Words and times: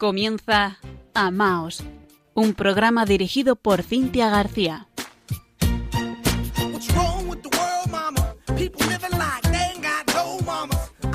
Comienza 0.00 0.78
Amaos, 1.12 1.84
un 2.32 2.54
programa 2.54 3.04
dirigido 3.04 3.54
por 3.54 3.82
Cintia 3.82 4.30
García. 4.30 4.88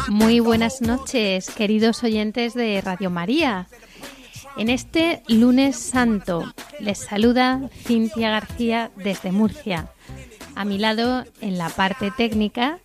Muy 0.08 0.40
buenas 0.40 0.82
noches, 0.82 1.50
queridos 1.50 2.04
oyentes 2.04 2.54
de 2.54 2.80
Radio 2.80 3.10
María. 3.10 3.68
En 4.56 4.70
este 4.70 5.24
lunes 5.30 5.78
santo 5.78 6.54
les 6.80 7.00
saluda 7.00 7.68
Cintia 7.88 8.30
García 8.30 8.92
desde 8.98 9.32
Murcia. 9.32 9.90
A 10.54 10.64
mi 10.64 10.78
lado, 10.78 11.26
en 11.42 11.58
la 11.58 11.70
parte 11.70 12.12
técnica, 12.12 12.78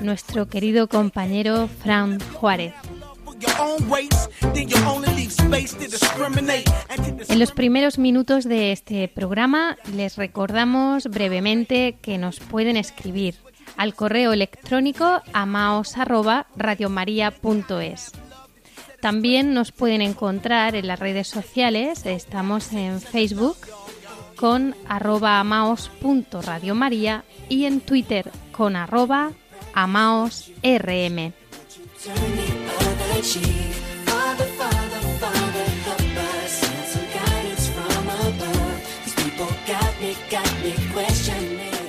nuestro 0.00 0.48
querido 0.48 0.88
compañero 0.88 1.68
Fran 1.68 2.18
Juárez. 2.32 2.74
En 7.28 7.38
los 7.38 7.52
primeros 7.52 7.98
minutos 7.98 8.44
de 8.44 8.72
este 8.72 9.08
programa 9.08 9.76
les 9.94 10.16
recordamos 10.16 11.08
brevemente 11.08 11.98
que 12.00 12.16
nos 12.18 12.40
pueden 12.40 12.76
escribir 12.76 13.36
al 13.76 13.94
correo 13.94 14.32
electrónico 14.32 15.22
amaos@radiomaria.es. 15.32 18.12
También 19.00 19.52
nos 19.52 19.72
pueden 19.72 20.00
encontrar 20.00 20.76
en 20.76 20.86
las 20.86 20.98
redes 20.98 21.28
sociales, 21.28 22.06
estamos 22.06 22.72
en 22.72 23.00
Facebook 23.00 23.58
con 24.36 24.74
arroba 24.88 25.40
amaos.radiomaria 25.40 27.24
y 27.48 27.66
en 27.66 27.80
Twitter 27.80 28.30
con 28.52 28.76
arroba 28.76 29.32
amaosrm. 29.74 31.32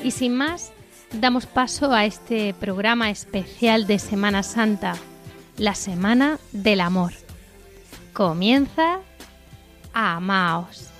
Y 0.03 0.11
sin 0.11 0.35
más, 0.35 0.71
damos 1.11 1.45
paso 1.45 1.91
a 1.91 2.05
este 2.05 2.53
programa 2.53 3.09
especial 3.09 3.85
de 3.85 3.99
Semana 3.99 4.43
Santa, 4.43 4.95
la 5.57 5.75
Semana 5.75 6.39
del 6.53 6.79
Amor. 6.79 7.11
Comienza 8.13 8.99
Amaos. 9.93 10.94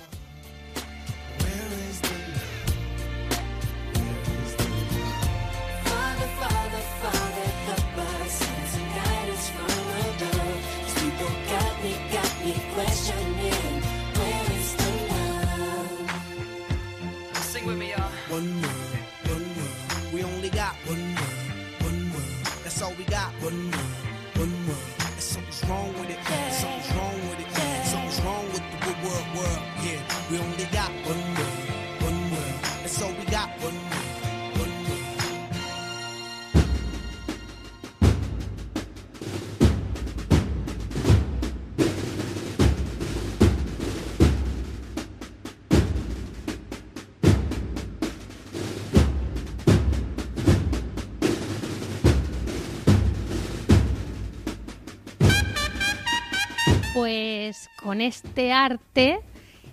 Con 57.86 58.00
este 58.00 58.52
arte 58.52 59.20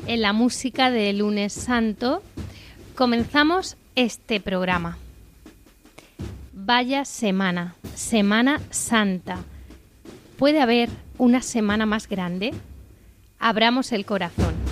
en 0.05 0.21
la 0.21 0.33
música 0.33 0.91
de 0.91 1.11
lunes 1.13 1.51
santo 1.51 2.21
comenzamos 2.93 3.75
este 3.95 4.39
programa. 4.39 4.99
Vaya 6.53 7.05
semana, 7.05 7.73
Semana 7.95 8.61
Santa. 8.69 9.39
¿Puede 10.37 10.61
haber 10.61 10.89
una 11.17 11.41
semana 11.41 11.87
más 11.87 12.07
grande? 12.07 12.53
Abramos 13.39 13.91
el 13.91 14.05
corazón. 14.05 14.62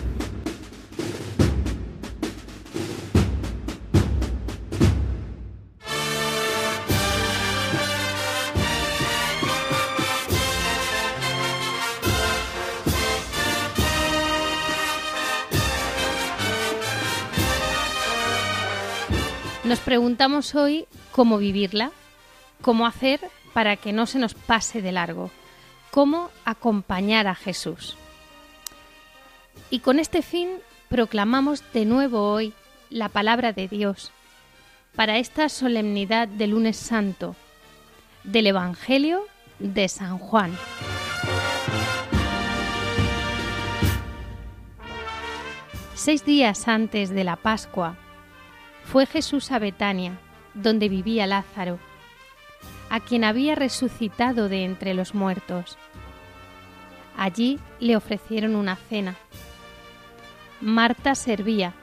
Preguntamos 19.91 20.56
hoy 20.56 20.88
cómo 21.12 21.38
vivirla, 21.38 21.91
cómo 22.62 22.85
hacer 22.85 23.19
para 23.52 23.75
que 23.75 23.91
no 23.91 24.06
se 24.06 24.19
nos 24.19 24.35
pase 24.35 24.81
de 24.81 24.94
largo, 24.94 25.29
cómo 25.90 26.29
acompañar 26.46 27.28
a 27.28 27.35
Jesús. 27.35 27.97
Y 29.69 29.79
con 29.79 30.00
este 30.00 30.22
fin 30.22 30.59
proclamamos 30.88 31.62
de 31.74 31.84
nuevo 31.84 32.31
hoy 32.31 32.53
la 32.90 33.09
palabra 33.09 33.52
de 33.52 33.68
Dios 33.68 34.13
para 34.96 35.18
esta 35.18 35.50
solemnidad 35.50 36.29
de 36.29 36.47
lunes 36.47 36.78
santo 36.78 37.35
del 38.23 38.47
Evangelio 38.47 39.25
de 39.59 39.90
San 39.90 40.19
Juan. 40.19 40.58
Seis 45.96 46.23
días 46.23 46.69
antes 46.69 47.09
de 47.09 47.25
la 47.25 47.35
Pascua, 47.35 47.97
fue 48.84 49.06
Jesús 49.06 49.52
a 49.52 49.59
Betania, 49.59 50.19
donde 50.53 50.90
vivía 50.90 51.28
Lázaro, 51.28 51.80
a 52.90 53.00
quien 53.00 53.24
había 53.24 53.56
resucitado 53.56 54.50
de 54.50 54.66
entre 54.66 54.94
los 54.94 55.16
muertos. 55.16 55.78
Allí 57.18 57.59
le 57.80 57.96
ofrecieron 57.96 58.56
una 58.56 58.75
cena. 58.75 59.16
Marta 60.59 61.16
servía 61.16 61.74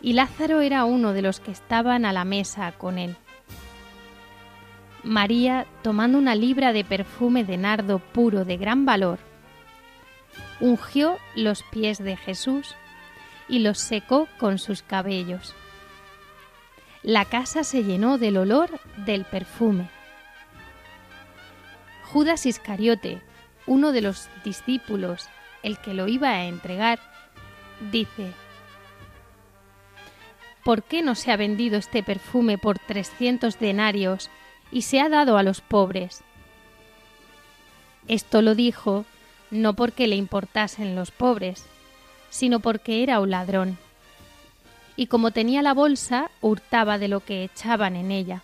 y 0.00 0.14
Lázaro 0.14 0.60
era 0.60 0.84
uno 0.84 1.12
de 1.12 1.22
los 1.22 1.40
que 1.40 1.52
estaban 1.52 2.04
a 2.04 2.12
la 2.12 2.24
mesa 2.24 2.72
con 2.72 2.98
él. 2.98 3.16
María, 5.04 5.66
tomando 5.82 6.18
una 6.18 6.34
libra 6.34 6.72
de 6.72 6.84
perfume 6.84 7.44
de 7.44 7.56
nardo 7.56 7.98
puro 7.98 8.44
de 8.44 8.56
gran 8.56 8.84
valor, 8.84 9.18
ungió 10.60 11.18
los 11.34 11.62
pies 11.64 11.98
de 11.98 12.16
Jesús 12.16 12.74
y 13.48 13.58
los 13.58 13.78
secó 13.78 14.28
con 14.38 14.58
sus 14.58 14.82
cabellos 14.82 15.54
la 17.02 17.24
casa 17.24 17.64
se 17.64 17.82
llenó 17.82 18.16
del 18.16 18.36
olor 18.36 18.80
del 18.96 19.24
perfume. 19.24 19.88
Judas 22.04 22.46
Iscariote, 22.46 23.20
uno 23.66 23.92
de 23.92 24.02
los 24.02 24.28
discípulos, 24.44 25.28
el 25.62 25.78
que 25.78 25.94
lo 25.94 26.06
iba 26.06 26.28
a 26.30 26.44
entregar, 26.44 27.00
dice, 27.90 28.32
¿por 30.64 30.84
qué 30.84 31.02
no 31.02 31.14
se 31.14 31.32
ha 31.32 31.36
vendido 31.36 31.76
este 31.76 32.02
perfume 32.02 32.58
por 32.58 32.78
trescientos 32.78 33.58
denarios 33.58 34.30
y 34.70 34.82
se 34.82 35.00
ha 35.00 35.08
dado 35.08 35.38
a 35.38 35.42
los 35.42 35.60
pobres? 35.60 36.22
Esto 38.06 38.42
lo 38.42 38.54
dijo 38.54 39.04
no 39.50 39.74
porque 39.74 40.06
le 40.06 40.16
importasen 40.16 40.94
los 40.94 41.10
pobres, 41.10 41.66
sino 42.30 42.60
porque 42.60 43.02
era 43.02 43.20
un 43.20 43.30
ladrón 43.30 43.78
y 44.96 45.06
como 45.06 45.30
tenía 45.30 45.62
la 45.62 45.74
bolsa, 45.74 46.30
hurtaba 46.40 46.98
de 46.98 47.08
lo 47.08 47.20
que 47.20 47.44
echaban 47.44 47.96
en 47.96 48.10
ella. 48.10 48.42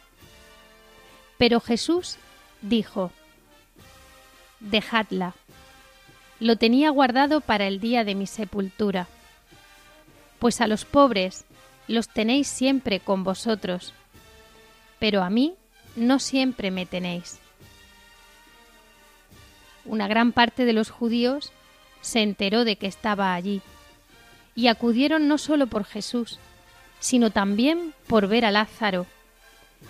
Pero 1.36 1.60
Jesús 1.60 2.16
dijo, 2.62 3.12
Dejadla, 4.60 5.34
lo 6.40 6.56
tenía 6.56 6.90
guardado 6.90 7.40
para 7.40 7.66
el 7.66 7.80
día 7.80 8.04
de 8.04 8.14
mi 8.14 8.26
sepultura, 8.26 9.08
pues 10.38 10.60
a 10.60 10.66
los 10.66 10.84
pobres 10.84 11.44
los 11.86 12.08
tenéis 12.08 12.48
siempre 12.48 13.00
con 13.00 13.24
vosotros, 13.24 13.92
pero 14.98 15.22
a 15.22 15.30
mí 15.30 15.54
no 15.96 16.18
siempre 16.18 16.70
me 16.70 16.86
tenéis. 16.86 17.38
Una 19.84 20.06
gran 20.06 20.32
parte 20.32 20.64
de 20.64 20.72
los 20.72 20.90
judíos 20.90 21.52
se 22.00 22.22
enteró 22.22 22.64
de 22.64 22.76
que 22.76 22.86
estaba 22.86 23.34
allí 23.34 23.62
y 24.58 24.66
acudieron 24.66 25.28
no 25.28 25.38
solo 25.38 25.68
por 25.68 25.84
Jesús, 25.84 26.40
sino 26.98 27.30
también 27.30 27.94
por 28.08 28.26
ver 28.26 28.44
a 28.44 28.50
Lázaro, 28.50 29.06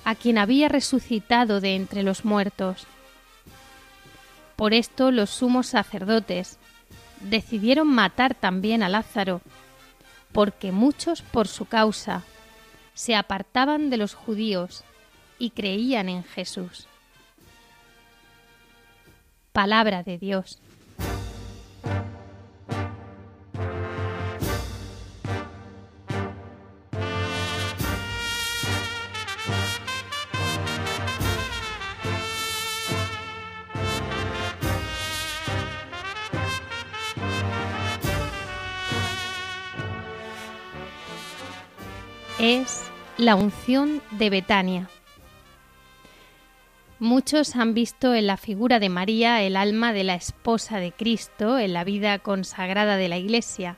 a 0.04 0.14
quien 0.14 0.36
había 0.36 0.68
resucitado 0.68 1.62
de 1.62 1.74
entre 1.74 2.02
los 2.02 2.26
muertos. 2.26 2.86
Por 4.56 4.74
esto 4.74 5.10
los 5.10 5.30
sumos 5.30 5.68
sacerdotes 5.68 6.58
decidieron 7.20 7.86
matar 7.86 8.34
también 8.34 8.82
a 8.82 8.90
Lázaro, 8.90 9.40
porque 10.32 10.70
muchos 10.70 11.22
por 11.22 11.48
su 11.48 11.64
causa 11.64 12.24
se 12.92 13.16
apartaban 13.16 13.88
de 13.88 13.96
los 13.96 14.12
judíos 14.12 14.84
y 15.38 15.48
creían 15.48 16.10
en 16.10 16.24
Jesús. 16.24 16.88
Palabra 19.54 20.02
de 20.02 20.18
Dios. 20.18 20.58
La 43.18 43.34
unción 43.34 44.00
de 44.12 44.30
Betania. 44.30 44.88
Muchos 47.00 47.56
han 47.56 47.74
visto 47.74 48.14
en 48.14 48.28
la 48.28 48.36
figura 48.36 48.78
de 48.78 48.88
María 48.88 49.42
el 49.42 49.56
alma 49.56 49.92
de 49.92 50.04
la 50.04 50.14
esposa 50.14 50.78
de 50.78 50.92
Cristo 50.92 51.58
en 51.58 51.72
la 51.72 51.82
vida 51.82 52.20
consagrada 52.20 52.96
de 52.96 53.08
la 53.08 53.16
Iglesia. 53.16 53.76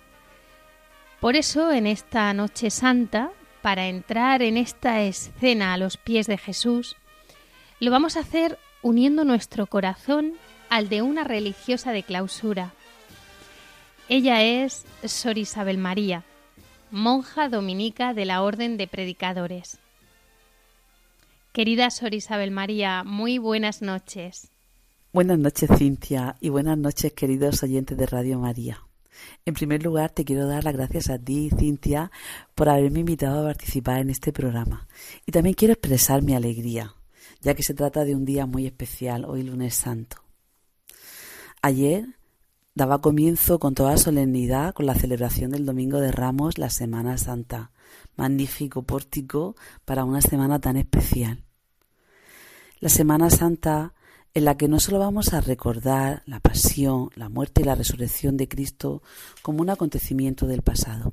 Por 1.21 1.37
eso, 1.37 1.73
en 1.73 1.87
esta 1.87 2.33
Noche 2.35 2.69
Santa, 2.69 3.31
para 3.63 3.89
entrar 3.89 4.43
en 4.43 4.59
esta 4.59 5.01
escena 5.01 5.73
a 5.73 5.79
los 5.79 5.97
pies 5.97 6.27
de 6.27 6.37
Jesús, 6.37 6.97
lo 7.79 7.91
vamos 7.91 8.19
a 8.19 8.21
hacer 8.21 8.59
uniendo 8.83 9.25
nuestro 9.25 9.67
corazón 9.67 10.35
al 10.69 10.91
de 10.91 11.01
una 11.01 11.25
religiosa 11.25 11.93
de 11.93 12.03
clausura. 12.03 12.75
Ella 14.11 14.43
es 14.43 14.85
Sor 15.03 15.39
Isabel 15.39 15.79
María, 15.79 16.25
monja 16.91 17.49
dominica 17.49 18.15
de 18.15 18.25
la 18.25 18.43
Orden 18.43 18.77
de 18.77 18.87
Predicadores. 18.87 19.79
Querida 21.53 21.91
Sor 21.91 22.15
Isabel 22.15 22.51
María, 22.51 23.05
muy 23.05 23.39
buenas 23.39 23.83
noches. 23.83 24.51
Buenas 25.13 25.39
noches, 25.39 25.71
Cintia, 25.77 26.37
y 26.41 26.49
buenas 26.49 26.79
noches, 26.79 27.13
queridos 27.13 27.63
oyentes 27.63 27.97
de 27.97 28.07
Radio 28.07 28.39
María. 28.39 28.83
En 29.45 29.55
primer 29.55 29.83
lugar, 29.83 30.11
te 30.11 30.25
quiero 30.25 30.47
dar 30.47 30.65
las 30.65 30.75
gracias 30.75 31.11
a 31.11 31.19
ti, 31.19 31.51
Cintia, 31.59 32.11
por 32.55 32.69
haberme 32.69 33.01
invitado 33.01 33.41
a 33.41 33.49
participar 33.49 33.99
en 33.99 34.11
este 34.11 34.33
programa. 34.33 34.87
Y 35.27 35.33
también 35.33 35.55
quiero 35.55 35.73
expresar 35.73 36.23
mi 36.23 36.35
alegría, 36.35 36.95
ya 37.41 37.55
que 37.55 37.63
se 37.63 37.75
trata 37.75 38.05
de 38.05 38.15
un 38.15 38.25
día 38.25 38.47
muy 38.47 38.67
especial, 38.67 39.25
hoy 39.25 39.43
lunes 39.43 39.75
santo. 39.75 40.19
Ayer 41.63 42.20
daba 42.81 43.03
comienzo 43.03 43.59
con 43.59 43.75
toda 43.75 43.99
solemnidad 43.99 44.73
con 44.73 44.87
la 44.87 44.95
celebración 44.95 45.51
del 45.51 45.67
Domingo 45.67 46.01
de 46.01 46.13
Ramos, 46.13 46.57
la 46.57 46.71
Semana 46.71 47.19
Santa. 47.19 47.73
Magnífico 48.17 48.85
pórtico 48.85 49.55
para 49.85 50.07
una 50.07 50.23
semana 50.23 50.63
tan 50.63 50.79
especial. 50.79 51.45
La 52.79 52.89
Semana 52.89 53.29
Santa 53.29 53.93
en 54.33 54.47
la 54.47 54.57
que 54.57 54.67
no 54.67 54.81
solo 54.81 54.99
vamos 54.99 55.35
a 55.35 55.43
recordar 55.43 56.23
la 56.25 56.41
pasión, 56.41 57.11
la 57.17 57.29
muerte 57.29 57.61
y 57.61 57.65
la 57.65 57.75
resurrección 57.75 58.39
de 58.39 58.49
Cristo 58.49 59.03
como 59.43 59.61
un 59.61 59.69
acontecimiento 59.69 60.47
del 60.47 60.63
pasado, 60.63 61.13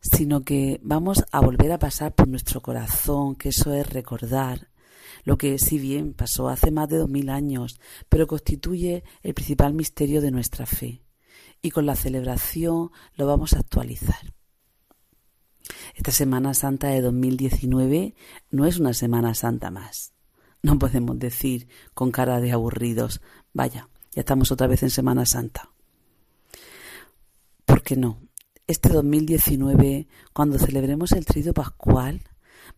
sino 0.00 0.44
que 0.44 0.78
vamos 0.84 1.24
a 1.32 1.40
volver 1.40 1.72
a 1.72 1.80
pasar 1.80 2.14
por 2.14 2.28
nuestro 2.28 2.62
corazón, 2.62 3.34
que 3.34 3.48
eso 3.48 3.74
es 3.74 3.92
recordar 3.92 4.68
lo 5.24 5.38
que 5.38 5.58
si 5.58 5.78
bien 5.78 6.14
pasó 6.14 6.48
hace 6.48 6.70
más 6.70 6.88
de 6.88 6.98
dos 6.98 7.08
mil 7.08 7.30
años, 7.30 7.80
pero 8.08 8.26
constituye 8.26 9.04
el 9.22 9.34
principal 9.34 9.74
misterio 9.74 10.20
de 10.20 10.30
nuestra 10.30 10.66
fe, 10.66 11.02
y 11.62 11.70
con 11.70 11.86
la 11.86 11.96
celebración 11.96 12.90
lo 13.16 13.26
vamos 13.26 13.54
a 13.54 13.60
actualizar. 13.60 14.34
Esta 15.94 16.10
Semana 16.10 16.54
Santa 16.54 16.88
de 16.88 17.00
2019 17.00 18.14
no 18.50 18.66
es 18.66 18.78
una 18.78 18.92
Semana 18.92 19.34
Santa 19.34 19.70
más. 19.70 20.12
No 20.62 20.78
podemos 20.78 21.18
decir 21.18 21.68
con 21.94 22.10
cara 22.10 22.40
de 22.40 22.52
aburridos, 22.52 23.20
vaya, 23.52 23.88
ya 24.12 24.20
estamos 24.20 24.50
otra 24.50 24.66
vez 24.66 24.82
en 24.82 24.90
Semana 24.90 25.26
Santa. 25.26 25.70
¿Por 27.64 27.82
qué 27.82 27.96
no? 27.96 28.20
Este 28.66 28.88
2019, 28.88 30.08
cuando 30.32 30.58
celebremos 30.58 31.12
el 31.12 31.26
Trido 31.26 31.52
Pascual, 31.52 32.22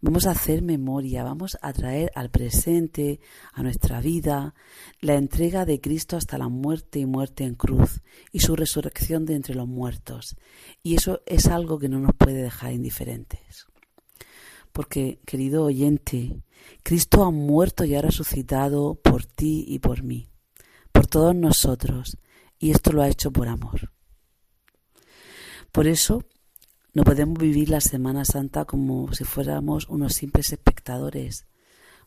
Vamos 0.03 0.27
a 0.27 0.33
hacer 0.33 0.61
memoria, 0.61 1.25
vamos 1.25 1.57
a 1.63 1.73
traer 1.73 2.13
al 2.15 2.31
presente, 2.31 3.19
a 3.55 3.63
nuestra 3.63 4.01
vida, 4.01 4.55
la 5.01 5.15
entrega 5.15 5.65
de 5.65 5.81
Cristo 5.81 6.19
hasta 6.19 6.37
la 6.37 6.49
muerte 6.49 6.99
y 6.99 7.07
muerte 7.07 7.45
en 7.45 7.55
cruz 7.55 8.03
y 8.31 8.41
su 8.41 8.57
resurrección 8.57 9.25
de 9.25 9.35
entre 9.35 9.55
los 9.55 9.67
muertos. 9.67 10.37
Y 10.83 10.97
eso 10.97 11.23
es 11.25 11.47
algo 11.47 11.79
que 11.79 11.89
no 11.89 11.99
nos 11.99 12.15
puede 12.15 12.43
dejar 12.43 12.73
indiferentes. 12.73 13.67
Porque, 14.71 15.19
querido 15.25 15.65
oyente, 15.65 16.43
Cristo 16.83 17.25
ha 17.25 17.31
muerto 17.31 17.85
y 17.85 17.95
ha 17.95 18.03
resucitado 18.03 18.97
por 18.97 19.25
ti 19.25 19.65
y 19.67 19.79
por 19.79 20.03
mí, 20.03 20.29
por 20.93 21.07
todos 21.07 21.35
nosotros, 21.35 22.19
y 22.59 22.71
esto 22.71 22.93
lo 22.93 23.01
ha 23.01 23.09
hecho 23.09 23.33
por 23.33 23.49
amor. 23.49 23.93
Por 25.73 25.87
eso, 25.87 26.23
no 26.97 27.05
podemos 27.05 27.39
vivir 27.39 27.69
la 27.69 27.83
Semana 27.83 28.25
Santa 28.25 28.65
como 28.65 29.13
si 29.13 29.25
fuéramos 29.25 29.87
unos 29.91 30.15
simples 30.15 30.51
espectadores, 30.51 31.47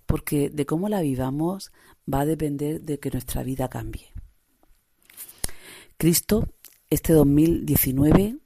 porque 0.07 0.49
de 0.49 0.65
cómo 0.65 0.89
la 0.89 1.01
vivamos 1.01 1.71
va 2.11 2.21
a 2.21 2.25
depender 2.25 2.81
de 2.81 2.99
que 2.99 3.11
nuestra 3.11 3.43
vida 3.43 3.69
cambie. 3.69 4.07
Cristo, 5.99 6.47
este 6.89 7.13
2019, 7.13 8.37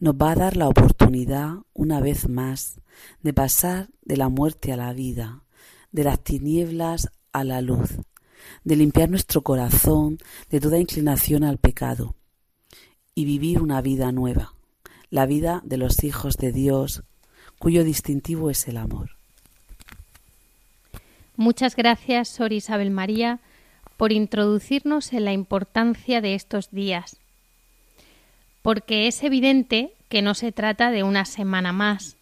nos 0.00 0.14
va 0.16 0.32
a 0.32 0.34
dar 0.34 0.56
la 0.56 0.66
oportunidad, 0.66 1.58
una 1.72 2.00
vez 2.00 2.28
más, 2.28 2.80
de 3.22 3.32
pasar 3.32 3.88
de 4.04 4.16
la 4.16 4.28
muerte 4.28 4.72
a 4.72 4.76
la 4.76 4.92
vida, 4.92 5.44
de 5.92 6.02
las 6.02 6.20
tinieblas 6.20 7.10
a 7.30 7.44
la 7.44 7.60
luz, 7.60 7.90
de 8.64 8.74
limpiar 8.74 9.08
nuestro 9.08 9.42
corazón 9.42 10.18
de 10.50 10.58
toda 10.58 10.80
inclinación 10.80 11.44
al 11.44 11.58
pecado 11.58 12.16
y 13.14 13.24
vivir 13.24 13.62
una 13.62 13.80
vida 13.80 14.10
nueva 14.10 14.56
la 15.12 15.26
vida 15.26 15.60
de 15.62 15.76
los 15.76 16.04
hijos 16.04 16.38
de 16.38 16.52
Dios, 16.52 17.02
cuyo 17.58 17.84
distintivo 17.84 18.48
es 18.48 18.66
el 18.66 18.78
amor. 18.78 19.10
Muchas 21.36 21.76
gracias, 21.76 22.28
Sor 22.28 22.54
Isabel 22.54 22.90
María, 22.90 23.38
por 23.98 24.10
introducirnos 24.10 25.12
en 25.12 25.26
la 25.26 25.34
importancia 25.34 26.22
de 26.22 26.34
estos 26.34 26.70
días, 26.70 27.18
porque 28.62 29.06
es 29.06 29.22
evidente 29.22 29.92
que 30.08 30.22
no 30.22 30.32
se 30.32 30.50
trata 30.50 30.90
de 30.90 31.02
una 31.02 31.26
semana 31.26 31.72
más. 31.72 32.16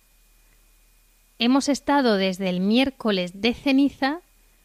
Hemos 1.39 1.69
estado 1.69 2.17
desde 2.17 2.49
el 2.49 2.59
miércoles 2.59 3.41
de 3.41 3.55
ceniza 3.55 4.19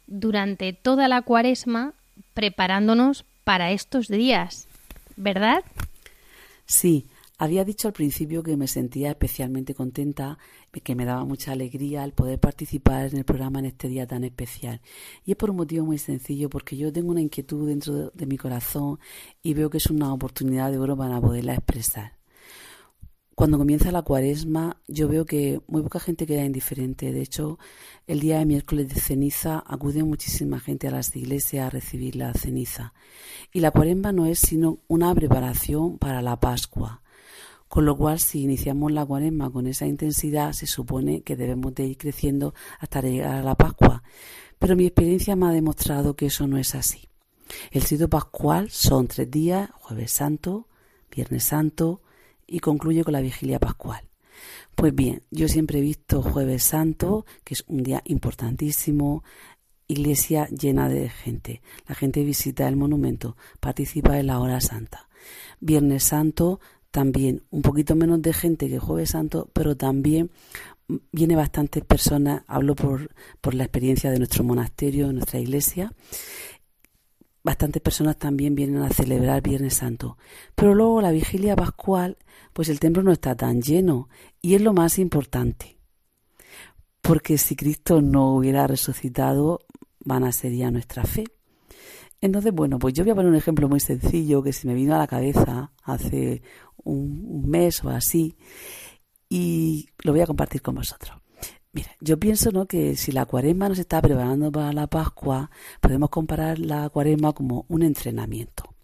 durante 0.08 0.72
toda 0.72 1.06
la 1.06 1.22
cuaresma 1.22 1.94
preparándonos 2.34 3.24
para 3.44 3.70
estos 3.70 4.08
días, 4.08 4.66
¿verdad? 5.16 5.62
Sí, 6.66 7.06
había 7.38 7.64
dicho 7.64 7.88
al 7.88 7.94
principio 7.94 8.42
que 8.42 8.56
me 8.56 8.66
sentía 8.66 9.10
especialmente 9.10 9.74
contenta, 9.74 10.38
que 10.82 10.94
me 10.94 11.04
daba 11.04 11.24
mucha 11.24 11.52
alegría 11.52 12.04
el 12.04 12.12
poder 12.12 12.38
participar 12.38 13.06
en 13.06 13.18
el 13.18 13.24
programa 13.24 13.58
en 13.58 13.66
este 13.66 13.88
día 13.88 14.06
tan 14.06 14.24
especial. 14.24 14.80
Y 15.24 15.32
es 15.32 15.36
por 15.36 15.50
un 15.50 15.56
motivo 15.56 15.84
muy 15.84 15.98
sencillo, 15.98 16.48
porque 16.48 16.76
yo 16.76 16.92
tengo 16.92 17.10
una 17.10 17.20
inquietud 17.20 17.68
dentro 17.68 18.10
de, 18.10 18.26
mi 18.26 18.38
corazón 18.38 18.98
y 19.42 19.54
veo 19.54 19.70
que 19.70 19.78
es 19.78 19.86
una 19.86 20.12
oportunidad 20.12 20.70
de 20.70 20.78
oro 20.78 20.96
para 20.96 21.20
poderla 21.20 21.54
expresar. 21.54 22.16
Cuando 23.34 23.58
comienza 23.58 23.92
la 23.92 24.00
cuaresma, 24.00 24.80
yo 24.88 25.08
veo 25.08 25.26
que 25.26 25.60
muy 25.66 25.82
poca 25.82 26.00
gente 26.00 26.24
queda 26.24 26.42
indiferente. 26.42 27.12
De 27.12 27.20
hecho, 27.20 27.58
el 28.06 28.20
día 28.20 28.38
de 28.38 28.46
miércoles 28.46 28.88
de 28.88 28.98
ceniza 28.98 29.62
acude 29.66 30.02
muchísima 30.04 30.58
gente 30.58 30.88
a 30.88 30.90
las 30.90 31.14
iglesias 31.14 31.66
a 31.66 31.70
recibir 31.70 32.16
la 32.16 32.32
ceniza. 32.32 32.94
Y 33.52 33.60
la 33.60 33.72
cuaresma 33.72 34.12
no 34.12 34.24
es 34.24 34.38
sino 34.38 34.78
una 34.88 35.14
preparación 35.14 35.98
para 35.98 36.22
la 36.22 36.40
Pascua. 36.40 37.02
Con 37.68 37.84
lo 37.84 37.96
cual, 37.96 38.20
si 38.20 38.42
iniciamos 38.42 38.92
la 38.92 39.04
cuaresma 39.04 39.50
con 39.50 39.66
esa 39.66 39.86
intensidad, 39.86 40.52
se 40.52 40.66
supone 40.66 41.22
que 41.22 41.36
debemos 41.36 41.74
de 41.74 41.86
ir 41.86 41.98
creciendo 41.98 42.54
hasta 42.78 43.00
llegar 43.00 43.34
a 43.36 43.42
la 43.42 43.54
Pascua. 43.54 44.02
Pero 44.58 44.76
mi 44.76 44.86
experiencia 44.86 45.36
me 45.36 45.46
ha 45.46 45.50
demostrado 45.50 46.14
que 46.14 46.26
eso 46.26 46.46
no 46.46 46.58
es 46.58 46.74
así. 46.74 47.08
El 47.70 47.82
sitio 47.82 48.08
pascual 48.08 48.70
son 48.70 49.08
tres 49.08 49.30
días, 49.30 49.70
jueves 49.74 50.12
santo, 50.12 50.68
viernes 51.14 51.44
santo 51.44 52.02
y 52.46 52.60
concluye 52.60 53.04
con 53.04 53.12
la 53.12 53.20
vigilia 53.20 53.58
pascual. 53.58 54.08
Pues 54.74 54.94
bien, 54.94 55.22
yo 55.30 55.48
siempre 55.48 55.78
he 55.78 55.82
visto 55.82 56.22
jueves 56.22 56.62
santo, 56.62 57.24
que 57.44 57.54
es 57.54 57.64
un 57.66 57.82
día 57.82 58.02
importantísimo, 58.04 59.24
iglesia 59.88 60.48
llena 60.48 60.88
de 60.88 61.08
gente. 61.08 61.62
La 61.86 61.94
gente 61.94 62.22
visita 62.24 62.68
el 62.68 62.76
monumento, 62.76 63.36
participa 63.60 64.18
en 64.18 64.26
la 64.26 64.40
hora 64.40 64.60
santa. 64.60 65.08
Viernes 65.60 66.04
santo, 66.04 66.60
también 66.96 67.42
un 67.50 67.60
poquito 67.60 67.94
menos 67.94 68.22
de 68.22 68.32
gente 68.32 68.70
que 68.70 68.78
Jueves 68.78 69.10
Santo, 69.10 69.50
pero 69.52 69.76
también 69.76 70.30
viene 71.12 71.36
bastantes 71.36 71.84
personas, 71.84 72.42
hablo 72.46 72.74
por, 72.74 73.10
por 73.42 73.52
la 73.52 73.64
experiencia 73.64 74.10
de 74.10 74.16
nuestro 74.16 74.44
monasterio, 74.44 75.08
de 75.08 75.12
nuestra 75.12 75.38
iglesia, 75.38 75.92
bastantes 77.42 77.82
personas 77.82 78.16
también 78.16 78.54
vienen 78.54 78.80
a 78.80 78.88
celebrar 78.88 79.42
Viernes 79.42 79.74
Santo. 79.74 80.16
Pero 80.54 80.74
luego 80.74 81.02
la 81.02 81.10
vigilia 81.10 81.54
pascual, 81.54 82.16
pues 82.54 82.70
el 82.70 82.80
templo 82.80 83.02
no 83.02 83.12
está 83.12 83.36
tan 83.36 83.60
lleno 83.60 84.08
y 84.40 84.54
es 84.54 84.62
lo 84.62 84.72
más 84.72 84.98
importante. 84.98 85.76
Porque 87.02 87.36
si 87.36 87.56
Cristo 87.56 88.00
no 88.00 88.34
hubiera 88.36 88.66
resucitado, 88.66 89.60
van 90.02 90.24
a 90.24 90.32
ser 90.32 90.54
ya 90.54 90.70
nuestra 90.70 91.04
fe. 91.04 91.24
Entonces, 92.26 92.52
bueno, 92.52 92.80
pues 92.80 92.92
yo 92.92 93.04
voy 93.04 93.12
a 93.12 93.14
poner 93.14 93.30
un 93.30 93.36
ejemplo 93.36 93.68
muy 93.68 93.78
sencillo 93.78 94.42
que 94.42 94.52
se 94.52 94.66
me 94.66 94.74
vino 94.74 94.96
a 94.96 94.98
la 94.98 95.06
cabeza 95.06 95.70
hace 95.84 96.42
un, 96.82 97.48
mes 97.48 97.84
o 97.84 97.88
así 97.88 98.36
y 99.28 99.88
lo 100.02 100.10
voy 100.10 100.22
a 100.22 100.26
compartir 100.26 100.60
con 100.60 100.74
vosotros. 100.74 101.16
Mira, 101.72 101.90
yo 102.00 102.18
pienso 102.18 102.50
¿no? 102.50 102.66
que 102.66 102.96
si 102.96 103.12
la 103.12 103.26
cuaresma 103.26 103.68
nos 103.68 103.78
está 103.78 104.02
preparando 104.02 104.50
para 104.50 104.72
la 104.72 104.88
Pascua, 104.88 105.52
podemos 105.80 106.10
comparar 106.10 106.58
la 106.58 106.88
cuaresma 106.88 107.32
como 107.32 107.64
un 107.68 107.84
entrenamiento. 107.84 108.74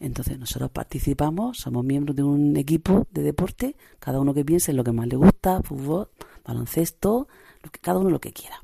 Entonces 0.00 0.38
nosotros 0.38 0.70
participamos, 0.70 1.58
somos 1.58 1.84
miembros 1.84 2.16
de 2.16 2.22
un 2.22 2.56
equipo 2.56 3.06
de 3.10 3.22
deporte, 3.22 3.76
cada 3.98 4.20
uno 4.20 4.32
que 4.32 4.44
piense 4.44 4.70
en 4.70 4.78
lo 4.78 4.84
que 4.84 4.92
más 4.92 5.06
le 5.06 5.16
gusta, 5.16 5.60
fútbol, 5.62 6.08
baloncesto, 6.46 7.28
cada 7.70 7.98
uno 7.98 8.10
lo 8.10 8.20
que 8.20 8.32
quiera. 8.32 8.60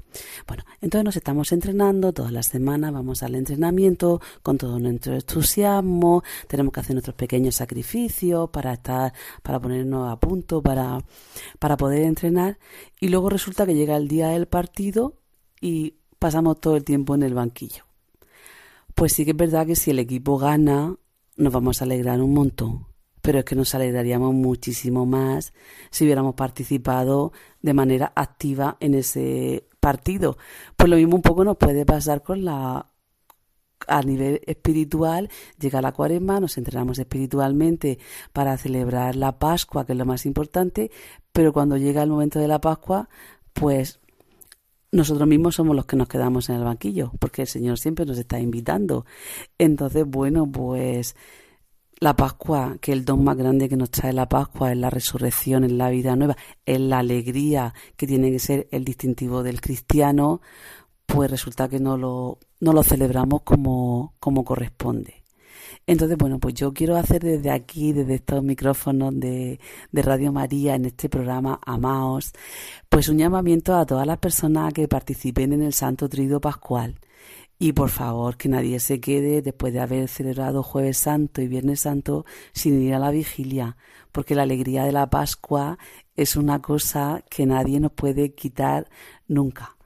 Bueno, 0.46 0.64
entonces 0.80 1.04
nos 1.04 1.16
estamos 1.16 1.52
entrenando 1.52 2.12
todas 2.12 2.32
las 2.32 2.46
semanas, 2.46 2.92
vamos 2.92 3.22
al 3.22 3.34
entrenamiento 3.34 4.20
con 4.42 4.58
todo 4.58 4.78
nuestro 4.78 5.14
entusiasmo, 5.14 6.22
tenemos 6.48 6.72
que 6.72 6.80
hacer 6.80 6.94
nuestros 6.94 7.16
pequeños 7.16 7.56
sacrificios 7.56 8.50
para 8.50 8.74
estar, 8.74 9.12
para 9.42 9.60
ponernos 9.60 10.10
a 10.10 10.16
punto, 10.18 10.62
para, 10.62 10.98
para 11.58 11.76
poder 11.76 12.02
entrenar, 12.02 12.58
y 13.00 13.08
luego 13.08 13.30
resulta 13.30 13.66
que 13.66 13.74
llega 13.74 13.96
el 13.96 14.08
día 14.08 14.28
del 14.28 14.46
partido 14.46 15.14
y 15.60 15.94
pasamos 16.18 16.60
todo 16.60 16.76
el 16.76 16.84
tiempo 16.84 17.14
en 17.14 17.22
el 17.22 17.34
banquillo. 17.34 17.84
Pues 18.94 19.14
sí 19.14 19.24
que 19.24 19.30
es 19.30 19.36
verdad 19.36 19.66
que 19.66 19.76
si 19.76 19.90
el 19.90 19.98
equipo 19.98 20.36
gana, 20.36 20.94
nos 21.36 21.52
vamos 21.52 21.80
a 21.80 21.84
alegrar 21.84 22.20
un 22.20 22.34
montón 22.34 22.91
pero 23.22 23.38
es 23.38 23.44
que 23.44 23.54
nos 23.54 23.74
alegraríamos 23.74 24.34
muchísimo 24.34 25.06
más 25.06 25.54
si 25.90 26.04
hubiéramos 26.04 26.34
participado 26.34 27.32
de 27.62 27.72
manera 27.72 28.12
activa 28.14 28.76
en 28.80 28.94
ese 28.94 29.68
partido. 29.80 30.36
Pues 30.76 30.90
lo 30.90 30.96
mismo 30.96 31.16
un 31.16 31.22
poco 31.22 31.44
nos 31.44 31.56
puede 31.56 31.86
pasar 31.86 32.22
con 32.22 32.44
la 32.44 32.88
a 33.88 34.02
nivel 34.02 34.40
espiritual, 34.46 35.28
llega 35.58 35.82
la 35.82 35.90
cuaresma, 35.90 36.38
nos 36.38 36.56
entrenamos 36.56 37.00
espiritualmente 37.00 37.98
para 38.32 38.56
celebrar 38.56 39.16
la 39.16 39.38
Pascua, 39.40 39.84
que 39.84 39.92
es 39.92 39.98
lo 39.98 40.06
más 40.06 40.24
importante, 40.24 40.92
pero 41.32 41.52
cuando 41.52 41.76
llega 41.76 42.02
el 42.02 42.10
momento 42.10 42.38
de 42.38 42.46
la 42.46 42.60
Pascua, 42.60 43.08
pues 43.52 43.98
nosotros 44.92 45.26
mismos 45.26 45.56
somos 45.56 45.74
los 45.74 45.86
que 45.86 45.96
nos 45.96 46.06
quedamos 46.06 46.48
en 46.48 46.56
el 46.56 46.64
banquillo, 46.64 47.12
porque 47.18 47.42
el 47.42 47.48
Señor 47.48 47.78
siempre 47.78 48.04
nos 48.04 48.18
está 48.18 48.38
invitando. 48.38 49.06
Entonces, 49.58 50.04
bueno, 50.06 50.46
pues 50.50 51.16
la 52.02 52.16
Pascua, 52.16 52.78
que 52.80 52.90
el 52.92 53.04
don 53.04 53.22
más 53.22 53.36
grande 53.36 53.68
que 53.68 53.76
nos 53.76 53.92
trae 53.92 54.12
la 54.12 54.28
Pascua 54.28 54.72
es 54.72 54.76
la 54.76 54.90
resurrección, 54.90 55.62
es 55.62 55.70
la 55.70 55.88
vida 55.88 56.16
nueva, 56.16 56.36
es 56.66 56.80
la 56.80 56.98
alegría 56.98 57.74
que 57.96 58.08
tiene 58.08 58.32
que 58.32 58.40
ser 58.40 58.66
el 58.72 58.84
distintivo 58.84 59.44
del 59.44 59.60
cristiano, 59.60 60.40
pues 61.06 61.30
resulta 61.30 61.68
que 61.68 61.78
no 61.78 61.96
lo, 61.96 62.40
no 62.58 62.72
lo 62.72 62.82
celebramos 62.82 63.42
como, 63.42 64.14
como 64.18 64.44
corresponde. 64.44 65.22
Entonces, 65.86 66.18
bueno, 66.18 66.40
pues 66.40 66.54
yo 66.54 66.72
quiero 66.74 66.96
hacer 66.96 67.22
desde 67.22 67.52
aquí, 67.52 67.92
desde 67.92 68.14
estos 68.14 68.42
micrófonos 68.42 69.18
de, 69.20 69.60
de, 69.92 70.02
Radio 70.02 70.32
María, 70.32 70.74
en 70.74 70.86
este 70.86 71.08
programa 71.08 71.60
Amaos, 71.64 72.32
pues 72.88 73.08
un 73.08 73.18
llamamiento 73.18 73.76
a 73.76 73.86
todas 73.86 74.08
las 74.08 74.18
personas 74.18 74.74
que 74.74 74.88
participen 74.88 75.52
en 75.52 75.62
el 75.62 75.72
Santo 75.72 76.08
Trido 76.08 76.40
Pascual 76.40 76.98
y 77.62 77.74
por 77.74 77.90
favor, 77.90 78.36
que 78.36 78.48
nadie 78.48 78.80
se 78.80 78.98
quede 78.98 79.40
después 79.40 79.72
de 79.72 79.78
haber 79.78 80.08
celebrado 80.08 80.64
Jueves 80.64 80.98
Santo 80.98 81.40
y 81.42 81.46
Viernes 81.46 81.78
Santo 81.78 82.26
sin 82.52 82.82
ir 82.82 82.92
a 82.92 82.98
la 82.98 83.12
vigilia, 83.12 83.76
porque 84.10 84.34
la 84.34 84.42
alegría 84.42 84.82
de 84.82 84.90
la 84.90 85.08
Pascua 85.10 85.78
es 86.16 86.34
una 86.34 86.60
cosa 86.60 87.24
que 87.30 87.46
nadie 87.46 87.78
nos 87.78 87.92
puede 87.92 88.34
quitar 88.34 88.90
nunca. 89.28 89.76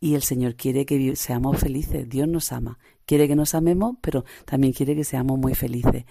Y 0.00 0.14
el 0.14 0.22
Señor 0.22 0.54
quiere 0.54 0.86
que 0.86 1.16
seamos 1.16 1.58
felices, 1.58 2.08
Dios 2.08 2.26
nos 2.28 2.50
ama, 2.50 2.78
quiere 3.04 3.28
que 3.28 3.36
nos 3.36 3.54
amemos, 3.54 3.96
pero 4.00 4.24
también 4.46 4.72
quiere 4.72 4.96
que 4.96 5.04
seamos 5.04 5.38
muy 5.38 5.54
felices. 5.54 6.06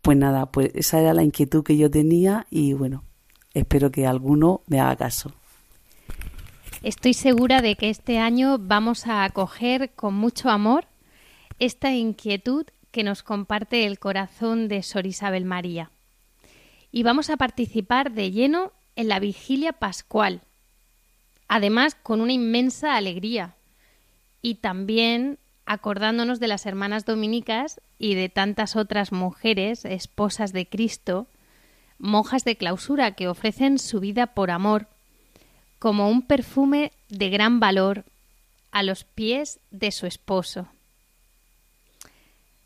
Pues 0.00 0.16
nada, 0.16 0.52
pues 0.52 0.70
esa 0.74 1.00
era 1.00 1.12
la 1.12 1.24
inquietud 1.24 1.64
que 1.64 1.76
yo 1.76 1.90
tenía 1.90 2.46
y 2.50 2.74
bueno, 2.74 3.02
espero 3.52 3.90
que 3.90 4.06
alguno 4.06 4.62
me 4.68 4.78
haga 4.78 4.94
caso. 4.94 5.32
Estoy 6.82 7.14
segura 7.14 7.62
de 7.62 7.76
que 7.76 7.90
este 7.90 8.18
año 8.18 8.58
vamos 8.58 9.06
a 9.06 9.22
acoger 9.22 9.92
con 9.94 10.14
mucho 10.14 10.48
amor 10.50 10.86
esta 11.60 11.92
inquietud 11.92 12.66
que 12.90 13.04
nos 13.04 13.22
comparte 13.22 13.86
el 13.86 14.00
corazón 14.00 14.66
de 14.66 14.82
Sor 14.82 15.06
Isabel 15.06 15.44
María. 15.44 15.92
Y 16.90 17.04
vamos 17.04 17.30
a 17.30 17.36
participar 17.36 18.10
de 18.10 18.32
lleno 18.32 18.72
en 18.96 19.06
la 19.06 19.20
vigilia 19.20 19.72
pascual, 19.72 20.40
además 21.46 21.94
con 21.94 22.20
una 22.20 22.32
inmensa 22.32 22.96
alegría 22.96 23.54
y 24.42 24.56
también 24.56 25.38
acordándonos 25.66 26.40
de 26.40 26.48
las 26.48 26.66
hermanas 26.66 27.04
dominicas 27.04 27.80
y 28.00 28.16
de 28.16 28.28
tantas 28.28 28.74
otras 28.74 29.12
mujeres, 29.12 29.84
esposas 29.84 30.52
de 30.52 30.66
Cristo, 30.66 31.28
monjas 31.98 32.42
de 32.44 32.56
clausura 32.56 33.12
que 33.12 33.28
ofrecen 33.28 33.78
su 33.78 34.00
vida 34.00 34.34
por 34.34 34.50
amor 34.50 34.88
como 35.82 36.08
un 36.08 36.22
perfume 36.22 36.92
de 37.08 37.28
gran 37.28 37.58
valor 37.58 38.04
a 38.70 38.84
los 38.84 39.02
pies 39.02 39.58
de 39.72 39.90
su 39.90 40.06
esposo. 40.06 40.68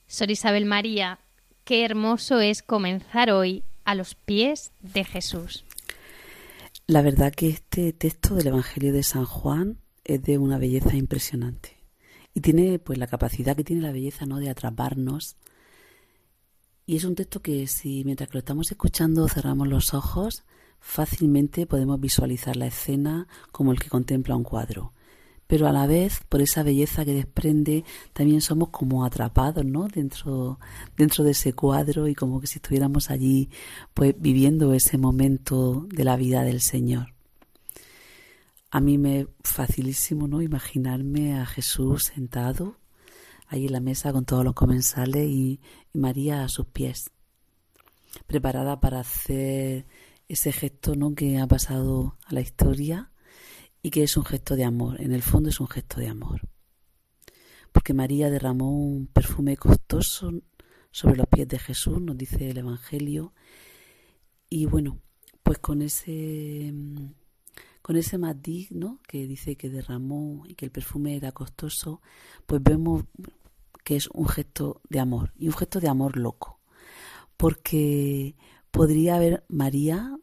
Sor 0.07 0.31
Isabel 0.31 0.67
María, 0.67 1.19
qué 1.65 1.87
hermoso 1.87 2.41
es 2.41 2.61
comenzar 2.61 3.31
hoy 3.31 3.63
a 3.87 3.95
los 3.95 4.17
pies 4.17 4.71
de 4.81 5.03
Jesús. 5.05 5.65
La 6.87 7.01
verdad 7.01 7.33
que 7.33 7.49
este 7.49 7.95
texto 7.95 8.35
del 8.35 8.49
Evangelio 8.49 8.93
de 8.93 9.03
San 9.03 9.25
Juan 9.25 9.79
es 10.05 10.23
de 10.23 10.37
una 10.37 10.59
belleza 10.59 10.95
impresionante 10.95 11.75
y 12.35 12.43
tiene 12.43 12.79
pues 12.79 12.99
la 12.99 13.07
capacidad 13.07 13.57
que 13.57 13.65
tiene 13.65 13.81
la 13.81 13.93
belleza 13.93 14.27
no 14.27 14.41
de 14.41 14.51
atraparnos 14.51 15.37
y 16.85 16.97
es 16.97 17.05
un 17.05 17.15
texto 17.15 17.41
que 17.41 17.67
si 17.67 18.05
mientras 18.05 18.29
que 18.29 18.35
lo 18.35 18.41
estamos 18.41 18.71
escuchando 18.71 19.27
cerramos 19.27 19.69
los 19.69 19.95
ojos 19.95 20.45
Fácilmente 20.81 21.67
podemos 21.67 22.01
visualizar 22.01 22.57
la 22.57 22.67
escena 22.67 23.27
como 23.53 23.73
el 23.73 23.81
que 23.81 23.89
contempla 23.89 24.37
un 24.37 24.45
cuadro, 24.45 24.93
pero 25.47 25.69
a 25.69 25.73
la 25.73 25.87
vez, 25.87 26.21
por 26.29 26.41
esa 26.43 26.63
belleza 26.63 27.05
que 27.05 27.15
desprende, 27.15 27.85
también 28.13 28.41
somos 28.41 28.71
como 28.71 29.05
atrapados, 29.05 29.65
¿no? 29.65 29.87
Dentro, 29.87 30.59
dentro 30.97 31.23
de 31.23 31.31
ese 31.33 31.53
cuadro 31.53 32.09
y 32.09 32.15
como 32.15 32.41
que 32.41 32.49
si 32.49 32.59
estuviéramos 32.59 33.11
allí, 33.11 33.51
pues 33.95 34.15
viviendo 34.19 34.73
ese 34.73 34.99
momento 34.99 35.87
de 35.89 36.05
la 36.05 36.17
vida 36.17 36.43
del 36.43 36.61
Señor. 36.61 37.15
A 38.71 38.81
mí 38.81 38.99
me 38.99 39.29
facilísimo, 39.43 40.27
¿no? 40.27 40.43
Imaginarme 40.43 41.39
a 41.39 41.47
Jesús 41.47 42.05
sentado 42.05 42.79
ahí 43.47 43.67
en 43.67 43.73
la 43.73 43.81
mesa 43.81 44.13
con 44.13 44.25
todos 44.25 44.45
los 44.45 44.55
comensales 44.55 45.29
y 45.29 45.61
María 45.93 46.43
a 46.43 46.49
sus 46.49 46.67
pies, 46.67 47.11
preparada 48.27 48.81
para 48.81 49.01
hacer 49.01 49.87
ese 50.29 50.53
gesto 50.53 50.95
¿no? 50.95 51.15
que 51.15 51.39
ha 51.39 51.47
pasado 51.47 52.17
a 52.25 52.35
la 52.35 52.41
historia 52.41 53.13
y 53.83 53.91
que 53.91 54.03
es 54.03 54.17
un 54.17 54.25
gesto 54.25 54.57
de 54.57 54.65
amor, 54.65 55.01
en 55.01 55.13
el 55.13 55.23
fondo 55.23 55.49
es 55.49 55.61
un 55.61 55.69
gesto 55.69 56.01
de 56.01 56.09
amor. 56.09 56.49
Porque 57.73 57.95
María 57.95 58.31
derramó 58.31 58.77
un 58.77 59.07
perfume 59.07 59.57
costoso 59.57 60.33
sobre 60.91 61.17
los 61.17 61.27
pies 61.27 61.47
de 61.47 61.59
Jesús, 61.59 62.01
nos 62.01 62.17
dice 62.17 62.51
el 62.51 62.59
Evangelio, 62.59 63.35
y 64.49 64.67
bueno, 64.67 65.01
pues 65.43 65.59
con 65.59 65.83
ese 65.83 66.73
con 67.83 67.95
ese 67.95 68.19
matiz, 68.19 68.73
¿no? 68.73 68.99
que 69.07 69.29
dice 69.29 69.55
que 69.57 69.71
derramó 69.71 70.43
y 70.49 70.57
que 70.57 70.65
el 70.65 70.73
perfume 70.73 71.15
era 71.15 71.31
costoso, 71.31 72.03
pues 72.45 72.61
vemos 72.61 73.05
que 73.85 73.95
es 73.95 74.09
un 74.09 74.27
gesto 74.27 74.81
de 74.89 74.99
amor 74.99 75.33
y 75.37 75.47
un 75.47 75.53
gesto 75.53 75.79
de 75.79 75.89
amor 75.89 76.17
loco. 76.17 76.59
Porque 77.37 78.35
podría 78.77 79.17
haber 79.17 79.43
María 79.49 80.19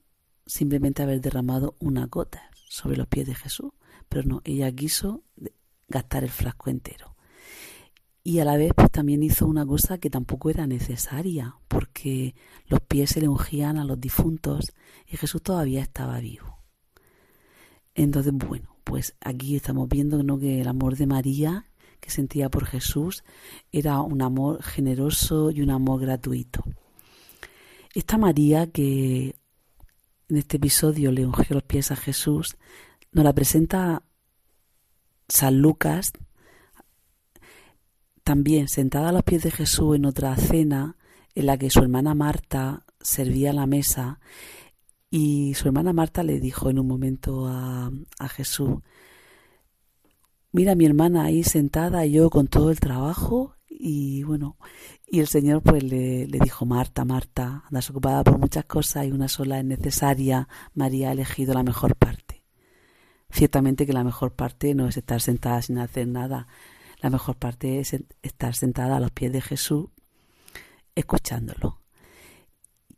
simplemente 0.45 1.01
haber 1.01 1.21
derramado 1.21 1.75
una 1.79 2.05
gota 2.05 2.51
sobre 2.69 2.97
los 2.97 3.07
pies 3.07 3.25
de 3.25 3.33
Jesús, 3.33 3.71
pero 4.07 4.27
no, 4.27 4.41
ella 4.43 4.71
quiso 4.71 5.23
gastar 5.87 6.23
el 6.23 6.29
frasco 6.29 6.69
entero. 6.69 7.15
Y 8.23 8.39
a 8.39 8.45
la 8.45 8.55
vez 8.55 8.71
pues 8.75 8.91
también 8.91 9.23
hizo 9.23 9.47
una 9.47 9.65
cosa 9.65 9.97
que 9.97 10.11
tampoco 10.11 10.51
era 10.51 10.67
necesaria, 10.67 11.55
porque 11.67 12.35
los 12.67 12.79
pies 12.81 13.09
se 13.09 13.21
le 13.21 13.27
ungían 13.27 13.77
a 13.77 13.85
los 13.85 13.99
difuntos 13.99 14.71
y 15.07 15.17
Jesús 15.17 15.41
todavía 15.41 15.81
estaba 15.81 16.19
vivo. 16.19 16.59
Entonces, 17.95 18.33
bueno, 18.33 18.77
pues 18.83 19.15
aquí 19.19 19.55
estamos 19.55 19.89
viendo 19.89 20.21
¿no? 20.21 20.37
que 20.37 20.61
el 20.61 20.67
amor 20.67 20.95
de 20.95 21.07
María 21.07 21.65
que 21.99 22.11
sentía 22.11 22.49
por 22.49 22.65
Jesús 22.65 23.23
era 23.71 23.99
un 24.01 24.21
amor 24.21 24.61
generoso 24.61 25.49
y 25.49 25.63
un 25.63 25.71
amor 25.71 26.01
gratuito. 26.01 26.63
Esta 27.93 28.17
María 28.17 28.71
que 28.71 29.35
en 30.27 30.37
este 30.37 30.57
episodio 30.57 31.11
le 31.11 31.27
ungió 31.27 31.53
los 31.53 31.63
pies 31.63 31.91
a 31.91 31.95
Jesús, 31.95 32.57
nos 33.11 33.23
la 33.23 33.33
presenta 33.33 34.01
San 35.27 35.59
Lucas 35.59 36.11
también 38.23 38.67
sentada 38.67 39.09
a 39.09 39.11
los 39.11 39.21
pies 39.23 39.43
de 39.43 39.51
Jesús 39.51 39.95
en 39.95 40.05
otra 40.05 40.35
cena 40.37 40.97
en 41.35 41.45
la 41.45 41.57
que 41.57 41.69
su 41.69 41.81
hermana 41.81 42.15
Marta 42.15 42.83
servía 42.99 43.53
la 43.53 43.67
mesa 43.67 44.19
y 45.11 45.53
su 45.53 45.67
hermana 45.67 45.93
Marta 45.93 46.23
le 46.23 46.39
dijo 46.39 46.71
en 46.71 46.79
un 46.79 46.87
momento 46.87 47.45
a, 47.47 47.91
a 48.17 48.29
Jesús, 48.29 48.79
mira 50.51 50.73
mi 50.73 50.85
hermana 50.85 51.25
ahí 51.25 51.43
sentada, 51.43 52.07
yo 52.07 52.31
con 52.31 52.47
todo 52.47 52.71
el 52.71 52.79
trabajo 52.79 53.55
y 53.85 54.23
bueno, 54.23 54.55
y 55.05 55.19
el 55.19 55.27
Señor 55.27 55.61
pues 55.61 55.83
le, 55.83 56.25
le, 56.25 56.39
dijo, 56.39 56.65
Marta, 56.65 57.03
Marta, 57.03 57.65
andas 57.67 57.89
ocupada 57.89 58.23
por 58.23 58.39
muchas 58.39 58.63
cosas 58.63 59.05
y 59.05 59.11
una 59.11 59.27
sola 59.27 59.59
es 59.59 59.65
necesaria, 59.65 60.47
María 60.73 61.09
ha 61.09 61.11
elegido 61.11 61.53
la 61.53 61.63
mejor 61.63 61.97
parte. 61.97 62.45
Ciertamente 63.29 63.85
que 63.85 63.91
la 63.91 64.05
mejor 64.05 64.35
parte 64.35 64.73
no 64.73 64.87
es 64.87 64.95
estar 64.95 65.19
sentada 65.19 65.61
sin 65.61 65.79
hacer 65.79 66.07
nada, 66.07 66.47
la 67.01 67.09
mejor 67.09 67.35
parte 67.35 67.81
es 67.81 67.93
estar 68.21 68.55
sentada 68.55 68.95
a 68.95 68.99
los 69.01 69.11
pies 69.11 69.33
de 69.33 69.41
Jesús 69.41 69.87
escuchándolo. 70.95 71.81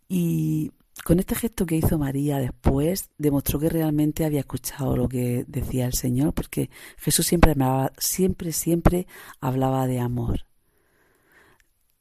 Y 0.08 0.72
con 1.04 1.18
este 1.18 1.34
gesto 1.34 1.66
que 1.66 1.78
hizo 1.78 1.98
María 1.98 2.38
después 2.38 3.10
demostró 3.18 3.58
que 3.58 3.70
realmente 3.70 4.24
había 4.24 4.42
escuchado 4.42 4.96
lo 4.96 5.10
que 5.10 5.46
decía 5.48 5.88
el 5.88 5.94
Señor, 5.94 6.36
porque 6.36 6.70
Jesús 6.98 7.26
siempre 7.26 7.56
siempre, 7.98 8.52
siempre 8.52 9.08
hablaba 9.42 9.88
de 9.88 10.00
amor. 10.00 10.46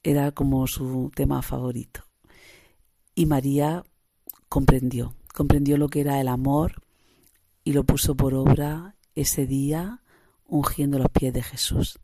Era 0.05 0.31
como 0.31 0.69
su 0.69 1.11
tema 1.15 1.43
favorito. 1.43 2.05
Y 3.17 3.27
María 3.27 3.83
comprendió, 4.49 5.17
comprendió 5.33 5.77
lo 5.77 5.89
que 5.89 6.03
era 6.03 6.21
el 6.21 6.29
amor 6.29 6.83
y 7.65 7.73
lo 7.73 7.83
puso 7.83 8.15
por 8.15 8.35
obra 8.35 8.95
ese 9.17 9.47
día 9.47 10.03
ungiendo 10.47 10.99
los 10.99 11.11
pies 11.11 11.33
de 11.33 11.43
Jesús. 11.43 11.99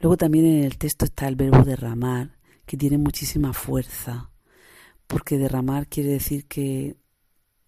Luego 0.00 0.16
también 0.16 0.46
en 0.46 0.64
el 0.64 0.78
texto 0.78 1.04
está 1.04 1.28
el 1.28 1.36
verbo 1.36 1.62
derramar, 1.62 2.38
que 2.66 2.76
tiene 2.76 2.98
muchísima 2.98 3.52
fuerza, 3.52 4.30
porque 5.06 5.38
derramar 5.38 5.86
quiere 5.86 6.10
decir 6.10 6.46
que, 6.46 6.96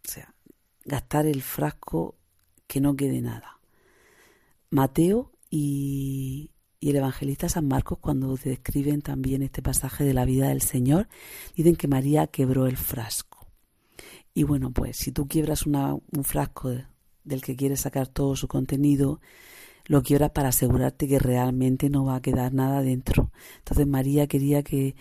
o 0.05 0.11
sea, 0.11 0.35
gastar 0.85 1.27
el 1.27 1.43
frasco 1.43 2.17
que 2.67 2.81
no 2.81 2.97
quede 2.97 3.21
nada. 3.21 3.61
Mateo 4.71 5.31
y, 5.51 6.51
y 6.85 6.91
el 6.91 6.97
evangelista 6.97 7.49
San 7.49 7.67
Marcos, 7.67 7.97
cuando 7.99 8.37
describen 8.37 9.01
también 9.01 9.41
este 9.41 9.63
pasaje 9.63 10.05
de 10.05 10.13
la 10.13 10.27
vida 10.27 10.49
del 10.49 10.61
Señor, 10.61 11.09
dicen 11.57 11.77
que 11.77 11.89
María 11.89 12.27
quebró 12.27 12.67
el 12.67 12.77
frasco. 12.77 13.47
Y 14.35 14.43
bueno, 14.43 14.71
pues 14.71 14.99
si 14.99 15.11
tú 15.11 15.27
quiebras 15.27 15.65
una, 15.65 15.95
un 15.95 16.25
frasco 16.25 16.75
del 17.25 17.41
que 17.41 17.57
quieres 17.57 17.81
sacar 17.81 18.07
todo 18.07 18.37
su 18.37 18.49
contenido, 18.49 19.23
lo 19.87 20.03
quiebras 20.03 20.33
para 20.33 20.51
asegurarte 20.51 21.09
que 21.09 21.19
realmente 21.19 21.89
no 21.89 22.05
va 22.05 22.17
a 22.17 22.21
quedar 22.21 22.53
nada 22.53 22.83
dentro. 22.83 23.33
Entonces 23.61 23.87
María 23.87 24.27
quería 24.27 24.63
que 24.63 24.95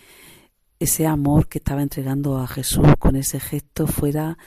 ese 0.78 1.06
amor 1.06 1.48
que 1.48 1.58
estaba 1.58 1.82
entregando 1.82 2.38
a 2.38 2.46
Jesús 2.46 2.86
con 2.98 3.14
ese 3.14 3.40
gesto 3.40 3.86
fuera 3.86 4.38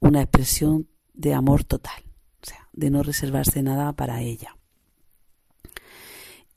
una 0.00 0.20
expresión 0.20 0.86
de 1.14 1.32
amor 1.32 1.64
total, 1.64 2.02
o 2.42 2.46
sea, 2.46 2.68
de 2.74 2.90
no 2.90 3.02
reservarse 3.02 3.62
nada 3.62 3.94
para 3.94 4.20
ella. 4.20 4.57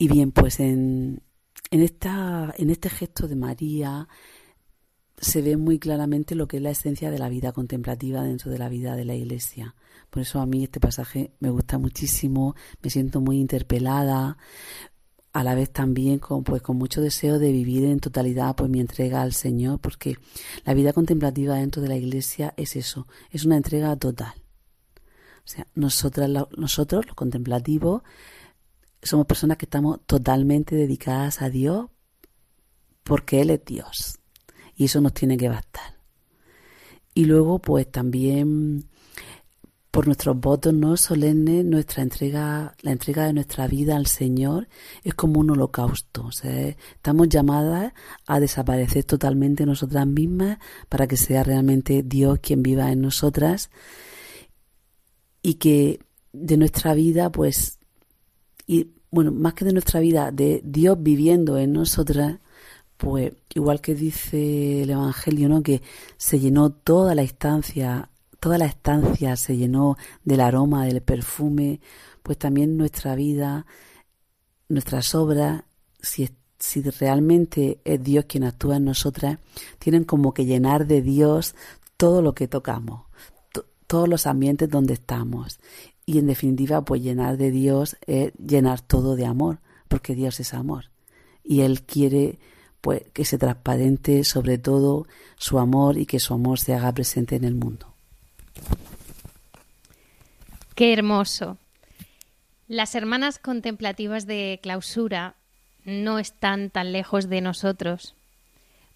Y 0.02 0.08
bien, 0.08 0.32
pues 0.32 0.58
en, 0.58 1.22
en, 1.70 1.80
esta, 1.80 2.52
en 2.58 2.70
este 2.70 2.90
gesto 2.90 3.28
de 3.28 3.36
María 3.36 4.08
se 5.16 5.42
ve 5.42 5.56
muy 5.56 5.78
claramente 5.78 6.34
lo 6.34 6.48
que 6.48 6.56
es 6.56 6.62
la 6.64 6.70
esencia 6.70 7.08
de 7.12 7.20
la 7.20 7.28
vida 7.28 7.52
contemplativa 7.52 8.24
dentro 8.24 8.50
de 8.50 8.58
la 8.58 8.68
vida 8.68 8.96
de 8.96 9.04
la 9.04 9.14
Iglesia. 9.14 9.76
Por 10.10 10.22
eso 10.22 10.40
a 10.40 10.46
mí 10.46 10.64
este 10.64 10.80
pasaje 10.80 11.34
me 11.38 11.50
gusta 11.50 11.78
muchísimo, 11.78 12.56
me 12.82 12.90
siento 12.90 13.20
muy 13.20 13.38
interpelada, 13.38 14.38
a 15.32 15.44
la 15.44 15.54
vez 15.54 15.70
también 15.70 16.18
con, 16.18 16.42
pues, 16.42 16.62
mucho 16.70 17.00
deseo 17.00 17.38
de 17.38 17.52
vivir 17.52 17.84
en 17.84 18.00
totalidad 18.00 18.56
pues, 18.56 18.68
mi 18.68 18.80
entrega 18.80 19.22
al 19.22 19.34
Señor, 19.34 19.78
porque 19.78 20.16
la 20.64 20.74
vida 20.74 20.92
contemplativa 20.92 21.54
dentro 21.54 21.80
de 21.80 21.86
la 21.86 21.96
Iglesia 21.96 22.54
es 22.56 22.74
eso, 22.74 23.06
es 23.30 23.44
una 23.44 23.56
entrega 23.56 23.94
total. 23.94 24.34
O 25.44 25.48
sea, 25.48 25.68
nosotras, 25.76 26.28
nosotros, 26.56 27.06
los 27.06 27.14
contemplativos, 27.14 28.02
somos 29.02 29.26
personas 29.26 29.56
que 29.56 29.66
estamos 29.66 30.00
totalmente 30.06 30.76
dedicadas 30.76 31.42
a 31.42 31.50
Dios 31.50 31.90
porque 33.02 33.40
Él 33.40 33.50
es 33.50 33.64
Dios. 33.64 34.18
Y 34.76 34.84
eso 34.84 35.00
nos 35.00 35.12
tiene 35.12 35.36
que 35.36 35.48
bastar. 35.48 35.98
Y 37.14 37.26
luego, 37.26 37.58
pues 37.58 37.90
también 37.90 38.88
por 39.90 40.06
nuestros 40.06 40.40
votos 40.40 40.72
no 40.72 40.96
solemnes, 40.96 41.66
nuestra 41.66 42.02
entrega, 42.02 42.74
la 42.80 42.92
entrega 42.92 43.26
de 43.26 43.34
nuestra 43.34 43.66
vida 43.66 43.94
al 43.94 44.06
Señor 44.06 44.68
es 45.04 45.12
como 45.12 45.38
un 45.40 45.50
holocausto. 45.50 46.30
Estamos 46.42 47.28
llamadas 47.28 47.92
a 48.26 48.40
desaparecer 48.40 49.04
totalmente 49.04 49.66
nosotras 49.66 50.06
mismas 50.06 50.58
para 50.88 51.06
que 51.06 51.18
sea 51.18 51.44
realmente 51.44 52.02
Dios 52.02 52.38
quien 52.40 52.62
viva 52.62 52.90
en 52.90 53.02
nosotras 53.02 53.70
y 55.42 55.54
que 55.54 56.00
de 56.32 56.56
nuestra 56.56 56.94
vida, 56.94 57.30
pues, 57.30 57.78
y 58.66 58.90
bueno, 59.10 59.32
más 59.32 59.54
que 59.54 59.64
de 59.64 59.72
nuestra 59.72 60.00
vida, 60.00 60.30
de 60.32 60.62
Dios 60.64 60.96
viviendo 61.00 61.58
en 61.58 61.72
nosotras, 61.72 62.38
pues 62.96 63.32
igual 63.54 63.80
que 63.80 63.94
dice 63.94 64.82
el 64.82 64.90
Evangelio, 64.90 65.48
¿no? 65.48 65.62
Que 65.62 65.82
se 66.16 66.38
llenó 66.38 66.70
toda 66.70 67.14
la 67.14 67.22
instancia 67.22 68.08
toda 68.42 68.58
la 68.58 68.66
estancia 68.66 69.36
se 69.36 69.56
llenó 69.56 69.96
del 70.24 70.40
aroma, 70.40 70.84
del 70.84 71.00
perfume, 71.00 71.80
pues 72.24 72.38
también 72.38 72.76
nuestra 72.76 73.14
vida, 73.14 73.66
nuestras 74.68 75.14
obras, 75.14 75.62
si, 76.00 76.28
si 76.58 76.82
realmente 76.82 77.80
es 77.84 78.02
Dios 78.02 78.24
quien 78.24 78.42
actúa 78.42 78.78
en 78.78 78.84
nosotras, 78.84 79.38
tienen 79.78 80.02
como 80.02 80.34
que 80.34 80.44
llenar 80.44 80.88
de 80.88 81.02
Dios 81.02 81.54
todo 81.96 82.20
lo 82.20 82.34
que 82.34 82.48
tocamos, 82.48 83.04
todos 83.86 84.08
los 84.08 84.26
ambientes 84.26 84.68
donde 84.68 84.94
estamos. 84.94 85.60
Y 86.04 86.18
en 86.18 86.26
definitiva, 86.26 86.82
pues 86.82 87.02
llenar 87.02 87.36
de 87.36 87.50
Dios 87.50 87.96
es 88.06 88.32
llenar 88.34 88.80
todo 88.80 89.16
de 89.16 89.26
amor, 89.26 89.60
porque 89.88 90.14
Dios 90.14 90.40
es 90.40 90.54
amor. 90.54 90.90
Y 91.44 91.60
Él 91.60 91.82
quiere 91.82 92.38
pues 92.80 93.02
que 93.12 93.24
se 93.24 93.38
transparente 93.38 94.24
sobre 94.24 94.58
todo 94.58 95.06
su 95.38 95.60
amor 95.60 95.96
y 95.96 96.04
que 96.04 96.18
su 96.18 96.34
amor 96.34 96.58
se 96.58 96.74
haga 96.74 96.92
presente 96.92 97.36
en 97.36 97.44
el 97.44 97.54
mundo. 97.54 97.94
Qué 100.74 100.92
hermoso. 100.92 101.58
Las 102.66 102.94
hermanas 102.94 103.38
contemplativas 103.38 104.26
de 104.26 104.58
clausura 104.62 105.36
no 105.84 106.18
están 106.18 106.70
tan 106.70 106.92
lejos 106.92 107.28
de 107.28 107.40
nosotros, 107.40 108.16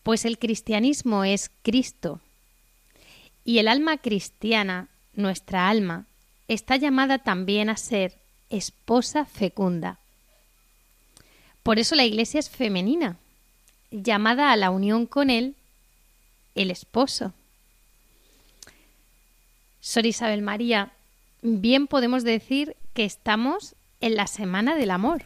pues 0.02 0.24
el 0.24 0.38
cristianismo 0.38 1.24
es 1.24 1.50
Cristo. 1.62 2.20
Y 3.44 3.58
el 3.58 3.68
alma 3.68 3.98
cristiana, 3.98 4.88
nuestra 5.14 5.68
alma, 5.68 6.06
está 6.48 6.76
llamada 6.76 7.18
también 7.18 7.68
a 7.68 7.76
ser 7.76 8.18
esposa 8.50 9.24
fecunda. 9.24 9.98
Por 11.62 11.78
eso 11.78 11.94
la 11.94 12.04
Iglesia 12.04 12.38
es 12.38 12.48
femenina, 12.48 13.16
llamada 13.90 14.52
a 14.52 14.56
la 14.56 14.70
unión 14.70 15.06
con 15.06 15.30
Él, 15.30 15.56
el 16.54 16.70
esposo. 16.70 17.32
Sor 19.80 20.06
Isabel 20.06 20.42
María, 20.42 20.92
bien 21.42 21.86
podemos 21.86 22.24
decir 22.24 22.76
que 22.94 23.04
estamos 23.04 23.74
en 24.00 24.16
la 24.16 24.26
Semana 24.26 24.74
del 24.76 24.90
Amor. 24.90 25.24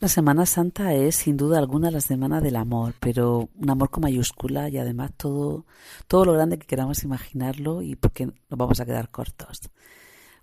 La 0.00 0.06
Semana 0.06 0.46
Santa 0.46 0.94
es 0.94 1.16
sin 1.16 1.36
duda 1.36 1.58
alguna 1.58 1.90
la 1.90 2.00
Semana 2.00 2.40
del 2.40 2.54
Amor, 2.54 2.94
pero 3.00 3.50
un 3.56 3.68
amor 3.68 3.90
con 3.90 4.02
mayúscula 4.02 4.68
y 4.68 4.78
además 4.78 5.10
todo, 5.16 5.66
todo 6.06 6.24
lo 6.24 6.34
grande 6.34 6.56
que 6.56 6.68
queramos 6.68 7.02
imaginarlo 7.02 7.82
y 7.82 7.96
porque 7.96 8.26
nos 8.26 8.36
vamos 8.48 8.78
a 8.78 8.86
quedar 8.86 9.10
cortos. 9.10 9.70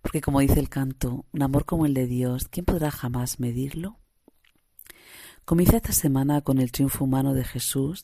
Porque 0.02 0.20
como 0.20 0.42
dice 0.42 0.60
el 0.60 0.68
canto, 0.68 1.24
un 1.32 1.42
amor 1.42 1.64
como 1.64 1.86
el 1.86 1.94
de 1.94 2.06
Dios, 2.06 2.50
¿quién 2.50 2.66
podrá 2.66 2.92
jamás 2.92 3.40
medirlo? 3.40 3.98
Comienza 5.46 5.78
esta 5.78 5.94
semana 5.94 6.42
con 6.42 6.60
el 6.60 6.74
triunfo 6.74 7.06
humano 7.06 7.34
de 7.34 7.46
Jesús, 7.46 8.04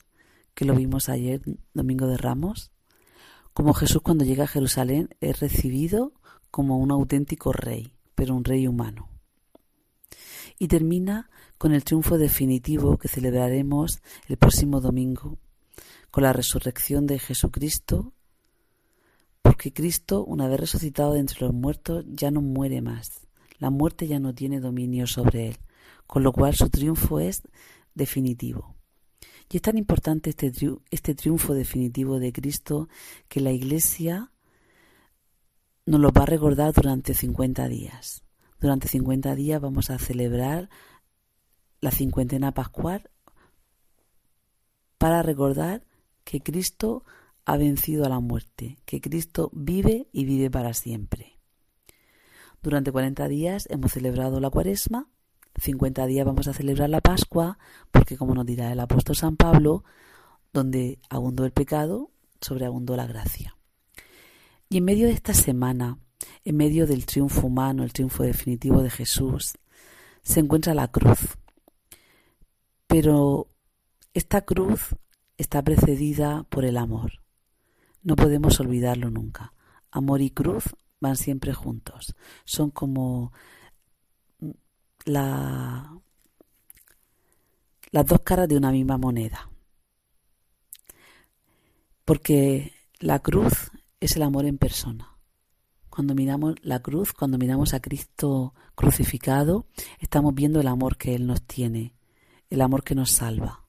que 0.54 0.64
lo 0.64 0.74
vimos 0.74 1.10
ayer, 1.10 1.42
Domingo 1.74 2.08
de 2.08 2.16
Ramos, 2.16 2.72
como 3.54 3.74
Jesús 3.74 4.02
cuando 4.02 4.24
llega 4.24 4.46
a 4.46 4.48
Jerusalén 4.48 5.10
es 5.20 5.42
recibido 5.42 6.14
como 6.50 6.78
un 6.78 6.92
auténtico 6.92 7.52
rey, 7.52 7.92
pero 8.16 8.36
un 8.36 8.46
rey 8.46 8.68
humano. 8.68 9.11
Y 10.58 10.68
termina 10.68 11.30
con 11.58 11.74
el 11.74 11.84
triunfo 11.84 12.18
definitivo 12.18 12.98
que 12.98 13.08
celebraremos 13.08 14.02
el 14.28 14.38
próximo 14.38 14.82
domingo, 14.82 15.38
con 16.10 16.24
la 16.24 16.34
resurrección 16.34 17.08
de 17.08 17.20
Jesucristo, 17.20 18.14
porque 19.42 19.74
Cristo, 19.74 20.24
una 20.24 20.48
vez 20.48 20.60
resucitado 20.60 21.14
de 21.14 21.20
entre 21.20 21.42
los 21.42 21.54
muertos, 21.54 22.06
ya 22.08 22.32
no 22.32 22.42
muere 22.42 22.82
más. 22.82 23.28
La 23.60 23.70
muerte 23.70 24.08
ya 24.08 24.20
no 24.20 24.34
tiene 24.34 24.60
dominio 24.60 25.08
sobre 25.08 25.50
él, 25.50 25.58
con 26.08 26.24
lo 26.24 26.32
cual 26.32 26.56
su 26.56 26.70
triunfo 26.70 27.20
es 27.20 27.44
definitivo. 27.94 28.76
Y 29.52 29.58
es 29.58 29.62
tan 29.62 29.78
importante 29.78 30.30
este, 30.30 30.52
este 30.92 31.14
triunfo 31.14 31.54
definitivo 31.54 32.20
de 32.20 32.32
Cristo 32.32 32.88
que 33.28 33.42
la 33.42 33.52
Iglesia 33.52 34.32
nos 35.86 36.00
lo 36.00 36.12
va 36.12 36.24
a 36.24 36.28
recordar 36.28 36.74
durante 36.74 37.14
50 37.14 37.68
días. 37.68 38.24
Durante 38.62 38.88
50 38.88 39.34
días 39.34 39.60
vamos 39.60 39.90
a 39.90 39.98
celebrar 39.98 40.70
la 41.82 41.90
cincuentena 41.90 42.54
pascual 42.54 43.10
para 45.00 45.24
recordar 45.24 45.84
que 46.24 46.42
Cristo 46.42 47.04
ha 47.44 47.58
vencido 47.58 48.06
a 48.06 48.10
la 48.10 48.20
muerte, 48.20 48.78
que 48.86 49.02
Cristo 49.02 49.50
vive 49.52 50.08
y 50.12 50.26
vive 50.26 50.52
para 50.52 50.76
siempre. 50.76 51.40
Durante 52.62 52.92
40 52.92 53.28
días 53.28 53.68
hemos 53.72 53.94
celebrado 53.94 54.40
la 54.40 54.52
cuaresma, 54.52 55.10
50 55.60 56.06
días 56.06 56.26
vamos 56.26 56.48
a 56.48 56.54
celebrar 56.54 56.92
la 56.92 57.02
Pascua, 57.02 57.58
porque 57.90 58.16
como 58.16 58.36
nos 58.36 58.46
dirá 58.46 58.72
el 58.72 58.80
apóstol 58.80 59.16
San 59.16 59.38
Pablo, 59.38 59.84
donde 60.54 61.00
abundó 61.10 61.46
el 61.46 61.52
pecado, 61.52 62.12
sobreabundó 62.40 62.96
la 62.96 63.08
gracia. 63.08 63.58
Y 64.70 64.78
en 64.78 64.86
medio 64.86 65.08
de 65.08 65.14
esta 65.14 65.34
semana, 65.34 65.98
en 66.44 66.58
medio 66.58 66.88
del 66.88 67.06
triunfo 67.06 67.48
humano, 67.48 67.84
el 67.84 67.94
triunfo 67.94 68.24
definitivo 68.24 68.82
de 68.82 68.90
Jesús, 68.90 69.54
se 70.22 70.40
encuentra 70.40 70.74
la 70.74 70.88
cruz. 70.90 71.38
Pero 72.88 73.48
esta 74.14 74.42
cruz 74.42 74.96
está 75.38 75.62
precedida 75.62 76.44
por 76.50 76.66
el 76.66 76.78
amor. 76.78 77.22
No 78.04 78.16
podemos 78.16 78.60
olvidarlo 78.60 79.10
nunca. 79.10 79.54
Amor 79.92 80.22
y 80.22 80.32
cruz 80.32 80.64
van 81.00 81.16
siempre 81.16 81.54
juntos. 81.54 82.16
Son 82.46 82.72
como 82.72 83.32
la, 85.06 86.00
las 87.92 88.06
dos 88.06 88.22
caras 88.22 88.48
de 88.48 88.58
una 88.58 88.72
misma 88.72 88.98
moneda. 88.98 89.50
Porque 92.06 92.74
la 93.00 93.20
cruz 93.20 93.72
es 94.00 94.16
el 94.16 94.24
amor 94.24 94.46
en 94.46 94.58
persona. 94.58 95.11
Cuando 95.92 96.16
miramos 96.16 96.56
la 96.62 96.82
cruz, 96.82 97.12
cuando 97.12 97.38
miramos 97.38 97.74
a 97.74 97.82
Cristo 97.82 98.54
crucificado, 98.76 99.68
estamos 100.00 100.34
viendo 100.34 100.62
el 100.62 100.68
amor 100.68 100.96
que 100.96 101.16
Él 101.16 101.28
nos 101.28 101.42
tiene, 101.42 101.96
el 102.50 102.62
amor 102.62 102.86
que 102.86 102.96
nos 102.96 103.12
salva. 103.12 103.66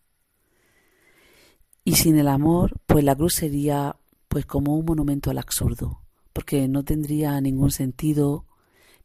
Y 1.83 1.97
sin 1.97 2.17
el 2.17 2.29
amor, 2.29 2.81
pues 2.87 3.03
la 3.03 3.17
cruz 3.17 3.35
sería 3.35 3.97
pues 4.29 4.47
como 4.47 4.77
un 4.77 4.85
monumento 4.85 5.33
al 5.33 5.39
absurdo, 5.39 6.05
porque 6.33 6.69
no 6.69 6.85
tendría 6.85 7.41
ningún 7.41 7.73
sentido 7.73 8.47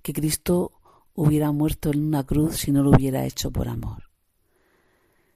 que 0.04 0.14
Cristo 0.14 0.74
hubiera 1.16 1.52
muerto 1.52 1.90
en 1.90 2.04
una 2.04 2.24
cruz 2.24 2.58
si 2.58 2.72
no 2.72 2.84
lo 2.84 2.92
hubiera 2.92 3.26
hecho 3.26 3.50
por 3.50 3.68
amor. 3.68 4.12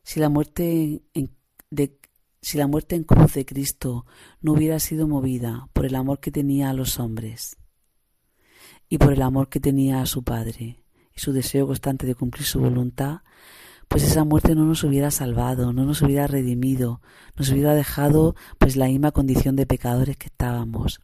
Si 0.03 0.19
la 0.19 0.29
muerte 0.29 1.01
en, 1.15 1.35
de, 1.71 1.97
si 2.43 2.59
la 2.59 2.67
muerte 2.67 2.95
en 2.95 3.05
cruz 3.05 3.33
de 3.33 3.43
Cristo 3.43 4.05
no 4.39 4.53
hubiera 4.53 4.77
sido 4.77 5.07
movida 5.07 5.67
por 5.73 5.87
el 5.87 5.95
amor 5.95 6.19
que 6.19 6.29
tenía 6.29 6.69
a 6.69 6.73
los 6.73 6.99
hombres 6.99 7.57
y 8.91 8.97
por 8.97 9.13
el 9.13 9.21
amor 9.21 9.47
que 9.47 9.61
tenía 9.61 10.01
a 10.01 10.05
su 10.05 10.21
Padre 10.21 10.83
y 11.15 11.19
su 11.19 11.31
deseo 11.31 11.65
constante 11.65 12.05
de 12.05 12.13
cumplir 12.13 12.45
su 12.45 12.59
voluntad, 12.59 13.21
pues 13.87 14.03
esa 14.03 14.25
muerte 14.25 14.53
no 14.53 14.65
nos 14.65 14.83
hubiera 14.83 15.11
salvado, 15.11 15.71
no 15.71 15.85
nos 15.85 16.01
hubiera 16.01 16.27
redimido, 16.27 17.01
nos 17.37 17.49
hubiera 17.51 17.73
dejado 17.73 18.35
pues 18.57 18.75
la 18.75 18.87
misma 18.87 19.13
condición 19.13 19.55
de 19.55 19.65
pecadores 19.65 20.17
que 20.17 20.27
estábamos. 20.27 20.99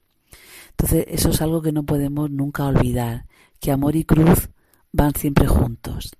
Entonces 0.71 1.06
eso 1.08 1.30
es 1.30 1.41
algo 1.41 1.62
que 1.62 1.71
no 1.71 1.84
podemos 1.84 2.30
nunca 2.30 2.65
olvidar, 2.65 3.26
que 3.62 3.71
amor 3.71 3.95
y 3.95 4.04
cruz 4.04 4.50
van 4.91 5.15
siempre 5.15 5.47
juntos. 5.47 6.12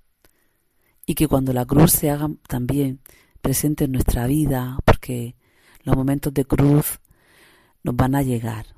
Y 1.04 1.16
que 1.16 1.28
cuando 1.28 1.52
la 1.52 1.66
cruz 1.66 1.92
se 1.92 2.08
haga 2.08 2.30
también 2.48 3.02
presente 3.42 3.84
en 3.84 3.92
nuestra 3.92 4.26
vida, 4.26 4.78
porque 4.86 5.36
los 5.82 5.94
momentos 5.94 6.32
de 6.32 6.46
cruz 6.46 7.00
nos 7.82 7.94
van 7.94 8.14
a 8.14 8.22
llegar. 8.22 8.77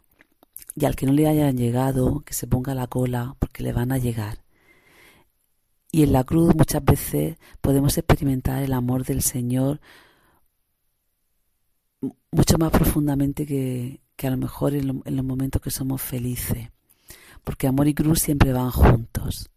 Y 0.74 0.84
al 0.84 0.96
que 0.96 1.06
no 1.06 1.12
le 1.12 1.28
hayan 1.28 1.56
llegado, 1.56 2.20
que 2.20 2.34
se 2.34 2.46
ponga 2.46 2.74
la 2.74 2.86
cola, 2.86 3.36
porque 3.38 3.62
le 3.62 3.72
van 3.72 3.92
a 3.92 3.98
llegar. 3.98 4.44
Y 5.92 6.04
en 6.04 6.12
la 6.12 6.24
cruz 6.24 6.54
muchas 6.54 6.84
veces 6.84 7.36
podemos 7.60 7.98
experimentar 7.98 8.62
el 8.62 8.72
amor 8.72 9.04
del 9.04 9.22
Señor 9.22 9.80
mucho 12.30 12.58
más 12.58 12.70
profundamente 12.70 13.46
que, 13.46 14.00
a 14.22 14.30
lo 14.30 14.36
mejor 14.36 14.74
en, 14.74 15.02
en 15.04 15.16
los 15.16 15.24
momentos 15.24 15.60
que 15.60 15.70
somos 15.70 16.00
felices. 16.00 16.70
Porque 17.44 17.66
amor 17.66 17.88
y 17.88 17.94
cruz 17.94 18.20
siempre 18.20 18.52
van 18.52 18.70
juntos. 18.70 19.50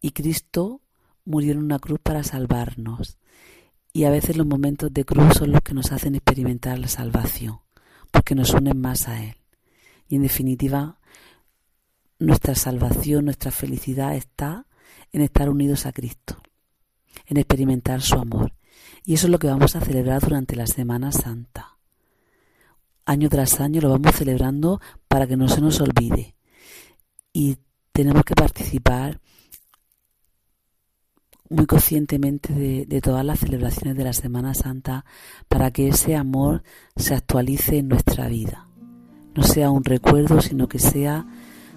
Y 0.00 0.12
Cristo 0.12 0.80
murió 1.24 1.52
en 1.52 1.58
una 1.58 1.78
cruz 1.78 1.98
para 2.02 2.22
salvarnos. 2.22 3.18
Y 3.92 4.04
a 4.04 4.10
veces 4.10 4.36
los 4.36 4.46
momentos 4.46 4.92
de 4.92 5.04
cruz 5.04 5.34
son 5.34 5.52
los 5.52 5.62
que 5.62 5.74
nos 5.74 5.90
hacen 5.92 6.14
experimentar 6.14 6.78
la 6.78 6.88
salvación, 6.88 7.58
porque 8.10 8.34
nos 8.34 8.54
unen 8.54 8.80
más 8.80 9.08
a 9.08 9.24
Él. 9.24 9.39
Y 10.10 10.16
en 10.16 10.22
definitiva, 10.22 10.98
nuestra 12.18 12.56
salvación, 12.56 13.26
nuestra 13.26 13.52
felicidad 13.52 14.16
está 14.16 14.66
en 15.12 15.22
estar 15.22 15.48
unidos 15.48 15.86
a 15.86 15.92
Cristo, 15.92 16.42
en 17.26 17.36
experimentar 17.36 18.02
su 18.02 18.16
amor. 18.16 18.52
Y 19.04 19.14
eso 19.14 19.28
es 19.28 19.30
lo 19.30 19.38
que 19.38 19.46
vamos 19.46 19.76
a 19.76 19.80
celebrar 19.80 20.20
durante 20.20 20.56
la 20.56 20.66
Semana 20.66 21.12
Santa. 21.12 21.78
Año 23.06 23.28
tras 23.28 23.60
año 23.60 23.80
lo 23.80 23.90
vamos 23.90 24.16
celebrando 24.16 24.80
para 25.06 25.28
que 25.28 25.36
no 25.36 25.48
se 25.48 25.60
nos 25.60 25.80
olvide. 25.80 26.34
Y 27.32 27.58
tenemos 27.92 28.24
que 28.24 28.34
participar 28.34 29.20
muy 31.48 31.66
conscientemente 31.66 32.52
de, 32.52 32.84
de, 32.84 33.00
todas 33.00 33.24
las 33.24 33.38
celebraciones 33.38 33.96
de 33.96 34.04
la 34.04 34.12
Semana 34.12 34.54
Santa 34.54 35.04
para 35.46 35.70
que 35.70 35.86
ese 35.86 36.16
amor 36.16 36.64
se 36.96 37.14
actualice 37.14 37.78
en 37.78 37.86
nuestra 37.86 38.26
vida. 38.26 38.69
No 39.34 39.42
sea 39.42 39.70
un 39.70 39.84
recuerdo, 39.84 40.40
sino 40.40 40.68
que 40.68 40.78
sea, 40.78 41.24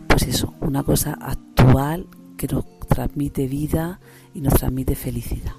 pues 0.08 0.24
eso, 0.24 0.54
una 0.62 0.84
cosa 0.84 1.14
actual 1.14 2.08
que 2.38 2.48
nos 2.48 2.66
transmite 2.88 3.48
vida 3.48 4.00
y 4.34 4.42
nos 4.42 4.54
transmite 4.56 4.96
felicidad. 4.96 5.54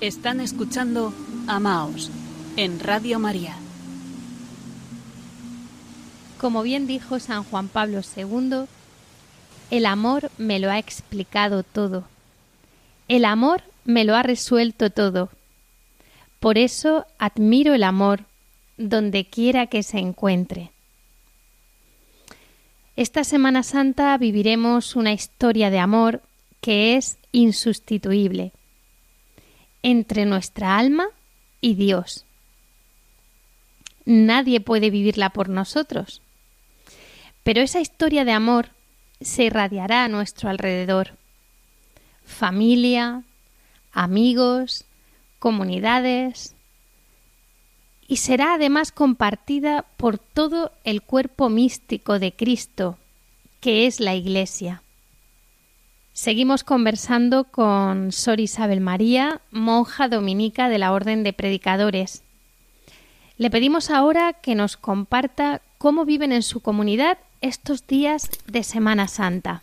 Están 0.00 0.40
escuchando 0.40 1.12
Amaos 1.46 2.10
en 2.56 2.80
Radio 2.80 3.18
María. 3.18 3.54
Como 6.38 6.62
bien 6.62 6.86
dijo 6.86 7.18
San 7.18 7.44
Juan 7.44 7.68
Pablo 7.68 8.00
II, 8.16 8.64
el 9.70 9.84
amor 9.84 10.30
me 10.38 10.58
lo 10.58 10.70
ha 10.70 10.78
explicado 10.78 11.64
todo. 11.64 12.04
El 13.08 13.26
amor 13.26 13.62
me 13.84 14.06
lo 14.06 14.16
ha 14.16 14.22
resuelto 14.22 14.88
todo. 14.88 15.28
Por 16.38 16.56
eso 16.56 17.04
admiro 17.18 17.74
el 17.74 17.82
amor 17.82 18.24
donde 18.78 19.26
quiera 19.26 19.66
que 19.66 19.82
se 19.82 19.98
encuentre. 19.98 20.70
Esta 22.96 23.22
Semana 23.22 23.62
Santa 23.62 24.16
viviremos 24.16 24.96
una 24.96 25.12
historia 25.12 25.68
de 25.68 25.78
amor 25.78 26.22
que 26.62 26.96
es 26.96 27.18
insustituible 27.32 28.54
entre 29.82 30.26
nuestra 30.26 30.78
alma 30.78 31.08
y 31.60 31.74
Dios. 31.74 32.24
Nadie 34.04 34.60
puede 34.60 34.90
vivirla 34.90 35.30
por 35.30 35.48
nosotros. 35.48 36.22
Pero 37.42 37.60
esa 37.60 37.80
historia 37.80 38.24
de 38.24 38.32
amor 38.32 38.70
se 39.20 39.44
irradiará 39.44 40.04
a 40.04 40.08
nuestro 40.08 40.48
alrededor. 40.48 41.16
Familia, 42.24 43.24
amigos, 43.92 44.84
comunidades, 45.38 46.54
y 48.06 48.16
será 48.16 48.54
además 48.54 48.90
compartida 48.92 49.84
por 49.96 50.18
todo 50.18 50.72
el 50.84 51.02
cuerpo 51.02 51.48
místico 51.48 52.18
de 52.18 52.32
Cristo, 52.32 52.98
que 53.60 53.86
es 53.86 54.00
la 54.00 54.14
Iglesia. 54.14 54.82
Seguimos 56.20 56.64
conversando 56.64 57.44
con 57.44 58.12
Sor 58.12 58.40
Isabel 58.40 58.82
María, 58.82 59.40
monja 59.50 60.06
dominica 60.06 60.68
de 60.68 60.76
la 60.76 60.92
Orden 60.92 61.22
de 61.22 61.32
Predicadores. 61.32 62.24
Le 63.38 63.48
pedimos 63.48 63.88
ahora 63.88 64.34
que 64.34 64.54
nos 64.54 64.76
comparta 64.76 65.62
cómo 65.78 66.04
viven 66.04 66.32
en 66.32 66.42
su 66.42 66.60
comunidad 66.60 67.16
estos 67.40 67.86
días 67.86 68.28
de 68.46 68.64
Semana 68.64 69.08
Santa. 69.08 69.62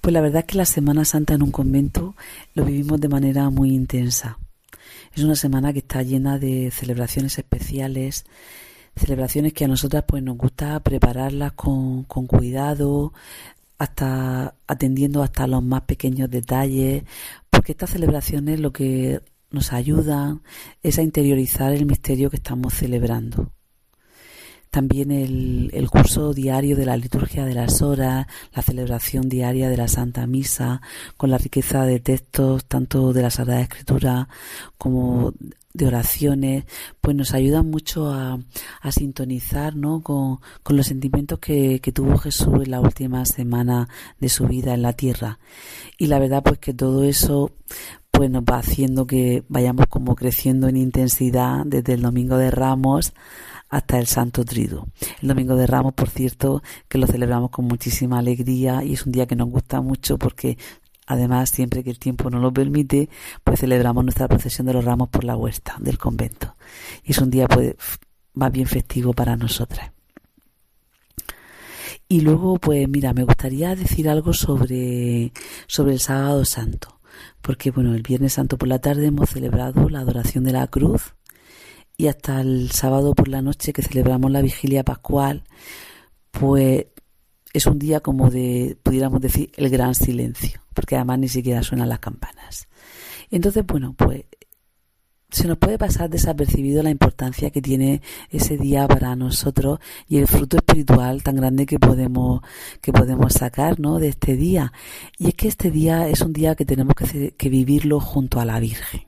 Pues 0.00 0.12
la 0.12 0.20
verdad 0.20 0.40
es 0.40 0.46
que 0.46 0.58
la 0.58 0.64
Semana 0.64 1.04
Santa 1.04 1.34
en 1.34 1.44
un 1.44 1.52
convento 1.52 2.16
lo 2.54 2.64
vivimos 2.64 3.00
de 3.00 3.08
manera 3.08 3.48
muy 3.48 3.72
intensa. 3.72 4.36
Es 5.14 5.22
una 5.22 5.36
semana 5.36 5.72
que 5.72 5.78
está 5.78 6.02
llena 6.02 6.40
de 6.40 6.72
celebraciones 6.72 7.38
especiales, 7.38 8.26
celebraciones 8.96 9.52
que 9.52 9.66
a 9.66 9.68
nosotras 9.68 10.02
pues 10.08 10.24
nos 10.24 10.36
gusta 10.36 10.80
prepararlas 10.80 11.52
con, 11.52 12.02
con 12.02 12.26
cuidado, 12.26 13.12
hasta 13.78 14.54
atendiendo 14.66 15.22
hasta 15.22 15.46
los 15.46 15.62
más 15.62 15.82
pequeños 15.82 16.30
detalles, 16.30 17.04
porque 17.50 17.72
estas 17.72 17.90
celebraciones 17.90 18.60
lo 18.60 18.72
que 18.72 19.22
nos 19.50 19.72
ayudan 19.72 20.42
es 20.82 20.98
a 20.98 21.02
interiorizar 21.02 21.72
el 21.72 21.86
misterio 21.86 22.30
que 22.30 22.36
estamos 22.36 22.74
celebrando. 22.74 23.52
También 24.70 25.10
el, 25.10 25.70
el, 25.72 25.88
curso 25.88 26.34
diario 26.34 26.76
de 26.76 26.84
la 26.84 26.98
liturgia 26.98 27.46
de 27.46 27.54
las 27.54 27.80
horas, 27.80 28.26
la 28.54 28.62
celebración 28.62 29.30
diaria 29.30 29.70
de 29.70 29.78
la 29.78 29.88
Santa 29.88 30.26
Misa, 30.26 30.82
con 31.16 31.30
la 31.30 31.38
riqueza 31.38 31.84
de 31.86 32.00
textos 32.00 32.66
tanto 32.66 33.14
de 33.14 33.22
la 33.22 33.30
Sagrada 33.30 33.62
Escritura 33.62 34.28
como 34.76 35.32
de 35.74 35.86
oraciones, 35.86 36.64
pues 37.00 37.14
nos 37.14 37.34
ayudan 37.34 37.70
mucho 37.70 38.10
a, 38.10 38.38
a 38.80 38.92
sintonizar 38.92 39.76
¿no? 39.76 40.02
con, 40.02 40.40
con, 40.62 40.76
los 40.76 40.86
sentimientos 40.86 41.38
que, 41.38 41.80
que, 41.80 41.92
tuvo 41.92 42.16
Jesús 42.18 42.54
en 42.64 42.70
la 42.70 42.80
última 42.80 43.24
semana 43.26 43.88
de 44.18 44.28
su 44.28 44.46
vida 44.46 44.74
en 44.74 44.82
la 44.82 44.94
tierra. 44.94 45.38
Y 45.98 46.06
la 46.06 46.18
verdad 46.18 46.42
pues 46.42 46.58
que 46.58 46.74
todo 46.74 47.04
eso 47.04 47.52
pues 48.10 48.30
nos 48.30 48.42
va 48.42 48.58
haciendo 48.58 49.06
que 49.06 49.44
vayamos 49.48 49.86
como 49.86 50.16
creciendo 50.16 50.68
en 50.68 50.76
intensidad 50.76 51.64
desde 51.64 51.94
el 51.94 52.02
Domingo 52.02 52.36
de 52.36 52.50
Ramos 52.50 53.12
hasta 53.68 53.98
el 53.98 54.06
Santo 54.06 54.44
Trido. 54.44 54.88
El 55.22 55.28
Domingo 55.28 55.54
de 55.54 55.66
Ramos, 55.66 55.94
por 55.94 56.08
cierto, 56.08 56.62
que 56.88 56.98
lo 56.98 57.06
celebramos 57.06 57.50
con 57.50 57.66
muchísima 57.66 58.18
alegría 58.18 58.82
y 58.82 58.94
es 58.94 59.06
un 59.06 59.12
día 59.12 59.26
que 59.26 59.36
nos 59.36 59.48
gusta 59.50 59.80
mucho 59.80 60.18
porque 60.18 60.58
Además, 61.10 61.48
siempre 61.48 61.82
que 61.82 61.88
el 61.88 61.98
tiempo 61.98 62.28
nos 62.28 62.42
lo 62.42 62.52
permite, 62.52 63.08
pues 63.42 63.60
celebramos 63.60 64.04
nuestra 64.04 64.28
procesión 64.28 64.66
de 64.66 64.74
los 64.74 64.84
ramos 64.84 65.08
por 65.08 65.24
la 65.24 65.36
huesta 65.36 65.76
del 65.80 65.96
convento. 65.96 66.54
Y 67.02 67.12
es 67.12 67.18
un 67.18 67.30
día 67.30 67.48
pues, 67.48 67.74
más 68.34 68.52
bien 68.52 68.66
festivo 68.66 69.14
para 69.14 69.34
nosotras. 69.34 69.90
Y 72.10 72.20
luego, 72.20 72.58
pues 72.58 72.86
mira, 72.90 73.14
me 73.14 73.24
gustaría 73.24 73.74
decir 73.74 74.10
algo 74.10 74.34
sobre, 74.34 75.32
sobre 75.66 75.94
el 75.94 76.00
sábado 76.00 76.44
santo. 76.44 77.00
Porque, 77.40 77.70
bueno, 77.70 77.94
el 77.94 78.02
viernes 78.02 78.34
santo 78.34 78.58
por 78.58 78.68
la 78.68 78.78
tarde 78.78 79.06
hemos 79.06 79.30
celebrado 79.30 79.88
la 79.88 80.00
adoración 80.00 80.44
de 80.44 80.52
la 80.52 80.66
cruz 80.66 81.14
y 81.96 82.08
hasta 82.08 82.42
el 82.42 82.70
sábado 82.70 83.14
por 83.14 83.28
la 83.28 83.40
noche 83.40 83.72
que 83.72 83.82
celebramos 83.82 84.30
la 84.30 84.42
vigilia 84.42 84.84
pascual, 84.84 85.44
pues 86.30 86.86
es 87.52 87.66
un 87.66 87.78
día 87.78 88.00
como 88.00 88.30
de, 88.30 88.76
pudiéramos 88.82 89.20
decir, 89.20 89.50
el 89.56 89.70
gran 89.70 89.94
silencio 89.94 90.60
porque 90.78 90.94
además 90.94 91.18
ni 91.18 91.28
siquiera 91.28 91.64
suenan 91.64 91.88
las 91.88 91.98
campanas. 91.98 92.68
Entonces, 93.32 93.66
bueno, 93.66 93.94
pues 93.98 94.26
se 95.28 95.48
nos 95.48 95.58
puede 95.58 95.76
pasar 95.76 96.08
desapercibido 96.08 96.84
la 96.84 96.90
importancia 96.90 97.50
que 97.50 97.60
tiene 97.60 98.00
ese 98.30 98.56
día 98.56 98.86
para 98.86 99.16
nosotros 99.16 99.80
y 100.06 100.18
el 100.18 100.28
fruto 100.28 100.56
espiritual 100.56 101.24
tan 101.24 101.34
grande 101.34 101.66
que 101.66 101.80
podemos 101.80 102.42
que 102.80 102.92
podemos 102.92 103.32
sacar 103.32 103.80
¿no? 103.80 103.98
de 103.98 104.06
este 104.08 104.36
día 104.36 104.72
y 105.18 105.26
es 105.28 105.34
que 105.34 105.48
este 105.48 105.72
día 105.72 106.08
es 106.08 106.20
un 106.20 106.32
día 106.32 106.54
que 106.54 106.64
tenemos 106.64 106.94
que, 106.94 107.32
que 107.32 107.48
vivirlo 107.48 107.98
junto 107.98 108.38
a 108.38 108.44
la 108.44 108.60
Virgen 108.60 109.02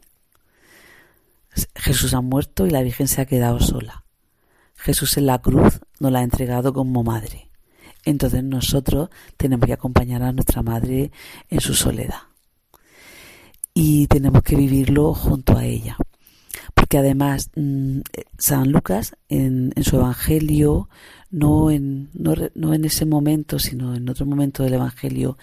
Jesús 1.76 2.12
ha 2.14 2.20
muerto 2.20 2.66
y 2.66 2.70
la 2.70 2.82
Virgen 2.82 3.06
se 3.08 3.22
ha 3.22 3.26
quedado 3.26 3.60
sola 3.60 4.04
Jesús 4.74 5.16
en 5.16 5.26
la 5.26 5.38
cruz 5.40 5.80
nos 6.00 6.12
la 6.12 6.18
ha 6.18 6.24
entregado 6.24 6.74
como 6.74 7.02
madre 7.02 7.49
entonces 8.04 8.42
nosotros 8.42 9.10
tenemos 9.36 9.66
que 9.66 9.74
acompañar 9.74 10.22
a 10.22 10.32
nuestra 10.32 10.62
madre 10.62 11.10
en 11.48 11.60
su 11.60 11.74
soledad. 11.74 12.20
Y 13.74 14.06
tenemos 14.08 14.42
que 14.42 14.56
vivirlo 14.56 15.14
junto 15.14 15.56
a 15.56 15.64
ella. 15.64 15.96
Porque 16.74 16.98
además 16.98 17.50
mm, 17.56 18.00
San 18.38 18.72
Lucas 18.72 19.16
en, 19.28 19.72
su 19.82 19.96
Evangelio, 19.96 20.88
no 21.30 21.70
en, 21.70 22.10
no, 22.14 22.34
no 22.54 22.74
en 22.74 22.84
ese 22.84 23.06
momento, 23.06 23.58
sino 23.58 23.94
en 23.94 24.08
otro 24.08 24.26
momento 24.26 24.62
del 24.62 24.74
Evangelio, 24.74 25.38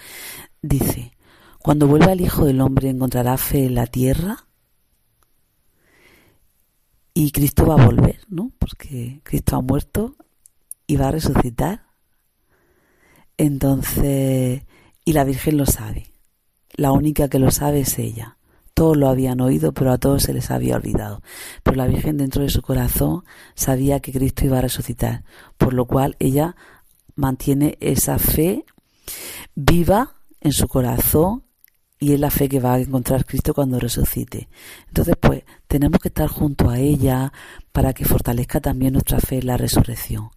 dice, 0.61 1.13
cuando 1.59 1.87
vuelva 1.87 2.13
el 2.13 2.21
Hijo 2.21 2.45
del 2.45 2.61
Hombre 2.61 2.89
encontrará 2.89 3.37
fe 3.37 3.65
en 3.65 3.75
la 3.75 3.87
tierra 3.87 4.47
y 7.13 7.31
Cristo 7.31 7.65
va 7.65 7.81
a 7.81 7.85
volver, 7.85 8.19
¿no? 8.29 8.51
Porque 8.59 9.21
Cristo 9.23 9.55
ha 9.55 9.61
muerto 9.61 10.15
y 10.85 10.97
va 10.97 11.07
a 11.07 11.11
resucitar 11.11 11.86
entonces, 13.37 14.63
y 15.05 15.13
la 15.13 15.23
Virgen 15.23 15.57
lo 15.57 15.65
sabe. 15.65 16.07
La 16.73 16.91
única 16.91 17.27
que 17.27 17.39
lo 17.39 17.51
sabe 17.51 17.81
es 17.81 17.97
ella. 17.99 18.37
Todos 18.73 18.97
lo 18.97 19.09
habían 19.09 19.41
oído, 19.41 19.73
pero 19.73 19.91
a 19.91 19.97
todos 19.97 20.23
se 20.23 20.33
les 20.33 20.51
había 20.51 20.75
olvidado. 20.75 21.21
Pero 21.63 21.77
la 21.77 21.87
Virgen 21.87 22.17
dentro 22.17 22.43
de 22.43 22.49
su 22.49 22.61
corazón 22.61 23.23
sabía 23.55 23.99
que 23.99 24.11
Cristo 24.11 24.45
iba 24.45 24.59
a 24.59 24.61
resucitar, 24.61 25.23
por 25.57 25.73
lo 25.73 25.85
cual 25.85 26.15
ella 26.19 26.55
mantiene 27.15 27.77
esa 27.79 28.19
fe 28.19 28.65
viva 29.55 30.15
en 30.41 30.51
su 30.51 30.67
corazón 30.67 31.43
y 31.99 32.13
es 32.13 32.19
la 32.19 32.29
fe 32.29 32.47
que 32.47 32.59
va 32.59 32.75
a 32.75 32.79
encontrar 32.79 33.25
Cristo 33.25 33.55
cuando 33.55 33.79
resucite. 33.79 34.49
Entonces, 34.87 35.15
pues, 35.19 35.43
tenemos 35.67 35.99
que 35.99 36.09
estar 36.09 36.27
junto 36.27 36.69
a 36.69 36.77
ella 36.77 37.33
para 37.71 37.93
que 37.93 38.05
fortalezca 38.05 38.59
también 38.59 38.93
nuestra 38.93 39.19
fe 39.19 39.39
en 39.39 39.47
la 39.47 39.57
resurrección 39.57 40.29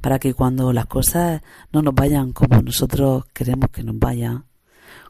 para 0.00 0.18
que 0.18 0.34
cuando 0.34 0.72
las 0.72 0.86
cosas 0.86 1.42
no 1.72 1.82
nos 1.82 1.94
vayan 1.94 2.32
como 2.32 2.60
nosotros 2.62 3.24
queremos 3.32 3.70
que 3.70 3.82
nos 3.82 3.98
vayan, 3.98 4.44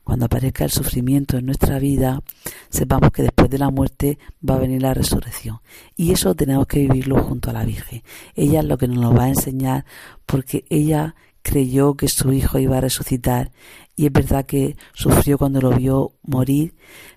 cuando 0.08 0.24
aparezca 0.24 0.64
el 0.64 0.70
sufrimiento 0.70 1.36
en 1.36 1.44
nuestra 1.44 1.78
vida, 1.78 2.22
sepamos 2.70 3.10
que 3.10 3.24
después 3.24 3.50
de 3.50 3.58
la 3.58 3.70
muerte 3.70 4.18
va 4.48 4.54
a 4.54 4.58
venir 4.58 4.80
la 4.80 4.94
resurrección. 4.94 5.60
Y 5.96 6.12
eso 6.12 6.34
tenemos 6.34 6.66
que 6.66 6.80
vivirlo 6.80 7.22
junto 7.22 7.50
a 7.50 7.52
la 7.52 7.66
Virgen. 7.66 8.02
Ella 8.34 8.60
es 8.60 8.64
lo 8.64 8.78
que 8.78 8.88
nos 8.88 8.96
lo 8.96 9.12
va 9.12 9.24
a 9.24 9.28
enseñar 9.28 9.84
porque 10.24 10.64
ella 10.70 11.14
creyó 11.42 11.94
que 11.94 12.08
su 12.08 12.32
hijo 12.32 12.58
iba 12.58 12.78
a 12.78 12.80
resucitar 12.80 13.52
y 13.96 14.06
es 14.06 14.12
verdad 14.12 14.46
que 14.46 14.76
sufrió 14.94 15.36
cuando 15.36 15.60
lo 15.60 15.70
vio 15.72 16.12
morir, 16.22 16.74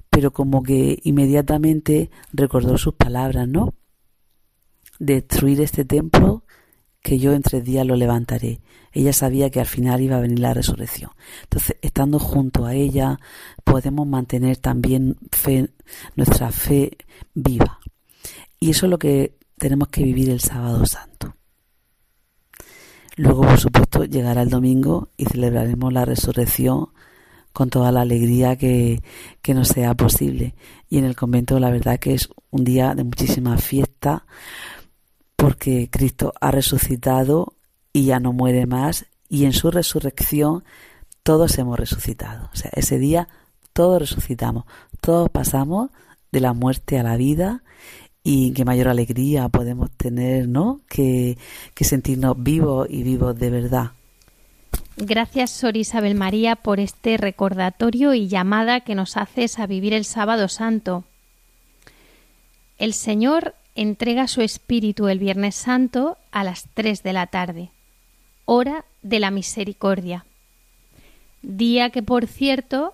pero 0.10 0.32
como 0.32 0.62
que 0.62 1.00
inmediatamente 1.04 2.12
recordó 2.34 2.78
sus 2.78 2.96
palabras, 2.96 3.48
¿no? 3.48 3.74
Destruir 5.00 5.62
este 5.62 5.86
templo 5.86 6.44
que 7.02 7.20
yo 7.20 7.34
en 7.34 7.42
tres 7.42 7.64
días 7.64 7.86
lo 7.86 7.96
levantaré. 7.96 8.62
Ella 8.94 9.14
sabía 9.14 9.50
que 9.50 9.60
al 9.60 9.66
final 9.66 10.02
iba 10.02 10.18
a 10.18 10.22
venir 10.22 10.40
la 10.40 10.54
resurrección. 10.54 11.12
Entonces, 11.44 11.78
estando 11.82 12.20
junto 12.20 12.66
a 12.66 12.74
ella, 12.74 13.20
podemos 13.64 14.06
mantener 14.06 14.58
también 14.58 15.18
nuestra 16.16 16.52
fe 16.52 16.98
viva. 17.34 17.80
Y 18.60 18.72
eso 18.72 18.86
es 18.86 18.90
lo 18.90 19.00
que 19.00 19.38
tenemos 19.58 19.88
que 19.88 20.04
vivir 20.04 20.30
el 20.30 20.42
sábado 20.42 20.86
santo. 20.86 21.36
Luego, 23.16 23.42
por 23.42 23.60
supuesto, 23.60 24.06
llegará 24.06 24.42
el 24.42 24.50
domingo 24.50 25.10
y 25.18 25.26
celebraremos 25.26 25.92
la 25.92 26.06
resurrección 26.06 26.90
con 27.54 27.70
toda 27.70 27.92
la 27.92 28.02
alegría 28.02 28.56
que, 28.56 29.02
que 29.42 29.54
nos 29.54 29.70
sea 29.70 29.94
posible. 29.96 30.56
Y 30.90 30.98
en 30.98 31.06
el 31.06 31.16
convento 31.16 31.60
la 31.60 31.70
verdad 31.70 32.00
que 32.00 32.14
es 32.14 32.30
un 32.50 32.64
día 32.64 32.96
de 32.96 33.04
muchísima 33.04 33.58
fiesta 33.58 34.26
porque 35.42 35.90
Cristo 35.90 36.34
ha 36.40 36.52
resucitado 36.52 37.54
y 37.92 38.06
ya 38.06 38.20
no 38.20 38.32
muere 38.32 38.68
más 38.68 39.08
y 39.28 39.46
en 39.46 39.54
su 39.54 39.72
resurrección 39.72 40.64
todos 41.24 41.58
hemos 41.58 41.80
resucitado. 41.80 42.48
O 42.54 42.56
sea, 42.56 42.70
ese 42.76 43.00
día 43.00 43.28
todos 43.74 44.00
resucitamos, 44.00 44.66
todos 45.02 45.32
pasamos 45.32 45.90
de 46.32 46.42
la 46.42 46.54
muerte 46.54 47.00
a 47.00 47.04
la 47.04 47.18
vida 47.18 47.64
y 48.24 48.54
qué 48.54 48.66
mayor 48.66 48.88
alegría 48.88 49.50
podemos 49.50 49.90
tener, 49.90 50.48
¿no? 50.48 50.82
Que, 50.88 51.40
que 51.74 51.86
sentirnos 51.86 52.36
vivos 52.38 52.88
y 52.88 53.02
vivos 53.02 53.36
de 53.40 53.50
verdad. 53.50 53.92
Gracias, 54.96 55.50
Sor 55.50 55.76
Isabel 55.76 56.14
María, 56.14 56.56
por 56.56 56.80
este 56.80 57.18
recordatorio 57.18 58.14
y 58.14 58.28
llamada 58.28 58.82
que 58.82 58.94
nos 58.94 59.18
haces 59.18 59.58
a 59.58 59.66
vivir 59.66 59.94
el 59.94 60.06
sábado 60.06 60.48
santo. 60.48 61.04
El 62.78 62.94
Señor 62.94 63.56
entrega 63.76 64.28
su 64.28 64.42
espíritu 64.42 65.08
el 65.08 65.20
Viernes 65.20 65.56
Santo 65.56 66.18
a 66.32 66.44
las 66.44 66.68
tres 66.74 67.04
de 67.04 67.14
la 67.14 67.28
tarde, 67.28 67.70
hora 68.46 68.86
de 69.02 69.20
la 69.20 69.32
misericordia. 69.32 70.26
Día 71.42 71.90
que, 71.90 72.04
por 72.04 72.28
cierto, 72.28 72.94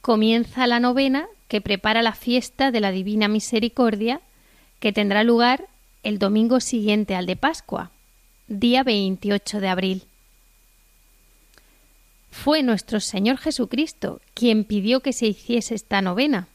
comienza 0.00 0.66
la 0.66 0.80
novena 0.80 1.26
que 1.48 1.60
prepara 1.60 2.02
la 2.02 2.14
fiesta 2.14 2.70
de 2.70 2.80
la 2.80 2.90
Divina 2.90 3.28
Misericordia, 3.28 4.20
que 4.78 4.92
tendrá 4.92 5.24
lugar 5.24 5.66
el 6.02 6.18
domingo 6.18 6.60
siguiente 6.60 7.14
al 7.14 7.26
de 7.26 7.36
Pascua, 7.36 7.90
día 8.48 8.82
28 8.82 9.60
de 9.60 9.68
abril. 9.68 10.02
Fue 12.30 12.62
nuestro 12.62 13.00
Señor 13.00 13.38
Jesucristo 13.38 14.20
quien 14.34 14.64
pidió 14.64 15.00
que 15.00 15.12
se 15.12 15.26
hiciese 15.26 15.74
esta 15.74 16.00
novena 16.00 16.48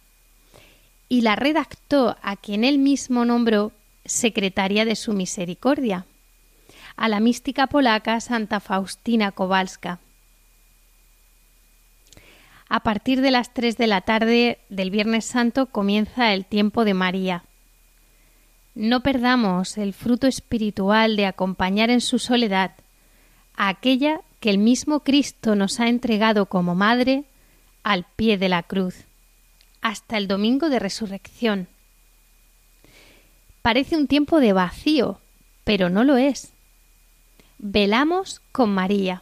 y 1.09 1.21
la 1.21 1.35
redactó 1.35 2.17
a 2.21 2.35
quien 2.35 2.63
él 2.63 2.77
mismo 2.77 3.25
nombró 3.25 3.71
secretaria 4.05 4.85
de 4.85 4.95
su 4.95 5.13
misericordia, 5.13 6.05
a 6.95 7.09
la 7.09 7.19
mística 7.19 7.67
polaca 7.67 8.19
Santa 8.21 8.59
Faustina 8.59 9.31
Kowalska. 9.31 9.99
A 12.67 12.79
partir 12.81 13.21
de 13.21 13.31
las 13.31 13.53
tres 13.53 13.77
de 13.77 13.87
la 13.87 14.01
tarde 14.01 14.59
del 14.69 14.89
Viernes 14.89 15.25
Santo 15.25 15.67
comienza 15.67 16.33
el 16.33 16.45
tiempo 16.45 16.83
de 16.83 16.93
María. 16.93 17.43
No 18.73 19.01
perdamos 19.01 19.77
el 19.77 19.93
fruto 19.93 20.27
espiritual 20.27 21.15
de 21.15 21.27
acompañar 21.27 21.89
en 21.89 22.01
su 22.01 22.19
soledad 22.19 22.71
a 23.55 23.69
aquella 23.69 24.21
que 24.39 24.49
el 24.49 24.57
mismo 24.57 25.01
Cristo 25.01 25.55
nos 25.55 25.79
ha 25.79 25.87
entregado 25.87 26.47
como 26.47 26.75
madre 26.75 27.23
al 27.83 28.05
pie 28.15 28.37
de 28.37 28.49
la 28.49 28.63
cruz, 28.63 29.04
hasta 29.85 30.17
el 30.17 30.27
domingo 30.27 30.69
de 30.69 30.79
resurrección. 30.79 31.67
Parece 33.61 33.95
un 33.95 34.07
tiempo 34.07 34.39
de 34.39 34.51
vacío, 34.51 35.19
pero 35.63 35.91
no 35.91 36.03
lo 36.03 36.17
es. 36.17 36.53
Velamos 37.59 38.41
con 38.51 38.73
María. 38.73 39.21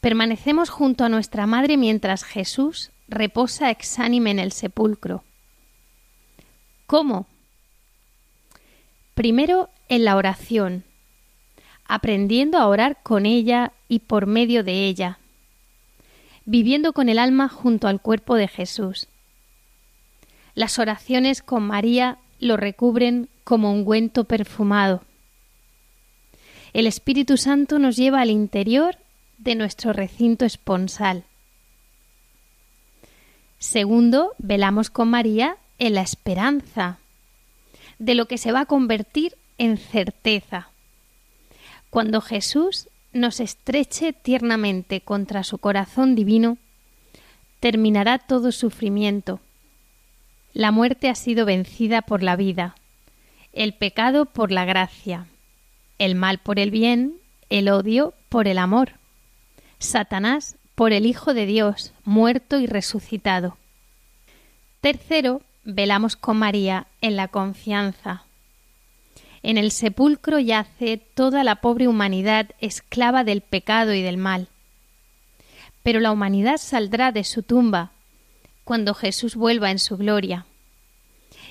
Permanecemos 0.00 0.70
junto 0.70 1.04
a 1.04 1.10
nuestra 1.10 1.46
Madre 1.46 1.76
mientras 1.76 2.24
Jesús 2.24 2.90
reposa 3.06 3.70
exánime 3.70 4.30
en 4.30 4.38
el 4.38 4.50
sepulcro. 4.50 5.24
¿Cómo? 6.86 7.26
Primero 9.12 9.68
en 9.90 10.06
la 10.06 10.16
oración, 10.16 10.84
aprendiendo 11.84 12.56
a 12.56 12.66
orar 12.66 13.02
con 13.02 13.26
ella 13.26 13.74
y 13.88 13.98
por 13.98 14.24
medio 14.24 14.64
de 14.64 14.86
ella, 14.86 15.18
viviendo 16.46 16.92
con 16.92 17.08
el 17.08 17.18
alma 17.18 17.48
junto 17.48 17.88
al 17.88 18.00
cuerpo 18.00 18.36
de 18.36 18.48
Jesús. 18.48 19.08
Las 20.54 20.78
oraciones 20.78 21.42
con 21.42 21.64
María 21.64 22.18
lo 22.40 22.56
recubren 22.56 23.28
como 23.44 23.72
ungüento 23.72 24.24
perfumado. 24.24 25.02
El 26.72 26.86
Espíritu 26.86 27.36
Santo 27.36 27.78
nos 27.78 27.96
lleva 27.96 28.20
al 28.20 28.30
interior 28.30 28.96
de 29.38 29.54
nuestro 29.54 29.92
recinto 29.92 30.44
esponsal. 30.44 31.24
Segundo, 33.58 34.32
velamos 34.38 34.90
con 34.90 35.08
María 35.08 35.56
en 35.78 35.94
la 35.94 36.02
esperanza 36.02 36.98
de 37.98 38.14
lo 38.14 38.26
que 38.26 38.38
se 38.38 38.52
va 38.52 38.60
a 38.60 38.66
convertir 38.66 39.36
en 39.58 39.78
certeza 39.78 40.68
cuando 41.90 42.20
Jesús 42.20 42.88
nos 43.16 43.40
estreche 43.40 44.12
tiernamente 44.12 45.00
contra 45.00 45.42
su 45.42 45.58
corazón 45.58 46.14
divino, 46.14 46.58
terminará 47.60 48.18
todo 48.18 48.52
sufrimiento. 48.52 49.40
La 50.52 50.70
muerte 50.70 51.08
ha 51.08 51.14
sido 51.14 51.44
vencida 51.46 52.02
por 52.02 52.22
la 52.22 52.36
vida, 52.36 52.76
el 53.52 53.74
pecado 53.74 54.26
por 54.26 54.52
la 54.52 54.64
gracia, 54.64 55.26
el 55.98 56.14
mal 56.14 56.38
por 56.38 56.58
el 56.58 56.70
bien, 56.70 57.14
el 57.48 57.68
odio 57.68 58.14
por 58.28 58.48
el 58.48 58.58
amor, 58.58 58.92
Satanás 59.78 60.56
por 60.74 60.92
el 60.92 61.06
Hijo 61.06 61.32
de 61.32 61.46
Dios, 61.46 61.94
muerto 62.04 62.60
y 62.60 62.66
resucitado. 62.66 63.56
Tercero, 64.82 65.40
velamos 65.64 66.16
con 66.16 66.36
María 66.36 66.86
en 67.00 67.16
la 67.16 67.28
confianza, 67.28 68.25
en 69.46 69.58
el 69.58 69.70
sepulcro 69.70 70.40
yace 70.40 70.96
toda 70.96 71.44
la 71.44 71.60
pobre 71.60 71.86
humanidad 71.86 72.50
esclava 72.60 73.22
del 73.22 73.42
pecado 73.42 73.94
y 73.94 74.02
del 74.02 74.16
mal. 74.16 74.48
Pero 75.84 76.00
la 76.00 76.10
humanidad 76.10 76.56
saldrá 76.56 77.12
de 77.12 77.22
su 77.22 77.44
tumba 77.44 77.92
cuando 78.64 78.92
Jesús 78.92 79.36
vuelva 79.36 79.70
en 79.70 79.78
su 79.78 79.96
gloria 79.96 80.46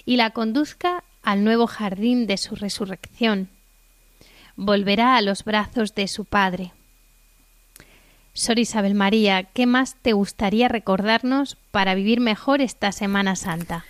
y 0.03 0.17
la 0.17 0.31
conduzca 0.31 1.05
al 1.23 1.45
nuevo 1.45 1.67
jardín 1.67 2.27
de 2.27 2.35
su 2.35 2.57
resurrección. 2.57 3.47
Volverá 4.57 5.15
a 5.15 5.21
los 5.21 5.45
brazos 5.45 5.95
de 5.95 6.09
su 6.09 6.25
Padre. 6.25 6.73
Sor 8.33 8.59
Isabel 8.59 8.93
María, 8.93 9.43
¿qué 9.43 9.65
más 9.67 9.95
te 10.01 10.11
gustaría 10.11 10.67
recordarnos 10.67 11.55
para 11.71 11.95
vivir 11.95 12.19
mejor 12.19 12.59
esta 12.59 12.91
Semana 12.91 13.37
Santa? 13.37 13.85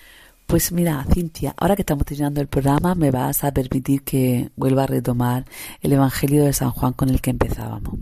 Pues 0.45 0.71
mira, 0.71 1.03
Cintia, 1.11 1.55
ahora 1.57 1.75
que 1.75 1.81
estamos 1.81 2.05
terminando 2.05 2.39
el 2.39 2.47
programa, 2.47 2.93
me 2.93 3.09
vas 3.09 3.43
a 3.43 3.51
permitir 3.51 4.03
que 4.03 4.51
vuelva 4.55 4.83
a 4.83 4.87
retomar 4.87 5.45
el 5.81 5.93
Evangelio 5.93 6.43
de 6.45 6.53
San 6.53 6.69
Juan 6.69 6.93
con 6.93 7.09
el 7.09 7.19
que 7.19 7.31
empezábamos. 7.31 7.99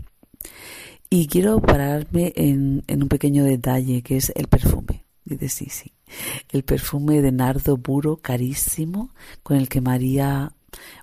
Y 1.08 1.26
quiero 1.26 1.60
pararme 1.60 2.32
en, 2.36 2.84
un 2.86 3.08
pequeño 3.08 3.44
detalle 3.44 4.02
que 4.02 4.18
es 4.18 4.30
el 4.34 4.48
perfume. 4.48 5.04
Dice 5.24 5.48
sí, 5.48 5.70
sí. 5.70 5.92
El 6.52 6.64
perfume 6.64 7.22
de 7.22 7.32
nardo 7.32 7.78
puro, 7.78 8.18
carísimo, 8.18 9.10
con 9.42 9.56
el 9.56 9.68
que 9.68 9.80
María 9.80 10.52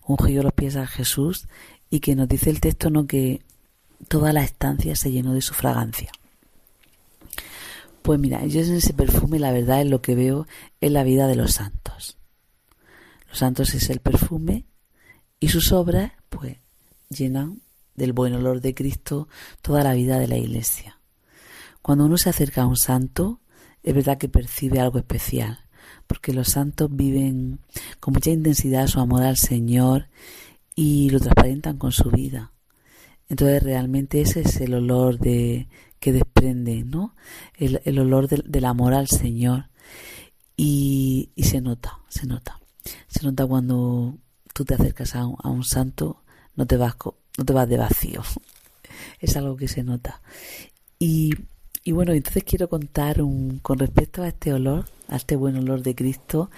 ungió 0.05 0.43
los 0.43 0.53
pies 0.53 0.75
a 0.75 0.85
Jesús 0.85 1.47
y 1.89 2.01
que 2.01 2.15
nos 2.15 2.27
dice 2.27 2.51
el 2.51 2.61
texto 2.61 2.91
no 2.91 3.07
que 3.07 3.41
toda 4.07 4.31
la 4.31 4.43
estancia 4.43 4.95
se 4.95 5.11
llenó 5.11 5.33
de 5.33 5.41
su 5.41 5.55
fragancia. 5.55 6.11
Pues 8.11 8.19
mira, 8.19 8.45
yo 8.45 8.59
en 8.59 8.73
ese 8.73 8.91
perfume 8.91 9.39
la 9.39 9.53
verdad 9.53 9.79
es 9.79 9.87
lo 9.87 10.01
que 10.01 10.15
veo 10.15 10.45
en 10.81 10.91
la 10.91 11.05
vida 11.05 11.27
de 11.27 11.37
los 11.37 11.53
santos. 11.53 12.17
Los 13.29 13.37
santos 13.37 13.73
es 13.73 13.89
el 13.89 14.01
perfume 14.01 14.65
y 15.39 15.47
sus 15.47 15.71
obras 15.71 16.11
pues 16.27 16.57
llenan 17.07 17.61
del 17.95 18.11
buen 18.11 18.33
olor 18.33 18.59
de 18.59 18.75
Cristo 18.75 19.29
toda 19.61 19.81
la 19.85 19.93
vida 19.93 20.19
de 20.19 20.27
la 20.27 20.35
iglesia. 20.35 20.99
Cuando 21.81 22.03
uno 22.03 22.17
se 22.17 22.29
acerca 22.29 22.63
a 22.63 22.67
un 22.67 22.75
santo, 22.75 23.39
es 23.81 23.95
verdad 23.95 24.17
que 24.17 24.27
percibe 24.27 24.81
algo 24.81 24.97
especial, 24.97 25.59
porque 26.05 26.33
los 26.33 26.49
santos 26.49 26.89
viven 26.91 27.59
con 28.01 28.13
mucha 28.13 28.31
intensidad 28.31 28.87
su 28.87 28.99
amor 28.99 29.23
al 29.23 29.37
Señor 29.37 30.09
y 30.75 31.11
lo 31.11 31.21
transparentan 31.21 31.77
con 31.77 31.93
su 31.93 32.11
vida. 32.11 32.51
Entonces 33.29 33.63
realmente 33.63 34.19
ese 34.19 34.41
es 34.41 34.59
el 34.59 34.73
olor 34.73 35.17
de 35.17 35.69
que 36.01 36.11
desprende, 36.11 36.83
¿no? 36.83 37.15
El, 37.55 37.79
el 37.85 37.99
olor 37.99 38.27
del, 38.27 38.65
amor 38.65 38.93
al 38.93 39.07
Señor. 39.07 39.69
Y, 40.57 41.29
y, 41.35 41.43
se 41.43 41.61
nota, 41.61 41.99
se 42.09 42.25
nota. 42.25 42.59
Se 43.07 43.23
nota 43.23 43.45
cuando 43.45 44.17
tú 44.53 44.65
te 44.65 44.73
acercas 44.73 45.15
a 45.15 45.25
un, 45.25 45.37
a 45.41 45.49
un 45.49 45.63
santo, 45.63 46.23
no 46.55 46.65
te, 46.65 46.75
vas, 46.75 46.95
no 47.37 47.45
te 47.45 47.53
vas 47.53 47.69
de 47.69 47.77
vacío. 47.77 48.23
es 49.19 49.37
algo 49.37 49.55
que 49.55 49.67
se 49.67 49.83
nota. 49.83 50.21
Y, 50.97 51.33
y 51.83 51.91
bueno, 51.91 52.13
entonces 52.13 52.43
quiero 52.43 52.67
contar 52.67 53.21
un, 53.21 53.59
con 53.59 53.77
respecto 53.77 54.23
a 54.23 54.27
este 54.27 54.53
olor, 54.53 54.85
a 55.07 55.17
este 55.17 55.35
buen 55.35 55.55
olor 55.55 55.83
de 55.83 55.93
Cristo, 55.93 56.49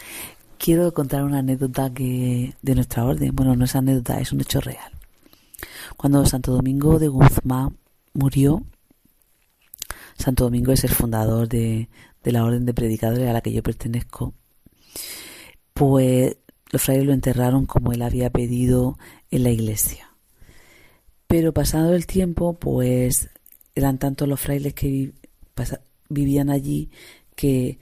quiero 0.57 0.93
contar 0.93 1.25
una 1.25 1.39
anécdota 1.39 1.93
que 1.93 2.55
de 2.61 2.75
nuestra 2.75 3.03
orden. 3.03 3.35
Bueno, 3.35 3.57
no 3.57 3.65
es 3.65 3.75
anécdota, 3.75 4.21
es 4.21 4.31
un 4.31 4.39
hecho 4.39 4.61
real. 4.61 4.93
Cuando 5.97 6.25
Santo 6.25 6.53
Domingo 6.53 6.97
de 6.97 7.09
Guzmán 7.09 7.75
murió, 8.13 8.63
Santo 10.17 10.45
Domingo 10.45 10.71
es 10.71 10.83
el 10.83 10.91
fundador 10.91 11.47
de, 11.47 11.89
la 12.23 12.43
Orden 12.43 12.65
de 12.65 12.73
Predicadores 12.73 13.29
a 13.29 13.33
la 13.33 13.41
que 13.41 13.51
yo 13.51 13.63
pertenezco. 13.63 14.33
pues 15.73 16.37
los 16.71 16.81
frailes 16.81 17.05
lo 17.05 17.13
enterraron 17.13 17.65
como 17.67 17.91
él 17.93 18.01
había 18.01 18.31
pedido 18.31 18.97
en 19.29 19.43
la 19.43 19.51
iglesia. 19.51 20.09
Pero 21.27 21.53
pasado 21.53 21.93
el 21.93 22.07
tiempo, 22.07 22.53
pues 22.53 23.29
eran 23.75 23.99
tantos 23.99 24.27
los 24.27 24.39
frailes 24.39 24.73
que 24.73 25.13
vivían 26.09 26.49
allí 26.49 26.89
que 27.35 27.79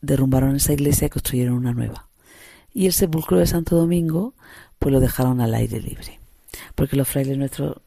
derrumbaron 0.00 0.56
esa 0.56 0.72
iglesia 0.72 1.06
y 1.06 1.10
construyeron 1.10 1.54
una 1.54 1.72
nueva. 1.72 2.08
Y 2.72 2.86
el 2.86 2.92
sepulcro 2.92 3.38
de 3.38 3.46
Santo 3.46 3.76
Domingo, 3.76 4.34
pues 4.78 4.92
lo 4.92 5.00
dejaron 5.00 5.40
al 5.40 5.54
aire 5.54 5.80
libre. 5.80 6.20
Porque 6.74 6.96
los 6.96 7.08
frailes 7.08 7.38
nuestros 7.38 7.78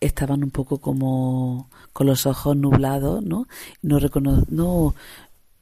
estaban 0.00 0.42
un 0.42 0.50
poco 0.50 0.78
como 0.78 1.68
con 1.92 2.06
los 2.06 2.26
ojos 2.26 2.56
nublados, 2.56 3.22
¿no? 3.22 3.46
No, 3.82 3.98
no, 4.48 4.94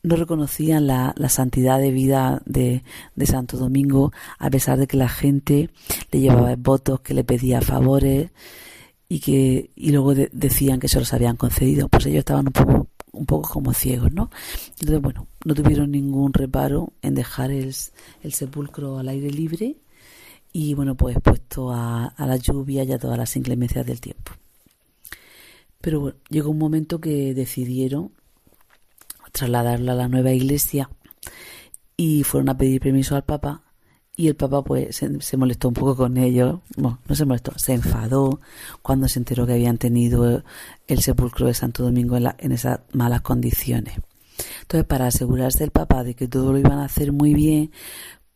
no 0.02 0.16
reconocían 0.16 0.86
la, 0.86 1.14
la, 1.16 1.28
santidad 1.28 1.78
de 1.78 1.90
vida 1.90 2.40
de, 2.46 2.82
de, 3.16 3.26
Santo 3.26 3.56
Domingo, 3.56 4.12
a 4.38 4.50
pesar 4.50 4.78
de 4.78 4.86
que 4.86 4.96
la 4.96 5.08
gente 5.08 5.70
le 6.12 6.20
llevaba 6.20 6.54
votos, 6.56 7.00
que 7.00 7.14
le 7.14 7.24
pedía 7.24 7.60
favores 7.60 8.30
y 9.08 9.20
que 9.20 9.70
y 9.74 9.90
luego 9.90 10.14
decían 10.14 10.80
que 10.80 10.88
se 10.88 10.98
los 10.98 11.12
habían 11.12 11.36
concedido. 11.36 11.88
Pues 11.88 12.06
ellos 12.06 12.20
estaban 12.20 12.46
un 12.46 12.52
poco 12.52 12.88
un 13.12 13.26
poco 13.26 13.50
como 13.50 13.72
ciegos, 13.72 14.12
¿no? 14.12 14.30
Entonces, 14.80 15.00
bueno, 15.00 15.26
no 15.44 15.54
tuvieron 15.54 15.90
ningún 15.90 16.32
reparo 16.32 16.92
en 17.02 17.14
dejar 17.14 17.50
el, 17.50 17.74
el 18.22 18.32
sepulcro 18.32 18.98
al 18.98 19.08
aire 19.08 19.30
libre 19.30 19.76
y, 20.52 20.74
bueno, 20.74 20.96
pues 20.96 21.16
expuesto 21.16 21.72
a, 21.72 22.14
la 22.18 22.36
lluvia 22.36 22.84
y 22.84 22.92
a 22.92 22.98
todas 22.98 23.18
las 23.18 23.36
inclemencias 23.36 23.86
del 23.86 24.00
tiempo. 24.00 24.32
Pero 25.80 26.00
bueno, 26.00 26.16
llegó 26.28 26.50
un 26.50 26.58
momento 26.58 27.00
que 27.00 27.34
decidieron 27.34 28.12
trasladarla 29.32 29.92
a 29.92 29.96
la 29.96 30.08
nueva 30.08 30.32
iglesia 30.32 30.90
y 31.96 32.24
fueron 32.24 32.48
a 32.48 32.56
pedir 32.56 32.80
permiso 32.80 33.14
al 33.14 33.24
Papa 33.24 33.62
y 34.16 34.26
el 34.26 34.34
Papa 34.34 34.62
pues 34.64 34.96
se, 34.96 35.36
molestó 35.36 35.68
un 35.68 35.74
poco 35.74 35.94
con 35.94 36.16
ellos, 36.16 36.58
bueno, 36.76 36.98
no 37.06 37.14
se 37.14 37.24
molestó, 37.24 37.56
se 37.56 37.74
enfadó 37.74 38.40
cuando 38.82 39.06
se 39.06 39.20
enteró 39.20 39.46
que 39.46 39.52
habían 39.52 39.78
tenido 39.78 40.42
el 40.88 41.02
sepulcro 41.02 41.46
de 41.46 41.54
Santo 41.54 41.84
Domingo 41.84 42.16
en, 42.16 42.26
en 42.38 42.50
esas 42.50 42.80
malas 42.92 43.20
condiciones. 43.20 43.94
Entonces, 44.62 44.86
para 44.86 45.06
asegurarse 45.06 45.62
el 45.62 45.70
Papa 45.70 46.02
de 46.02 46.14
que 46.14 46.26
todo 46.26 46.52
lo 46.52 46.58
iban 46.58 46.80
a 46.80 46.86
hacer 46.86 47.12
muy 47.12 47.32
bien, 47.32 47.70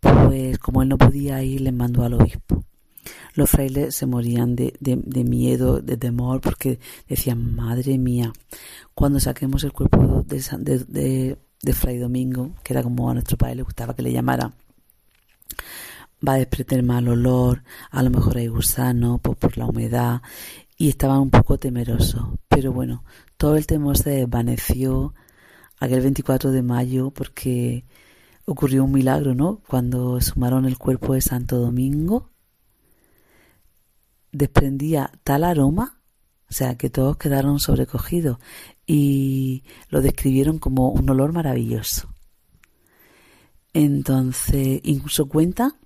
pues 0.03 0.59
como 0.59 0.82
él 0.82 0.88
no 0.88 0.98
podía 0.98 1.42
ir, 1.44 1.61
les 1.61 1.72
mandó 1.72 2.03
al 2.03 2.14
obispo. 2.14 2.64
Los 3.34 3.48
frailes 3.48 3.94
se 3.94 4.05
morían 4.05 4.57
de, 4.57 4.74
miedo, 5.24 5.80
de 5.80 5.96
temor, 5.96 6.40
porque 6.40 6.80
decían, 7.09 7.55
madre 7.55 7.96
mía, 7.98 8.32
cuando 8.94 9.20
saquemos 9.20 9.62
el 9.62 9.72
cuerpo 9.72 10.24
de, 10.26 11.36
de, 11.62 11.72
Fray 11.72 11.98
Domingo, 11.98 12.57
que 12.64 12.72
era 12.72 12.82
como 12.82 13.09
a 13.09 13.14
nuestro 13.14 13.38
padre 13.38 13.55
le 13.55 13.62
gustaba 13.62 13.94
que 13.94 14.03
le 14.03 14.12
llamara, 14.12 14.53
va 16.26 16.34
a 16.34 16.38
desprender 16.38 16.82
mal 16.82 17.07
olor, 17.07 17.62
a 17.90 18.03
lo 18.03 18.11
mejor 18.11 18.38
hay 18.38 18.48
gusano 18.48 19.18
por 19.18 19.57
la 19.57 19.66
humedad 19.66 20.20
y 20.76 20.88
estaban 20.88 21.20
un 21.20 21.30
poco 21.30 21.59
temerosos. 21.59 22.24
Pero 22.48 22.72
bueno, 22.72 23.05
todo 23.36 23.57
el 23.57 23.66
temor 23.66 23.96
se 23.96 24.11
desvaneció 24.11 25.14
aquel 25.78 26.00
24 26.00 26.50
de 26.50 26.62
mayo 26.62 27.11
porque 27.11 27.84
ocurrió 28.47 28.84
un 28.84 28.93
milagro, 28.93 29.34
¿no? 29.34 29.62
Cuando 29.68 30.20
sumaron 30.20 30.64
el 30.64 30.78
cuerpo 30.78 31.14
de 31.14 31.20
Santo 31.20 31.59
Domingo, 31.59 32.30
desprendía 34.32 35.12
tal 35.24 35.45
aroma, 35.45 36.01
o 36.51 36.53
sea, 36.53 36.76
que 36.76 36.90
todos 36.90 37.16
quedaron 37.16 37.61
sobrecogidos 37.61 38.38
y 38.86 39.64
lo 39.88 40.03
describieron 40.03 40.59
como 40.59 40.90
un 40.90 41.09
olor 41.09 41.32
maravilloso. 41.32 42.12
Entonces, 43.72 44.80
incluso 44.82 45.28
cuenta 45.28 45.76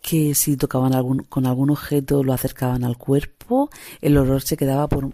que 0.00 0.36
si 0.36 0.56
tocaban 0.56 0.94
algún, 0.94 1.24
con 1.24 1.46
algún 1.46 1.70
objeto 1.70 2.22
lo 2.22 2.32
acercaban 2.32 2.84
al 2.84 2.96
cuerpo, 2.96 3.68
el 4.00 4.16
olor 4.16 4.42
se 4.42 4.56
quedaba 4.56 4.88
por, 4.88 5.12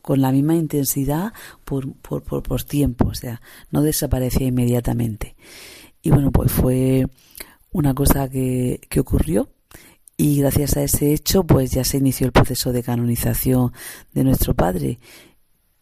con 0.00 0.22
la 0.22 0.32
misma 0.32 0.54
intensidad 0.54 1.34
por, 1.64 1.92
por, 1.96 2.22
por, 2.22 2.42
por 2.42 2.62
tiempo, 2.62 3.08
o 3.08 3.14
sea, 3.14 3.42
no 3.70 3.82
desaparecía 3.82 4.46
inmediatamente. 4.46 5.36
Y 6.02 6.10
bueno, 6.10 6.30
pues 6.30 6.50
fue 6.50 7.06
una 7.72 7.94
cosa 7.94 8.28
que, 8.28 8.80
que 8.88 9.00
ocurrió 9.00 9.48
y 10.16 10.38
gracias 10.40 10.76
a 10.76 10.82
ese 10.82 11.12
hecho 11.12 11.44
pues 11.44 11.70
ya 11.70 11.84
se 11.84 11.98
inició 11.98 12.26
el 12.26 12.32
proceso 12.32 12.72
de 12.72 12.82
canonización 12.82 13.72
de 14.12 14.24
nuestro 14.24 14.54
Padre 14.54 14.98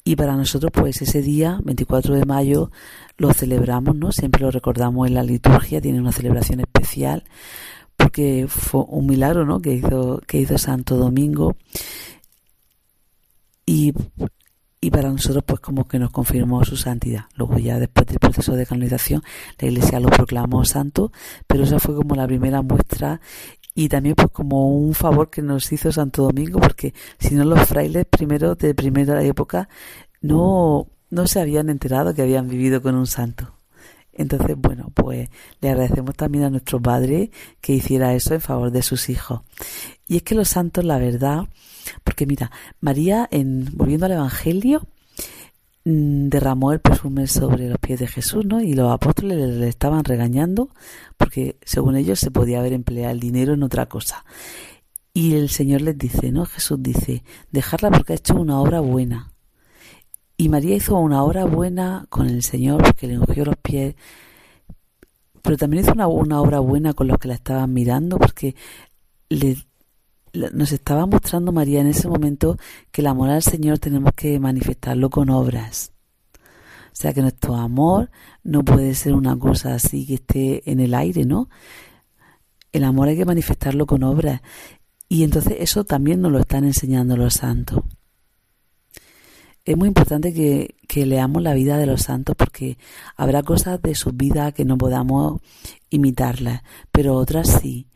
y 0.08 0.16
para 0.16 0.36
nosotros, 0.36 0.72
pues 0.72 1.02
ese 1.02 1.20
día, 1.20 1.60
24 1.62 2.14
de 2.14 2.24
mayo, 2.24 2.70
lo 3.18 3.30
celebramos, 3.34 3.94
¿no? 3.94 4.10
Siempre 4.10 4.40
lo 4.40 4.50
recordamos 4.50 5.06
en 5.06 5.12
la 5.12 5.22
liturgia, 5.22 5.82
tiene 5.82 6.00
una 6.00 6.12
celebración 6.12 6.60
especial, 6.60 7.24
porque 7.94 8.46
fue 8.48 8.86
un 8.88 9.04
milagro, 9.04 9.44
¿no? 9.44 9.60
Que 9.60 9.74
hizo, 9.74 10.22
que 10.26 10.38
hizo 10.38 10.56
Santo 10.56 10.96
Domingo. 10.96 11.56
Y, 13.66 13.92
y 14.80 14.90
para 14.90 15.10
nosotros, 15.10 15.42
pues 15.44 15.60
como 15.60 15.88
que 15.88 15.98
nos 15.98 16.10
confirmó 16.10 16.64
su 16.64 16.76
santidad. 16.76 17.24
Luego 17.34 17.58
ya 17.58 17.78
después 17.78 18.06
del 18.06 18.18
proceso 18.18 18.54
de 18.54 18.66
canonización, 18.66 19.22
la 19.58 19.68
Iglesia 19.68 20.00
lo 20.00 20.08
proclamó 20.08 20.64
santo, 20.64 21.12
pero 21.46 21.64
esa 21.64 21.80
fue 21.80 21.96
como 21.96 22.14
la 22.14 22.26
primera 22.26 22.62
muestra 22.62 23.20
y 23.74 23.88
también 23.88 24.14
pues 24.14 24.30
como 24.30 24.68
un 24.68 24.94
favor 24.94 25.30
que 25.30 25.42
nos 25.42 25.70
hizo 25.72 25.92
Santo 25.92 26.24
Domingo 26.24 26.60
porque 26.60 26.94
si 27.18 27.34
no 27.34 27.44
los 27.44 27.60
frailes 27.60 28.06
primero 28.06 28.56
de 28.56 28.74
primera 28.74 29.22
época 29.22 29.68
no 30.20 30.88
no 31.10 31.26
se 31.26 31.40
habían 31.40 31.70
enterado 31.70 32.12
que 32.14 32.22
habían 32.22 32.48
vivido 32.48 32.82
con 32.82 32.94
un 32.94 33.06
santo. 33.06 33.54
Entonces, 34.12 34.56
bueno, 34.58 34.90
pues 34.94 35.28
le 35.60 35.70
agradecemos 35.70 36.16
también 36.16 36.44
a 36.44 36.50
nuestro 36.50 36.82
padre 36.82 37.30
que 37.60 37.72
hiciera 37.72 38.14
eso 38.14 38.34
en 38.34 38.40
favor 38.40 38.72
de 38.72 38.82
sus 38.82 39.08
hijos. 39.08 39.42
Y 40.08 40.16
es 40.16 40.22
que 40.24 40.34
los 40.34 40.48
santos, 40.48 40.84
la 40.84 40.98
verdad, 40.98 41.44
porque 42.04 42.26
mira, 42.26 42.50
María, 42.80 43.28
en 43.30 43.68
volviendo 43.76 44.06
al 44.06 44.12
Evangelio, 44.12 44.86
Mm, 45.90 46.28
derramó 46.28 46.72
el 46.72 46.80
perfume 46.80 47.26
sobre 47.26 47.66
los 47.70 47.78
pies 47.78 47.98
de 48.00 48.06
Jesús, 48.06 48.44
¿no? 48.44 48.60
Y 48.60 48.74
los 48.74 48.92
apóstoles 48.92 49.38
le, 49.38 49.68
estaban 49.68 50.04
regañando 50.04 50.68
porque 51.16 51.56
según 51.62 51.96
ellos 51.96 52.20
se 52.20 52.30
podía 52.30 52.58
haber 52.58 52.74
empleado 52.74 53.10
el 53.12 53.20
dinero 53.20 53.54
en 53.54 53.62
otra 53.62 53.86
cosa. 53.86 54.26
Y 55.14 55.34
el 55.34 55.48
Señor 55.48 55.80
les 55.80 55.96
dice, 55.96 56.30
¿no? 56.30 56.44
Jesús 56.44 56.82
dice, 56.82 57.24
dejarla 57.52 57.90
porque 57.90 58.12
ha 58.12 58.16
hecho 58.16 58.34
una 58.34 58.60
obra 58.60 58.80
buena. 58.80 59.32
Y 60.36 60.50
María 60.50 60.76
hizo 60.76 60.96
una 60.98 61.22
obra 61.24 61.46
buena 61.46 62.06
con 62.10 62.28
el 62.28 62.42
Señor 62.42 62.82
porque 62.82 63.06
le 63.06 63.18
ungió 63.18 63.46
los 63.46 63.56
pies, 63.56 63.94
pero 65.42 65.56
también 65.56 65.84
hizo 65.84 65.92
una, 65.92 66.06
una 66.06 66.40
obra 66.42 66.60
buena 66.60 66.92
con 66.92 67.08
los 67.08 67.18
que 67.18 67.28
la 67.28 67.34
estaban 67.34 67.72
mirando 67.72 68.18
porque 68.18 68.54
le, 69.30 69.56
nos 70.52 70.72
estaba 70.72 71.06
mostrando 71.06 71.52
María 71.52 71.80
en 71.80 71.88
ese 71.88 72.08
momento 72.08 72.56
que 72.90 73.00
el 73.00 73.06
amor 73.06 73.30
al 73.30 73.42
Señor 73.42 73.78
tenemos 73.78 74.12
que 74.14 74.38
manifestarlo 74.40 75.10
con 75.10 75.30
obras. 75.30 75.92
O 76.98 77.00
sea 77.00 77.12
que 77.12 77.22
nuestro 77.22 77.54
amor 77.54 78.10
no 78.42 78.64
puede 78.64 78.94
ser 78.94 79.14
una 79.14 79.38
cosa 79.38 79.74
así 79.74 80.06
que 80.06 80.14
esté 80.14 80.70
en 80.70 80.80
el 80.80 80.94
aire, 80.94 81.24
¿no? 81.24 81.48
El 82.72 82.84
amor 82.84 83.08
hay 83.08 83.16
que 83.16 83.24
manifestarlo 83.24 83.86
con 83.86 84.02
obras. 84.02 84.40
Y 85.08 85.22
entonces 85.22 85.56
eso 85.60 85.84
también 85.84 86.20
nos 86.20 86.32
lo 86.32 86.40
están 86.40 86.64
enseñando 86.64 87.16
los 87.16 87.34
santos. 87.34 87.82
Es 89.64 89.76
muy 89.76 89.88
importante 89.88 90.32
que, 90.32 90.74
leamos 91.04 91.42
la 91.42 91.54
vida 91.54 91.78
de 91.78 91.86
los 91.86 92.02
santos 92.02 92.34
porque 92.34 92.78
habrá 93.14 93.42
cosas 93.42 93.80
de 93.80 93.94
su 93.94 94.12
vida 94.12 94.50
que 94.50 94.64
no 94.64 94.76
podamos 94.76 95.40
imitarlas, 95.90 96.62
pero 96.90 97.14
otras 97.14 97.60
sí. 97.60 97.86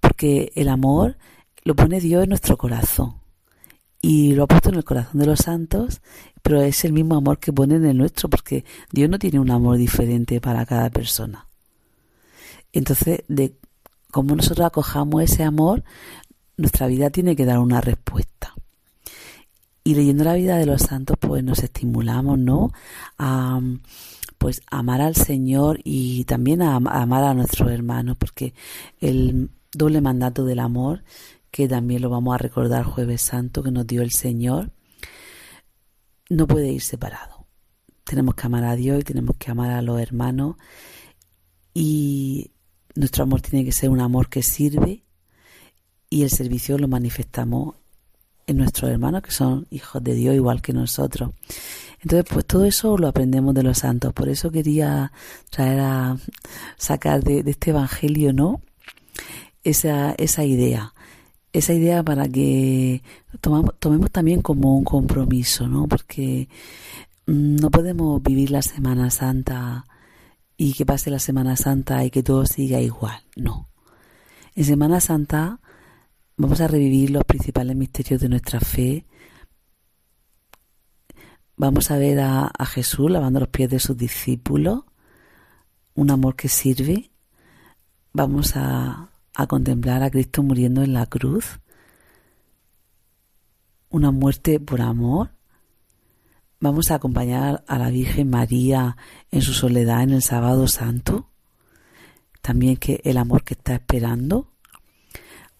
Porque 0.00 0.52
el 0.54 0.68
amor 0.68 1.16
lo 1.64 1.74
pone 1.74 2.00
Dios 2.00 2.22
en 2.22 2.30
nuestro 2.30 2.56
corazón 2.56 3.14
y 4.02 4.34
lo 4.34 4.44
ha 4.44 4.46
puesto 4.46 4.70
en 4.70 4.76
el 4.76 4.84
corazón 4.84 5.20
de 5.20 5.26
los 5.26 5.40
santos, 5.40 6.00
pero 6.42 6.62
es 6.62 6.84
el 6.84 6.92
mismo 6.92 7.16
amor 7.16 7.38
que 7.38 7.52
pone 7.52 7.76
en 7.76 7.84
el 7.84 7.98
nuestro, 7.98 8.30
porque 8.30 8.64
Dios 8.92 9.10
no 9.10 9.18
tiene 9.18 9.38
un 9.38 9.50
amor 9.50 9.76
diferente 9.76 10.40
para 10.40 10.64
cada 10.64 10.88
persona. 10.90 11.46
Entonces, 12.72 13.22
de 13.28 13.54
cómo 14.10 14.34
nosotros 14.34 14.66
acojamos 14.66 15.22
ese 15.22 15.44
amor, 15.44 15.84
nuestra 16.56 16.86
vida 16.86 17.10
tiene 17.10 17.36
que 17.36 17.44
dar 17.44 17.58
una 17.58 17.80
respuesta. 17.80 18.54
Y 19.84 19.94
leyendo 19.94 20.24
la 20.24 20.34
vida 20.34 20.56
de 20.56 20.66
los 20.66 20.82
santos, 20.82 21.16
pues 21.18 21.42
nos 21.42 21.62
estimulamos, 21.62 22.38
¿no? 22.38 22.72
A 23.18 23.60
pues 24.38 24.62
amar 24.70 25.02
al 25.02 25.16
Señor 25.16 25.80
y 25.84 26.24
también 26.24 26.62
a 26.62 26.76
amar 26.76 27.24
a 27.24 27.34
nuestros 27.34 27.70
hermanos, 27.70 28.16
porque 28.18 28.54
el 28.98 29.50
doble 29.74 30.00
mandato 30.00 30.46
del 30.46 30.60
amor 30.60 31.02
que 31.50 31.68
también 31.68 32.02
lo 32.02 32.10
vamos 32.10 32.34
a 32.34 32.38
recordar 32.38 32.84
jueves 32.84 33.22
santo 33.22 33.62
que 33.62 33.70
nos 33.70 33.86
dio 33.86 34.02
el 34.02 34.12
Señor, 34.12 34.72
no 36.28 36.46
puede 36.46 36.70
ir 36.70 36.82
separado. 36.82 37.46
Tenemos 38.04 38.34
que 38.34 38.46
amar 38.46 38.64
a 38.64 38.76
Dios 38.76 39.00
y 39.00 39.04
tenemos 39.04 39.36
que 39.36 39.50
amar 39.50 39.70
a 39.70 39.82
los 39.82 40.00
hermanos 40.00 40.56
y 41.74 42.52
nuestro 42.94 43.24
amor 43.24 43.40
tiene 43.40 43.64
que 43.64 43.72
ser 43.72 43.90
un 43.90 44.00
amor 44.00 44.28
que 44.28 44.42
sirve 44.42 45.04
y 46.08 46.22
el 46.22 46.30
servicio 46.30 46.76
lo 46.78 46.88
manifestamos 46.88 47.76
en 48.46 48.56
nuestros 48.56 48.90
hermanos 48.90 49.22
que 49.22 49.30
son 49.30 49.66
hijos 49.70 50.02
de 50.02 50.14
Dios 50.14 50.34
igual 50.34 50.60
que 50.60 50.72
nosotros. 50.72 51.30
Entonces, 52.02 52.26
pues 52.32 52.46
todo 52.46 52.64
eso 52.64 52.96
lo 52.96 53.08
aprendemos 53.08 53.54
de 53.54 53.62
los 53.62 53.78
santos. 53.78 54.12
Por 54.12 54.28
eso 54.28 54.50
quería 54.50 55.12
traer 55.50 55.80
a 55.80 56.16
sacar 56.76 57.22
de, 57.22 57.44
este 57.46 57.70
evangelio, 57.70 58.32
¿no? 58.32 58.62
Esa, 59.62 60.12
esa 60.12 60.44
idea. 60.44 60.94
Esa 61.52 61.72
idea 61.72 62.02
para 62.02 62.28
que 62.28 63.02
tomemos 63.40 64.10
también 64.12 64.40
como 64.40 64.76
un 64.76 64.84
compromiso, 64.84 65.66
¿no? 65.66 65.88
Porque 65.88 66.48
mm, 67.26 67.56
no 67.56 67.70
podemos 67.70 68.22
vivir 68.22 68.50
la 68.50 68.62
Semana 68.62 69.10
Santa 69.10 69.84
y 70.56 70.74
que 70.74 70.86
pase 70.86 71.10
la 71.10 71.18
Semana 71.18 71.56
Santa 71.56 72.04
y 72.04 72.10
que 72.10 72.22
todo 72.22 72.46
siga 72.46 72.80
igual. 72.80 73.20
No. 73.36 73.68
En 74.54 74.64
Semana 74.64 75.00
Santa 75.00 75.60
vamos 76.36 76.60
a 76.60 76.68
revivir 76.68 77.10
los 77.10 77.24
principales 77.24 77.76
misterios 77.76 78.20
de 78.20 78.28
nuestra 78.28 78.60
fe, 78.60 79.06
Vamos 81.62 81.90
a 81.90 81.98
ver 81.98 82.20
a, 82.20 82.50
Jesús 82.64 83.10
lavando 83.10 83.38
los 83.38 83.50
pies 83.50 83.68
de 83.68 83.80
sus 83.80 83.94
discípulos, 83.94 84.80
un 85.94 86.10
amor 86.10 86.34
que 86.34 86.48
sirve. 86.48 87.10
Vamos 88.14 88.56
a, 88.56 89.09
a 89.40 89.46
contemplar 89.46 90.02
a 90.02 90.10
Cristo 90.10 90.42
muriendo 90.42 90.82
en 90.82 90.92
la 90.92 91.06
cruz, 91.06 91.60
una 93.88 94.10
muerte 94.10 94.60
por 94.60 94.82
amor. 94.82 95.30
Vamos 96.60 96.90
a 96.90 96.96
acompañar 96.96 97.64
a 97.66 97.78
la 97.78 97.90
Virgen 97.90 98.28
María 98.28 98.96
en 99.30 99.40
su 99.40 99.54
soledad 99.54 100.02
en 100.02 100.10
el 100.10 100.22
sábado 100.22 100.68
santo. 100.68 101.30
También 102.42 102.76
que 102.76 103.00
el 103.04 103.16
amor 103.16 103.44
que 103.44 103.54
está 103.54 103.74
esperando. 103.74 104.52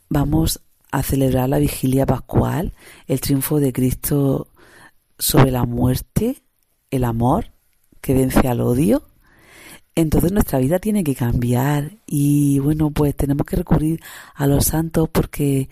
Vamos 0.08 0.60
a 0.92 1.02
celebrar 1.02 1.48
la 1.48 1.58
vigilia 1.58 2.04
pascual, 2.04 2.74
el 3.06 3.20
triunfo 3.20 3.60
de 3.60 3.72
Cristo 3.72 4.48
sobre 5.18 5.50
la 5.50 5.64
muerte, 5.64 6.42
el 6.90 7.04
amor 7.04 7.52
que 8.00 8.14
vence 8.14 8.46
al 8.46 8.60
odio, 8.60 9.09
entonces 9.94 10.32
nuestra 10.32 10.58
vida 10.58 10.78
tiene 10.78 11.04
que 11.04 11.14
cambiar 11.14 11.92
y 12.06 12.58
bueno, 12.60 12.90
pues 12.90 13.14
tenemos 13.14 13.46
que 13.46 13.56
recurrir 13.56 14.00
a 14.34 14.46
los 14.46 14.66
santos 14.66 15.08
porque 15.10 15.68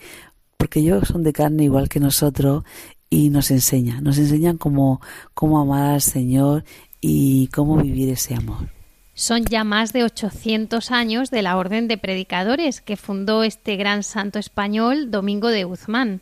porque 0.57 0.81
ellos 0.81 1.07
son 1.07 1.23
de 1.23 1.31
carne 1.31 1.63
igual 1.63 1.87
que 1.87 2.01
nosotros 2.01 2.63
y 3.09 3.29
nos 3.29 3.49
enseñan, 3.49 4.03
nos 4.03 4.17
enseñan 4.17 4.57
cómo, 4.57 5.01
cómo 5.33 5.59
amar 5.59 5.93
al 5.93 6.01
Señor 6.01 6.65
y 6.99 7.47
cómo 7.47 7.77
vivir 7.77 8.09
ese 8.09 8.35
amor. 8.35 8.67
Son 9.13 9.45
ya 9.45 9.63
más 9.63 9.93
de 9.93 10.03
800 10.03 10.91
años 10.91 11.31
de 11.31 11.41
la 11.41 11.57
Orden 11.57 11.87
de 11.87 11.97
Predicadores 11.97 12.81
que 12.81 12.97
fundó 12.97 13.43
este 13.43 13.77
gran 13.77 14.03
santo 14.03 14.37
español 14.37 15.11
Domingo 15.11 15.47
de 15.47 15.63
Guzmán 15.63 16.21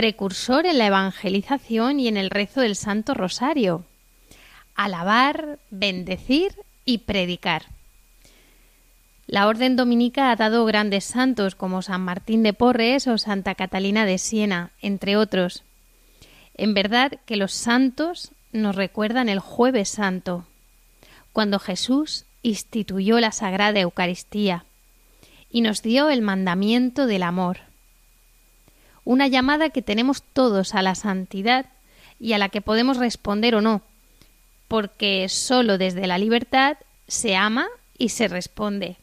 precursor 0.00 0.64
en 0.64 0.78
la 0.78 0.86
evangelización 0.86 2.00
y 2.00 2.08
en 2.08 2.16
el 2.16 2.30
rezo 2.30 2.62
del 2.62 2.74
Santo 2.74 3.12
Rosario. 3.12 3.84
Alabar, 4.74 5.58
bendecir 5.70 6.54
y 6.84 6.98
predicar. 6.98 7.66
La 9.26 9.46
Orden 9.46 9.76
Dominica 9.76 10.30
ha 10.30 10.36
dado 10.36 10.64
grandes 10.64 11.04
santos 11.04 11.54
como 11.54 11.82
San 11.82 12.00
Martín 12.00 12.42
de 12.42 12.52
Porres 12.52 13.06
o 13.06 13.16
Santa 13.18 13.54
Catalina 13.54 14.04
de 14.04 14.18
Siena, 14.18 14.72
entre 14.82 15.16
otros. 15.16 15.62
En 16.54 16.74
verdad 16.74 17.12
que 17.26 17.36
los 17.36 17.52
santos 17.52 18.32
nos 18.52 18.74
recuerdan 18.74 19.28
el 19.28 19.38
jueves 19.38 19.88
santo, 19.88 20.46
cuando 21.32 21.58
Jesús 21.60 22.26
instituyó 22.42 23.20
la 23.20 23.30
Sagrada 23.30 23.78
Eucaristía 23.80 24.64
y 25.50 25.60
nos 25.60 25.82
dio 25.82 26.10
el 26.10 26.22
mandamiento 26.22 27.06
del 27.06 27.22
amor 27.22 27.70
una 29.04 29.26
llamada 29.26 29.70
que 29.70 29.82
tenemos 29.82 30.22
todos 30.22 30.74
a 30.74 30.82
la 30.82 30.94
santidad 30.94 31.66
y 32.18 32.34
a 32.34 32.38
la 32.38 32.48
que 32.48 32.60
podemos 32.60 32.96
responder 32.96 33.54
o 33.54 33.60
no, 33.60 33.82
porque 34.70 35.28
sólo 35.28 35.78
desde 35.78 36.06
la 36.06 36.16
libertad 36.16 36.76
se 37.08 37.34
ama 37.34 37.66
y 37.98 38.10
se 38.10 38.28
responde. 38.28 38.98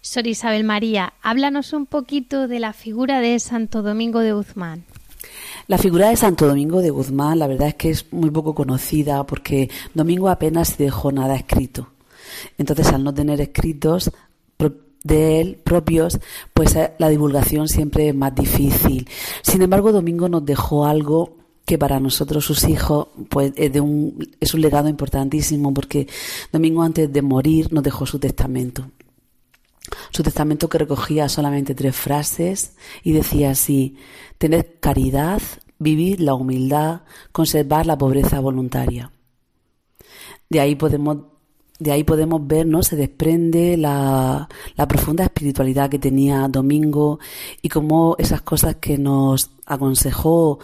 Sor 0.00 0.28
Isabel 0.28 0.62
María, 0.62 1.14
háblanos 1.22 1.72
un 1.72 1.86
poquito 1.86 2.46
de 2.46 2.60
la 2.60 2.72
figura 2.72 3.18
de 3.18 3.40
Santo 3.40 3.82
Domingo 3.82 4.20
de 4.20 4.32
Guzmán. 4.32 4.84
La 5.66 5.76
figura 5.76 6.10
de 6.10 6.16
Santo 6.16 6.46
Domingo 6.46 6.82
de 6.82 6.90
Guzmán, 6.90 7.40
la 7.40 7.48
verdad 7.48 7.66
es 7.66 7.74
que 7.74 7.90
es 7.90 8.12
muy 8.12 8.30
poco 8.30 8.54
conocida 8.54 9.24
porque 9.24 9.68
Domingo 9.92 10.28
apenas 10.28 10.78
dejó 10.78 11.10
nada 11.10 11.34
escrito. 11.34 11.88
Entonces, 12.58 12.92
al 12.92 13.02
no 13.02 13.12
tener 13.12 13.40
escritos, 13.40 14.12
de 15.04 15.40
él 15.40 15.58
propios, 15.64 16.20
pues 16.54 16.76
eh, 16.76 16.92
la 16.98 17.08
divulgación 17.08 17.66
siempre 17.66 18.08
es 18.08 18.14
más 18.14 18.32
difícil. 18.36 19.08
Sin 19.42 19.60
embargo, 19.60 19.90
Domingo 19.90 20.28
nos 20.28 20.44
dejó 20.44 20.86
algo 20.86 21.41
que 21.64 21.78
para 21.78 22.00
nosotros 22.00 22.44
sus 22.44 22.64
hijos 22.64 23.08
pues 23.28 23.52
es, 23.56 23.74
un, 23.80 24.28
es 24.40 24.54
un 24.54 24.60
legado 24.60 24.88
importantísimo 24.88 25.72
porque 25.72 26.08
Domingo 26.52 26.82
antes 26.82 27.12
de 27.12 27.22
morir 27.22 27.72
nos 27.72 27.84
dejó 27.84 28.06
su 28.06 28.18
testamento. 28.18 28.90
Su 30.10 30.22
testamento 30.22 30.68
que 30.68 30.78
recogía 30.78 31.28
solamente 31.28 31.74
tres 31.74 31.94
frases 31.94 32.74
y 33.02 33.12
decía 33.12 33.50
así, 33.50 33.96
tened 34.38 34.64
caridad, 34.80 35.42
vivid 35.78 36.20
la 36.20 36.34
humildad, 36.34 37.02
conservar 37.32 37.86
la 37.86 37.98
pobreza 37.98 38.40
voluntaria. 38.40 39.10
De 40.48 40.60
ahí 40.60 40.74
podemos 40.76 41.18
de 41.78 41.90
ahí 41.90 42.04
podemos 42.04 42.46
ver, 42.46 42.64
¿no? 42.64 42.84
Se 42.84 42.94
desprende 42.94 43.76
la, 43.76 44.48
la, 44.76 44.86
profunda 44.86 45.24
espiritualidad 45.24 45.90
que 45.90 45.98
tenía 45.98 46.46
Domingo 46.46 47.18
y 47.60 47.68
cómo 47.68 48.14
esas 48.20 48.42
cosas 48.42 48.76
que 48.76 48.98
nos 48.98 49.50
aconsejó 49.66 50.60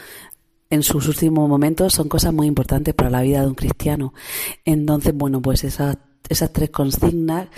en 0.70 0.82
sus 0.82 1.08
últimos 1.08 1.48
momentos 1.48 1.94
son 1.94 2.08
cosas 2.08 2.32
muy 2.32 2.46
importantes 2.46 2.94
para 2.94 3.10
la 3.10 3.22
vida 3.22 3.40
de 3.40 3.48
un 3.48 3.54
cristiano. 3.54 4.12
Entonces, 4.64 5.14
bueno, 5.14 5.40
pues 5.40 5.64
esas, 5.64 5.96
esas 6.28 6.52
tres 6.52 6.70
consignas 6.70 7.48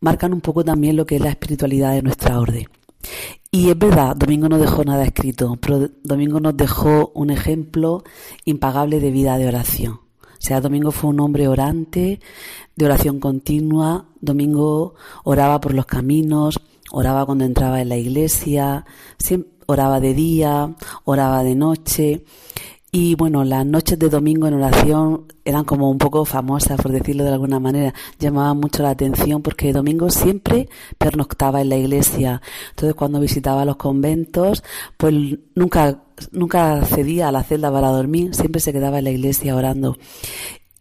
marcan 0.00 0.32
un 0.32 0.40
poco 0.40 0.64
también 0.64 0.96
lo 0.96 1.06
que 1.06 1.16
es 1.16 1.22
la 1.22 1.30
espiritualidad 1.30 1.92
de 1.92 2.02
nuestra 2.02 2.40
orden. 2.40 2.66
Y 3.50 3.70
es 3.70 3.78
verdad, 3.78 4.14
Domingo 4.16 4.48
no 4.48 4.58
dejó 4.58 4.84
nada 4.84 5.04
escrito, 5.04 5.56
pero 5.60 5.90
Domingo 6.04 6.38
nos 6.40 6.56
dejó 6.56 7.10
un 7.14 7.30
ejemplo 7.30 8.04
impagable 8.44 9.00
de 9.00 9.10
vida 9.10 9.38
de 9.38 9.48
oración. 9.48 10.00
O 10.22 10.42
sea, 10.42 10.60
Domingo 10.60 10.90
fue 10.90 11.10
un 11.10 11.20
hombre 11.20 11.48
orante, 11.48 12.20
de 12.76 12.84
oración 12.84 13.20
continua. 13.20 14.06
Domingo 14.20 14.94
oraba 15.24 15.60
por 15.60 15.74
los 15.74 15.84
caminos, 15.84 16.60
oraba 16.90 17.26
cuando 17.26 17.44
entraba 17.44 17.82
en 17.82 17.90
la 17.90 17.96
iglesia, 17.96 18.86
oraba 19.70 20.00
de 20.00 20.14
día, 20.14 20.74
oraba 21.04 21.42
de 21.42 21.54
noche. 21.54 22.24
Y 22.92 23.14
bueno, 23.14 23.44
las 23.44 23.64
noches 23.64 23.96
de 24.00 24.08
domingo 24.08 24.48
en 24.48 24.54
oración 24.54 25.26
eran 25.44 25.64
como 25.64 25.88
un 25.90 25.98
poco 25.98 26.24
famosas, 26.24 26.80
por 26.80 26.90
decirlo 26.90 27.22
de 27.22 27.30
alguna 27.30 27.60
manera. 27.60 27.94
Llamaban 28.18 28.58
mucho 28.58 28.82
la 28.82 28.90
atención 28.90 29.42
porque 29.42 29.72
domingo 29.72 30.10
siempre 30.10 30.68
pernoctaba 30.98 31.60
en 31.60 31.68
la 31.68 31.76
iglesia. 31.76 32.42
Entonces 32.70 32.94
cuando 32.96 33.20
visitaba 33.20 33.64
los 33.64 33.76
conventos, 33.76 34.64
pues 34.96 35.14
nunca 35.54 36.02
nunca 36.32 36.84
cedía 36.84 37.28
a 37.28 37.32
la 37.32 37.42
celda 37.42 37.72
para 37.72 37.88
dormir, 37.88 38.34
siempre 38.34 38.60
se 38.60 38.72
quedaba 38.72 38.98
en 38.98 39.04
la 39.04 39.10
iglesia 39.10 39.56
orando. 39.56 39.96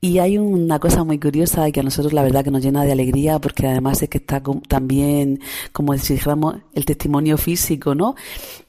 Y 0.01 0.19
hay 0.19 0.37
una 0.37 0.79
cosa 0.79 1.03
muy 1.03 1.19
curiosa 1.19 1.67
y 1.67 1.73
que 1.73 1.81
a 1.81 1.83
nosotros 1.83 2.13
la 2.13 2.23
verdad 2.23 2.45
que 2.45 2.51
nos 2.51 2.63
llena 2.63 2.85
de 2.85 2.93
alegría 2.93 3.37
porque 3.39 3.67
además 3.67 4.01
es 4.01 4.07
que 4.07 4.19
está 4.19 4.41
también, 4.69 5.41
como 5.73 5.97
si 5.97 6.13
dijéramos, 6.13 6.55
el 6.73 6.85
testimonio 6.85 7.37
físico, 7.37 7.93
¿no? 7.95 8.15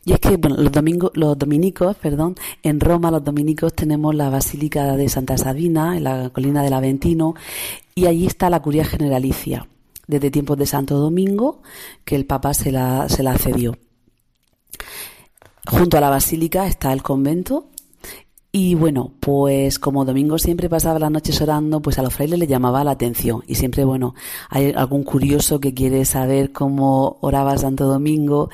Y 0.04 0.12
es 0.12 0.18
que, 0.18 0.36
bueno, 0.36 0.56
los 0.56 0.72
domingos, 0.72 1.12
los 1.14 1.38
dominicos, 1.38 1.94
perdón, 1.96 2.34
en 2.64 2.80
Roma 2.80 3.12
los 3.12 3.22
dominicos 3.22 3.74
tenemos 3.74 4.12
la 4.12 4.28
Basílica 4.28 4.96
de 4.96 5.08
Santa 5.08 5.38
Sabina, 5.38 5.96
en 5.96 6.02
la 6.02 6.30
colina 6.30 6.64
del 6.64 6.72
Aventino, 6.72 7.36
y 7.94 8.06
allí 8.06 8.26
está 8.26 8.50
la 8.50 8.60
curia 8.60 8.84
generalicia, 8.84 9.68
desde 10.08 10.32
tiempos 10.32 10.58
de 10.58 10.66
Santo 10.66 10.98
Domingo, 10.98 11.62
que 12.04 12.16
el 12.16 12.26
Papa 12.26 12.54
se 12.54 12.72
la, 12.72 13.08
se 13.08 13.22
la 13.22 13.38
cedió. 13.38 13.78
Junto 15.64 15.96
a 15.96 16.00
la 16.00 16.10
basílica 16.10 16.66
está 16.66 16.92
el 16.92 17.04
convento 17.04 17.68
y 18.52 18.74
bueno, 18.74 19.12
pues 19.20 19.78
como 19.78 20.04
Domingo 20.04 20.36
siempre 20.36 20.68
pasaba 20.68 20.98
las 20.98 21.10
noches 21.12 21.40
orando, 21.40 21.80
pues 21.80 22.00
a 22.00 22.02
los 22.02 22.12
frailes 22.12 22.36
le 22.36 22.48
llamaba 22.48 22.82
la 22.82 22.90
atención. 22.90 23.44
Y 23.46 23.54
siempre, 23.54 23.84
bueno, 23.84 24.14
hay 24.48 24.72
algún 24.72 25.04
curioso 25.04 25.60
que 25.60 25.72
quiere 25.72 26.04
saber 26.04 26.50
cómo 26.50 27.18
oraba 27.20 27.56
Santo 27.58 27.86
Domingo. 27.86 28.50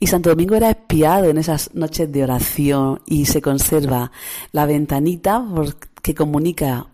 Y 0.00 0.06
Santo 0.06 0.30
Domingo 0.30 0.54
era 0.54 0.70
espiado 0.70 1.26
en 1.26 1.36
esas 1.36 1.74
noches 1.74 2.10
de 2.10 2.24
oración 2.24 3.00
y 3.04 3.26
se 3.26 3.42
conserva 3.42 4.12
la 4.52 4.64
ventanita 4.64 5.44
que 6.00 6.14
comunica 6.14 6.86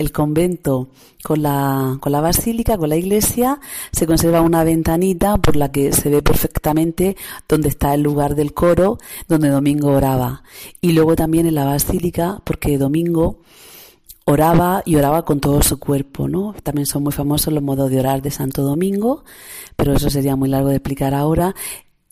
el 0.00 0.12
convento 0.12 0.88
con 1.22 1.42
la, 1.42 1.98
con 2.00 2.10
la 2.10 2.22
basílica, 2.22 2.78
con 2.78 2.88
la 2.88 2.96
iglesia, 2.96 3.60
se 3.92 4.06
conserva 4.06 4.40
una 4.40 4.64
ventanita 4.64 5.36
por 5.36 5.56
la 5.56 5.70
que 5.70 5.92
se 5.92 6.08
ve 6.08 6.22
perfectamente 6.22 7.18
dónde 7.46 7.68
está 7.68 7.92
el 7.92 8.00
lugar 8.00 8.34
del 8.34 8.54
coro 8.54 8.96
donde 9.28 9.50
Domingo 9.50 9.88
oraba. 9.88 10.42
Y 10.80 10.92
luego 10.92 11.16
también 11.16 11.44
en 11.44 11.54
la 11.54 11.66
basílica, 11.66 12.40
porque 12.44 12.78
Domingo 12.78 13.40
oraba 14.24 14.82
y 14.86 14.96
oraba 14.96 15.26
con 15.26 15.38
todo 15.38 15.60
su 15.62 15.78
cuerpo, 15.78 16.28
¿no? 16.28 16.54
También 16.62 16.86
son 16.86 17.02
muy 17.02 17.12
famosos 17.12 17.52
los 17.52 17.62
modos 17.62 17.90
de 17.90 18.00
orar 18.00 18.22
de 18.22 18.30
Santo 18.30 18.62
Domingo, 18.62 19.24
pero 19.76 19.92
eso 19.92 20.08
sería 20.08 20.34
muy 20.34 20.48
largo 20.48 20.70
de 20.70 20.76
explicar 20.76 21.12
ahora. 21.12 21.54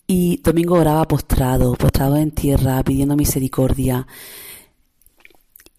Y 0.05 0.41
Domingo 0.43 0.75
oraba 0.75 1.07
postrado, 1.07 1.73
postrado 1.73 2.17
en 2.17 2.29
tierra, 2.29 2.83
pidiendo 2.83 3.15
misericordia. 3.15 4.05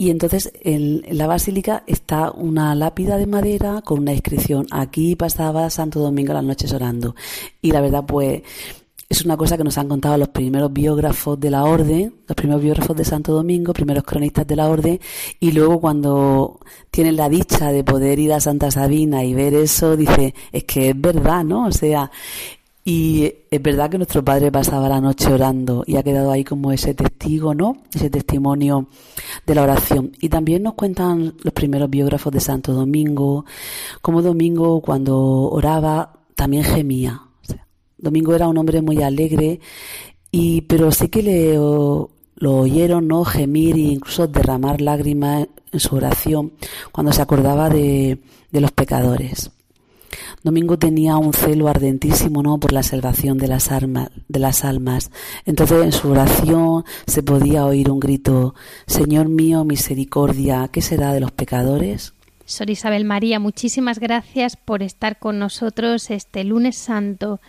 Y 0.00 0.08
entonces 0.08 0.50
en, 0.62 1.02
la 1.10 1.26
basílica 1.26 1.84
está 1.86 2.30
una 2.30 2.74
lápida 2.74 3.18
de 3.18 3.26
madera 3.26 3.82
con 3.84 3.98
una 3.98 4.14
inscripción. 4.14 4.66
Aquí 4.70 5.14
pasaba 5.14 5.68
Santo 5.68 6.00
Domingo 6.00 6.32
las 6.32 6.42
noches 6.42 6.72
orando. 6.72 7.14
Y 7.60 7.70
la 7.70 7.82
verdad, 7.82 8.06
pues, 8.06 8.40
es 9.10 9.24
una 9.26 9.36
cosa 9.36 9.58
que 9.58 9.64
nos 9.64 9.76
han 9.76 9.88
contado 9.88 10.16
los 10.16 10.30
primeros 10.30 10.72
biógrafos 10.72 11.38
de 11.38 11.50
la 11.50 11.64
orden, 11.64 12.14
los 12.26 12.34
primeros 12.34 12.62
biógrafos 12.62 12.96
de 12.96 13.04
Santo 13.04 13.34
Domingo, 13.34 13.74
primeros 13.74 14.04
cronistas 14.04 14.46
de 14.46 14.56
la 14.56 14.70
orden, 14.70 14.98
y 15.38 15.52
luego 15.52 15.82
cuando 15.82 16.60
tienen 16.90 17.16
la 17.16 17.28
dicha 17.28 17.70
de 17.70 17.84
poder 17.84 18.18
ir 18.18 18.32
a 18.32 18.40
Santa 18.40 18.70
Sabina 18.70 19.22
y 19.22 19.34
ver 19.34 19.52
eso, 19.52 19.98
dice, 19.98 20.34
es 20.50 20.64
que 20.64 20.88
es 20.88 20.98
verdad, 20.98 21.44
¿no? 21.44 21.66
O 21.66 21.72
sea, 21.72 22.10
y 22.84 23.32
es 23.50 23.62
verdad 23.62 23.90
que 23.90 23.98
nuestro 23.98 24.24
padre 24.24 24.50
pasaba 24.50 24.88
la 24.88 25.00
noche 25.00 25.30
orando 25.30 25.84
y 25.86 25.96
ha 25.96 26.02
quedado 26.02 26.30
ahí 26.30 26.44
como 26.44 26.72
ese 26.72 26.94
testigo, 26.94 27.54
¿no? 27.54 27.82
Ese 27.94 28.08
testimonio 28.08 28.88
de 29.46 29.54
la 29.54 29.62
oración. 29.62 30.12
Y 30.20 30.30
también 30.30 30.62
nos 30.62 30.74
cuentan 30.74 31.34
los 31.42 31.52
primeros 31.52 31.90
biógrafos 31.90 32.32
de 32.32 32.40
Santo 32.40 32.72
Domingo, 32.72 33.44
como 34.00 34.22
Domingo 34.22 34.80
cuando 34.80 35.18
oraba 35.50 36.20
también 36.34 36.64
gemía. 36.64 37.20
Domingo 37.98 38.34
era 38.34 38.48
un 38.48 38.56
hombre 38.56 38.80
muy 38.80 39.02
alegre, 39.02 39.60
y, 40.30 40.62
pero 40.62 40.90
sí 40.90 41.08
que 41.08 41.22
le, 41.22 41.54
lo 41.56 42.56
oyeron, 42.56 43.06
¿no? 43.06 43.24
Gemir 43.26 43.76
e 43.76 43.80
incluso 43.80 44.26
derramar 44.26 44.80
lágrimas 44.80 45.48
en 45.70 45.80
su 45.80 45.96
oración 45.96 46.52
cuando 46.92 47.12
se 47.12 47.20
acordaba 47.20 47.68
de, 47.68 48.20
de 48.50 48.60
los 48.60 48.72
pecadores. 48.72 49.50
Domingo 50.42 50.78
tenía 50.78 51.16
un 51.16 51.32
celo 51.32 51.68
ardentísimo, 51.68 52.42
¿no? 52.42 52.58
Por 52.58 52.72
la 52.72 52.82
salvación 52.82 53.38
de 53.38 53.48
las, 53.48 53.70
almas, 53.70 54.10
de 54.28 54.38
las 54.38 54.64
almas. 54.64 55.10
Entonces 55.44 55.84
en 55.84 55.92
su 55.92 56.10
oración 56.10 56.84
se 57.06 57.22
podía 57.22 57.66
oír 57.66 57.90
un 57.90 58.00
grito, 58.00 58.54
Señor 58.86 59.28
mío, 59.28 59.64
misericordia, 59.64 60.68
¿qué 60.72 60.82
será 60.82 61.12
de 61.12 61.20
los 61.20 61.32
pecadores? 61.32 62.14
Sor 62.44 62.70
Isabel 62.70 63.04
María, 63.04 63.38
muchísimas 63.38 64.00
gracias 64.00 64.56
por 64.56 64.82
estar 64.82 65.18
con 65.18 65.38
nosotros 65.38 66.10
este 66.10 66.42
lunes 66.42 66.76
santo 66.76 67.40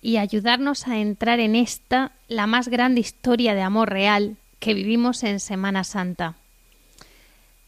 y 0.00 0.16
ayudarnos 0.16 0.88
a 0.88 0.98
entrar 0.98 1.38
en 1.38 1.54
esta, 1.54 2.12
la 2.28 2.46
más 2.46 2.68
grande 2.68 3.00
historia 3.00 3.54
de 3.54 3.62
amor 3.62 3.90
real 3.90 4.36
que 4.58 4.74
vivimos 4.74 5.22
en 5.22 5.38
Semana 5.38 5.84
Santa. 5.84 6.36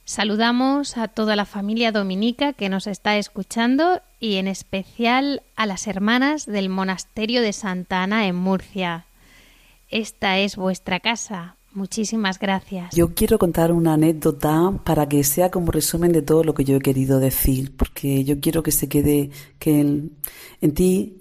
Saludamos 0.06 0.98
a 0.98 1.08
toda 1.08 1.34
la 1.34 1.46
familia 1.46 1.90
dominica 1.90 2.52
que 2.52 2.68
nos 2.68 2.86
está 2.86 3.16
escuchando 3.16 4.02
y 4.20 4.34
en 4.34 4.48
especial 4.48 5.42
a 5.56 5.64
las 5.64 5.86
hermanas 5.86 6.44
del 6.44 6.68
monasterio 6.68 7.40
de 7.40 7.54
Santa 7.54 8.02
Ana 8.02 8.26
en 8.26 8.36
Murcia. 8.36 9.06
Esta 9.88 10.38
es 10.38 10.56
vuestra 10.56 11.00
casa. 11.00 11.56
Muchísimas 11.72 12.38
gracias. 12.38 12.94
Yo 12.94 13.14
quiero 13.14 13.38
contar 13.38 13.72
una 13.72 13.94
anécdota 13.94 14.78
para 14.84 15.08
que 15.08 15.24
sea 15.24 15.50
como 15.50 15.72
resumen 15.72 16.12
de 16.12 16.20
todo 16.20 16.44
lo 16.44 16.52
que 16.52 16.64
yo 16.64 16.76
he 16.76 16.80
querido 16.80 17.18
decir, 17.18 17.74
porque 17.74 18.24
yo 18.24 18.40
quiero 18.40 18.62
que 18.62 18.72
se 18.72 18.90
quede 18.90 19.30
que 19.58 19.80
en, 19.80 20.12
en 20.60 20.74
ti, 20.74 21.16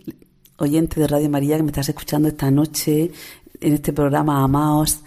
oyente 0.58 1.00
de 1.00 1.08
Radio 1.08 1.30
María 1.30 1.56
que 1.56 1.64
me 1.64 1.70
estás 1.70 1.88
escuchando 1.88 2.28
esta 2.28 2.52
noche 2.52 3.12
en 3.62 3.74
este 3.74 3.94
programa 3.94 4.44
Amaos, 4.44 5.00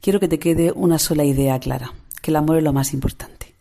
quiero 0.00 0.20
que 0.20 0.28
te 0.28 0.38
quede 0.38 0.70
una 0.70 1.00
sola 1.00 1.24
idea 1.24 1.58
clara 1.58 1.92
que 2.24 2.30
el 2.30 2.36
amor 2.36 2.56
es 2.56 2.64
lo 2.64 2.72
más 2.72 2.94
importante. 2.94 3.54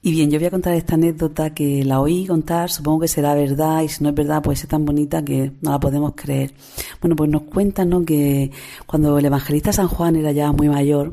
Y 0.00 0.10
bien, 0.10 0.30
yo 0.30 0.38
voy 0.38 0.46
a 0.46 0.50
contar 0.50 0.74
esta 0.74 0.94
anécdota 0.94 1.54
que 1.54 1.84
la 1.84 2.00
oí 2.00 2.26
contar, 2.26 2.70
supongo 2.70 3.00
que 3.00 3.08
será 3.08 3.34
verdad, 3.34 3.82
y 3.82 3.88
si 3.88 4.02
no 4.02 4.10
es 4.10 4.14
verdad, 4.14 4.42
pues 4.42 4.62
es 4.62 4.68
tan 4.68 4.86
bonita 4.86 5.22
que 5.22 5.52
no 5.60 5.70
la 5.70 5.80
podemos 5.80 6.14
creer. 6.14 6.54
Bueno, 7.00 7.14
pues 7.14 7.28
nos 7.28 7.42
cuentan 7.42 8.04
que 8.06 8.50
cuando 8.86 9.18
el 9.18 9.24
evangelista 9.26 9.72
San 9.72 9.88
Juan 9.88 10.16
era 10.16 10.32
ya 10.32 10.50
muy 10.52 10.68
mayor, 10.68 11.12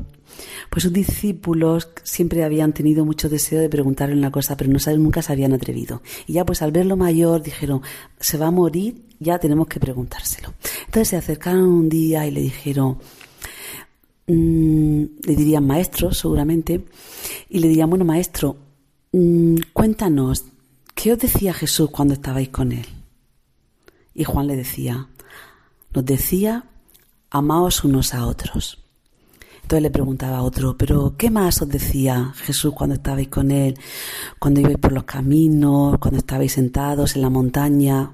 pues 0.70 0.82
sus 0.82 0.92
discípulos 0.92 1.90
siempre 2.02 2.42
habían 2.42 2.72
tenido 2.72 3.04
mucho 3.04 3.28
deseo 3.28 3.60
de 3.60 3.68
preguntarle 3.68 4.14
una 4.14 4.30
cosa, 4.30 4.56
pero 4.56 4.70
no 4.70 4.78
nunca 4.98 5.20
se 5.20 5.32
habían 5.32 5.52
atrevido. 5.52 6.00
Y 6.26 6.34
ya 6.34 6.46
pues 6.46 6.62
al 6.62 6.72
verlo 6.72 6.96
mayor 6.96 7.42
dijeron, 7.42 7.82
se 8.18 8.38
va 8.38 8.46
a 8.46 8.50
morir, 8.50 9.04
ya 9.20 9.38
tenemos 9.38 9.68
que 9.68 9.78
preguntárselo. 9.78 10.54
Entonces 10.86 11.08
se 11.08 11.16
acercaron 11.16 11.64
un 11.64 11.88
día 11.88 12.26
y 12.26 12.30
le 12.30 12.40
dijeron, 12.40 12.98
Mm, 14.26 15.04
le 15.24 15.36
dirían 15.36 15.66
maestro, 15.66 16.12
seguramente, 16.12 16.84
y 17.48 17.58
le 17.58 17.68
dirían, 17.68 17.90
bueno, 17.90 18.04
maestro, 18.04 18.56
mm, 19.12 19.56
cuéntanos, 19.72 20.44
¿qué 20.94 21.12
os 21.12 21.18
decía 21.18 21.52
Jesús 21.52 21.90
cuando 21.90 22.14
estabais 22.14 22.48
con 22.48 22.72
él? 22.72 22.86
Y 24.14 24.24
Juan 24.24 24.46
le 24.46 24.56
decía, 24.56 25.08
nos 25.92 26.04
decía, 26.04 26.66
amaos 27.30 27.84
unos 27.84 28.14
a 28.14 28.26
otros. 28.26 28.78
Entonces 29.62 29.82
le 29.82 29.90
preguntaba 29.90 30.38
a 30.38 30.42
otro, 30.42 30.76
pero 30.76 31.14
¿qué 31.16 31.30
más 31.30 31.62
os 31.62 31.68
decía 31.68 32.32
Jesús 32.36 32.74
cuando 32.74 32.96
estabais 32.96 33.28
con 33.28 33.50
él? 33.50 33.78
Cuando 34.38 34.60
ibais 34.60 34.78
por 34.78 34.92
los 34.92 35.04
caminos, 35.04 35.98
cuando 35.98 36.18
estabais 36.18 36.52
sentados 36.52 37.16
en 37.16 37.22
la 37.22 37.30
montaña. 37.30 38.12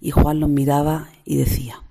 Y 0.00 0.10
Juan 0.10 0.40
los 0.40 0.50
miraba 0.50 1.08
y 1.24 1.36
decía, 1.36 1.82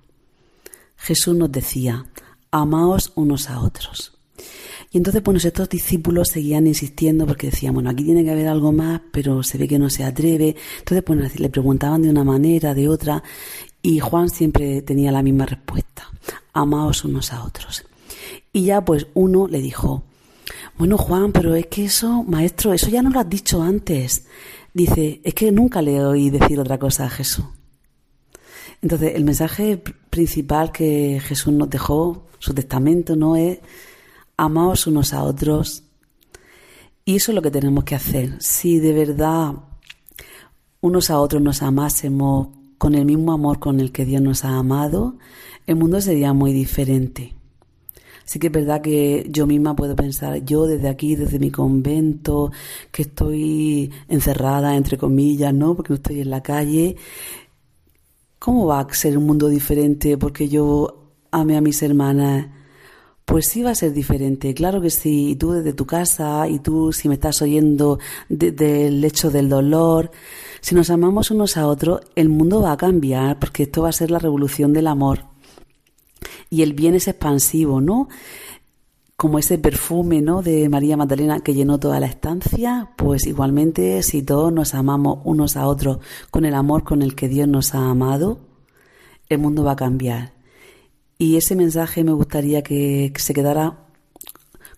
Jesús 0.96 1.34
nos 1.34 1.50
decía, 1.50 2.06
amaos 2.50 3.12
unos 3.14 3.48
a 3.50 3.60
otros. 3.60 4.12
Y 4.92 4.98
entonces, 4.98 5.22
bueno, 5.22 5.38
estos 5.38 5.68
discípulos 5.68 6.28
seguían 6.28 6.66
insistiendo 6.66 7.24
porque 7.24 7.50
decían, 7.50 7.74
bueno, 7.74 7.90
aquí 7.90 8.02
tiene 8.02 8.24
que 8.24 8.32
haber 8.32 8.48
algo 8.48 8.72
más, 8.72 9.00
pero 9.12 9.44
se 9.44 9.56
ve 9.56 9.68
que 9.68 9.78
no 9.78 9.88
se 9.88 10.02
atreve. 10.02 10.56
Entonces, 10.80 11.04
bueno, 11.06 11.28
le 11.32 11.48
preguntaban 11.48 12.02
de 12.02 12.10
una 12.10 12.24
manera, 12.24 12.74
de 12.74 12.88
otra, 12.88 13.22
y 13.82 14.00
Juan 14.00 14.28
siempre 14.30 14.82
tenía 14.82 15.12
la 15.12 15.22
misma 15.22 15.46
respuesta, 15.46 16.10
amaos 16.52 17.04
unos 17.04 17.32
a 17.32 17.44
otros. 17.44 17.84
Y 18.52 18.64
ya 18.64 18.84
pues 18.84 19.06
uno 19.14 19.46
le 19.46 19.60
dijo, 19.60 20.02
bueno 20.76 20.98
Juan, 20.98 21.30
pero 21.32 21.54
es 21.54 21.66
que 21.66 21.84
eso, 21.84 22.24
maestro, 22.24 22.72
eso 22.72 22.88
ya 22.88 23.00
no 23.00 23.10
lo 23.10 23.20
has 23.20 23.30
dicho 23.30 23.62
antes. 23.62 24.26
Dice, 24.74 25.20
es 25.24 25.34
que 25.34 25.52
nunca 25.52 25.82
le 25.82 26.04
oí 26.04 26.30
decir 26.30 26.58
otra 26.58 26.78
cosa 26.78 27.04
a 27.04 27.10
Jesús. 27.10 27.44
Entonces, 28.82 29.12
el 29.14 29.24
mensaje 29.24 29.82
principal 30.08 30.72
que 30.72 31.20
Jesús 31.22 31.52
nos 31.52 31.68
dejó 31.68 32.26
su 32.38 32.54
testamento 32.54 33.16
no 33.16 33.36
es 33.36 33.58
amaos 34.36 34.86
unos 34.86 35.12
a 35.12 35.22
otros. 35.22 35.84
Y 37.04 37.16
eso 37.16 37.32
es 37.32 37.34
lo 37.34 37.42
que 37.42 37.50
tenemos 37.50 37.84
que 37.84 37.94
hacer. 37.94 38.36
Si 38.40 38.78
de 38.78 38.92
verdad 38.92 39.52
unos 40.80 41.10
a 41.10 41.20
otros 41.20 41.42
nos 41.42 41.62
amásemos 41.62 42.48
con 42.78 42.94
el 42.94 43.04
mismo 43.04 43.32
amor 43.32 43.58
con 43.58 43.80
el 43.80 43.92
que 43.92 44.06
Dios 44.06 44.22
nos 44.22 44.44
ha 44.44 44.56
amado, 44.56 45.18
el 45.66 45.76
mundo 45.76 46.00
sería 46.00 46.32
muy 46.32 46.52
diferente. 46.52 47.34
Sí 48.24 48.38
que 48.38 48.46
es 48.46 48.52
verdad 48.52 48.80
que 48.80 49.26
yo 49.28 49.46
misma 49.46 49.76
puedo 49.76 49.96
pensar, 49.96 50.44
yo 50.44 50.66
desde 50.66 50.88
aquí, 50.88 51.16
desde 51.16 51.38
mi 51.38 51.50
convento, 51.50 52.52
que 52.92 53.02
estoy 53.02 53.90
encerrada, 54.08 54.76
entre 54.76 54.96
comillas, 54.96 55.52
¿no? 55.52 55.74
Porque 55.74 55.90
no 55.90 55.96
estoy 55.96 56.20
en 56.20 56.30
la 56.30 56.42
calle. 56.42 56.96
¿Cómo 58.40 58.66
va 58.66 58.80
a 58.80 58.94
ser 58.94 59.18
un 59.18 59.26
mundo 59.26 59.48
diferente 59.48 60.16
porque 60.16 60.48
yo 60.48 61.10
ame 61.30 61.58
a 61.58 61.60
mis 61.60 61.82
hermanas, 61.82 62.48
pues 63.26 63.46
sí 63.46 63.62
va 63.62 63.72
a 63.72 63.74
ser 63.74 63.92
diferente, 63.92 64.54
claro 64.54 64.80
que 64.80 64.88
sí, 64.88 65.32
y 65.32 65.36
tú 65.36 65.52
desde 65.52 65.74
tu 65.74 65.84
casa, 65.84 66.48
y 66.48 66.58
tú 66.58 66.90
si 66.90 67.06
me 67.08 67.16
estás 67.16 67.42
oyendo 67.42 67.98
del 68.30 69.04
hecho 69.04 69.30
del 69.30 69.50
dolor, 69.50 70.10
si 70.62 70.74
nos 70.74 70.88
amamos 70.88 71.30
unos 71.30 71.58
a 71.58 71.66
otros, 71.66 72.00
el 72.16 72.30
mundo 72.30 72.62
va 72.62 72.72
a 72.72 72.78
cambiar, 72.78 73.38
porque 73.38 73.64
esto 73.64 73.82
va 73.82 73.90
a 73.90 73.92
ser 73.92 74.10
la 74.10 74.18
revolución 74.18 74.72
del 74.72 74.86
amor. 74.86 75.26
Y 76.48 76.62
el 76.62 76.72
bien 76.72 76.94
es 76.94 77.08
expansivo, 77.08 77.82
¿no? 77.82 78.08
Como 79.20 79.38
ese 79.38 79.58
perfume, 79.58 80.22
¿no? 80.22 80.40
De 80.40 80.70
María 80.70 80.96
Magdalena 80.96 81.40
que 81.40 81.52
llenó 81.52 81.78
toda 81.78 82.00
la 82.00 82.06
estancia, 82.06 82.92
pues 82.96 83.26
igualmente 83.26 84.02
si 84.02 84.22
todos 84.22 84.50
nos 84.50 84.72
amamos 84.74 85.18
unos 85.24 85.58
a 85.58 85.66
otros 85.66 85.98
con 86.30 86.46
el 86.46 86.54
amor 86.54 86.84
con 86.84 87.02
el 87.02 87.14
que 87.14 87.28
Dios 87.28 87.46
nos 87.46 87.74
ha 87.74 87.90
amado, 87.90 88.38
el 89.28 89.38
mundo 89.38 89.62
va 89.62 89.72
a 89.72 89.76
cambiar 89.76 90.40
y 91.20 91.36
ese 91.36 91.54
mensaje 91.54 92.02
me 92.02 92.12
gustaría 92.12 92.62
que, 92.62 93.12
se 93.14 93.34
quedara 93.34 93.76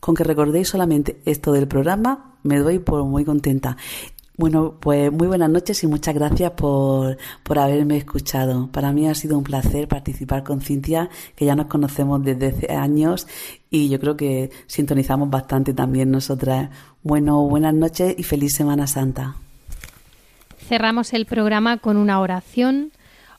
con 0.01 0.17
que 0.17 0.25
recordéis 0.25 0.71
solamente 0.71 1.23
esto 1.25 1.53
del 1.53 1.69
programa. 1.69 2.35
Me 2.43 2.59
doy 2.59 2.81
por 2.81 3.05
muy 3.05 3.25
contenta. 3.25 3.77
Bueno, 4.39 4.79
pues 4.81 5.13
muy 5.13 5.29
buenas 5.29 5.51
noches 5.51 5.85
y 5.85 5.87
muchas 5.87 6.15
gracias 6.15 6.53
por, 6.53 7.19
por 7.43 7.59
haberme 7.59 7.99
escuchado. 7.99 8.69
Para 8.73 8.91
mí 8.91 9.07
ha 9.07 9.15
sido 9.15 9.37
un 9.37 9.45
placer 9.45 9.89
participar 9.89 10.43
con 10.43 10.63
Cintia, 10.63 11.11
que 11.37 11.45
ya 11.45 11.55
nos 11.55 11.67
conocemos 11.67 12.25
desde 12.25 12.49
hace 12.49 12.73
años 12.73 13.27
y 13.69 13.91
yo 13.91 14.01
creo 14.01 14.17
que 14.17 14.51
sintonizamos 14.67 15.29
bastante 15.29 15.75
también 15.75 16.11
nosotras. 16.11 16.71
Bueno, 17.03 17.43
buenas 17.43 17.75
noches 17.75 18.15
y 18.17 18.23
feliz 18.23 18.55
Semana 18.55 18.87
Santa. 18.87 19.37
Cerramos 20.67 21.13
el 21.13 21.27
programa 21.27 21.77
con 21.77 21.99
una 21.99 22.19
oración. 22.19 22.91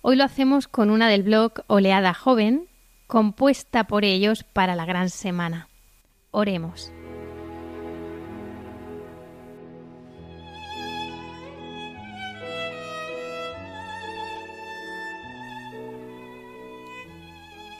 Hoy 0.04 0.16
lo 0.16 0.24
hacemos 0.24 0.68
con 0.68 0.92
una 0.92 1.10
del 1.10 1.24
blog 1.24 1.54
Oleada 1.66 2.14
Joven, 2.14 2.68
compuesta 3.08 3.86
por 3.86 4.06
ellos 4.06 4.44
para 4.44 4.76
la 4.76 4.86
gran 4.86 5.10
semana. 5.10 5.68
Oremos. 6.30 6.93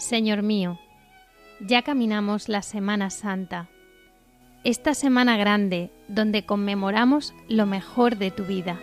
Señor 0.04 0.44
mío, 0.44 0.80
ya 1.62 1.82
caminamos 1.82 2.50
la 2.50 2.62
Semana 2.62 3.10
Santa, 3.10 3.70
esta 4.66 4.96
semana 4.96 5.38
grande 5.38 5.92
donde 6.10 6.46
conmemoramos 6.46 7.34
lo 7.48 7.66
mejor 7.66 8.18
de 8.18 8.30
tu 8.30 8.44
vida, 8.44 8.82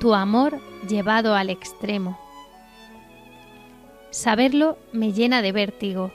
tu 0.00 0.14
amor 0.14 0.58
llevado 0.88 1.36
al 1.36 1.48
extremo. 1.48 2.18
Saberlo 4.10 4.78
me 4.92 5.12
llena 5.12 5.42
de 5.42 5.52
vértigo. 5.52 6.10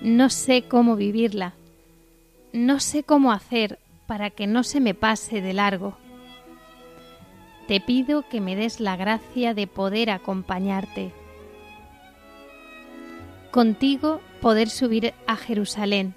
No 0.00 0.30
sé 0.30 0.62
cómo 0.68 0.94
vivirla. 0.94 1.54
No 2.52 2.78
sé 2.78 3.02
cómo 3.02 3.32
hacer 3.32 3.80
para 4.06 4.30
que 4.30 4.46
no 4.46 4.62
se 4.62 4.78
me 4.78 4.94
pase 4.94 5.40
de 5.40 5.54
largo. 5.54 5.96
Te 7.66 7.80
pido 7.80 8.28
que 8.28 8.40
me 8.40 8.54
des 8.54 8.78
la 8.78 8.94
gracia 8.94 9.54
de 9.54 9.66
poder 9.66 10.10
acompañarte 10.10 11.12
contigo 13.54 14.20
poder 14.40 14.68
subir 14.68 15.14
a 15.28 15.36
Jerusalén, 15.36 16.16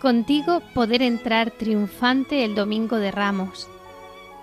contigo 0.00 0.60
poder 0.72 1.02
entrar 1.02 1.50
triunfante 1.50 2.44
el 2.44 2.54
domingo 2.54 2.98
de 2.98 3.10
Ramos, 3.10 3.68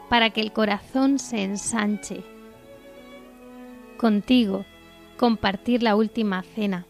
para 0.10 0.32
que 0.32 0.42
el 0.42 0.52
corazón 0.52 1.20
se 1.20 1.42
ensanche, 1.42 2.26
contigo 3.96 4.66
compartir 5.16 5.84
la 5.84 5.96
última 5.96 6.44
cena, 6.44 6.86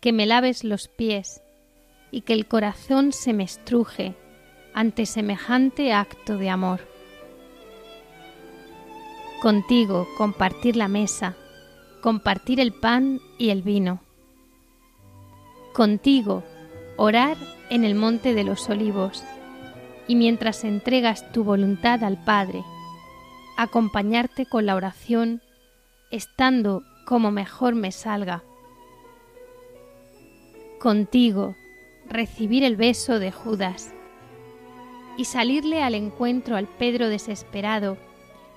que 0.00 0.14
me 0.14 0.24
laves 0.24 0.64
los 0.64 0.88
pies 0.88 1.42
y 2.10 2.22
que 2.22 2.32
el 2.32 2.46
corazón 2.46 3.12
se 3.12 3.34
me 3.34 3.44
estruje 3.44 4.14
ante 4.72 5.04
semejante 5.04 5.92
acto 5.92 6.38
de 6.38 6.48
amor. 6.48 6.80
Contigo 9.42 10.08
compartir 10.16 10.76
la 10.76 10.88
mesa, 10.88 11.36
compartir 12.02 12.58
el 12.58 12.72
pan 12.72 13.20
y 13.38 13.50
el 13.50 13.62
vino. 13.62 14.00
Contigo, 15.72 16.42
orar 16.96 17.36
en 17.70 17.84
el 17.84 17.94
monte 17.94 18.34
de 18.34 18.44
los 18.44 18.68
olivos, 18.68 19.24
y 20.08 20.16
mientras 20.16 20.64
entregas 20.64 21.32
tu 21.32 21.44
voluntad 21.44 22.02
al 22.02 22.22
Padre, 22.22 22.64
acompañarte 23.56 24.46
con 24.46 24.66
la 24.66 24.74
oración, 24.74 25.40
estando 26.10 26.82
como 27.06 27.30
mejor 27.30 27.76
me 27.76 27.92
salga. 27.92 28.42
Contigo, 30.80 31.54
recibir 32.08 32.64
el 32.64 32.76
beso 32.76 33.20
de 33.20 33.30
Judas 33.30 33.94
y 35.16 35.26
salirle 35.26 35.84
al 35.84 35.94
encuentro 35.94 36.56
al 36.56 36.66
Pedro 36.66 37.08
desesperado 37.08 37.96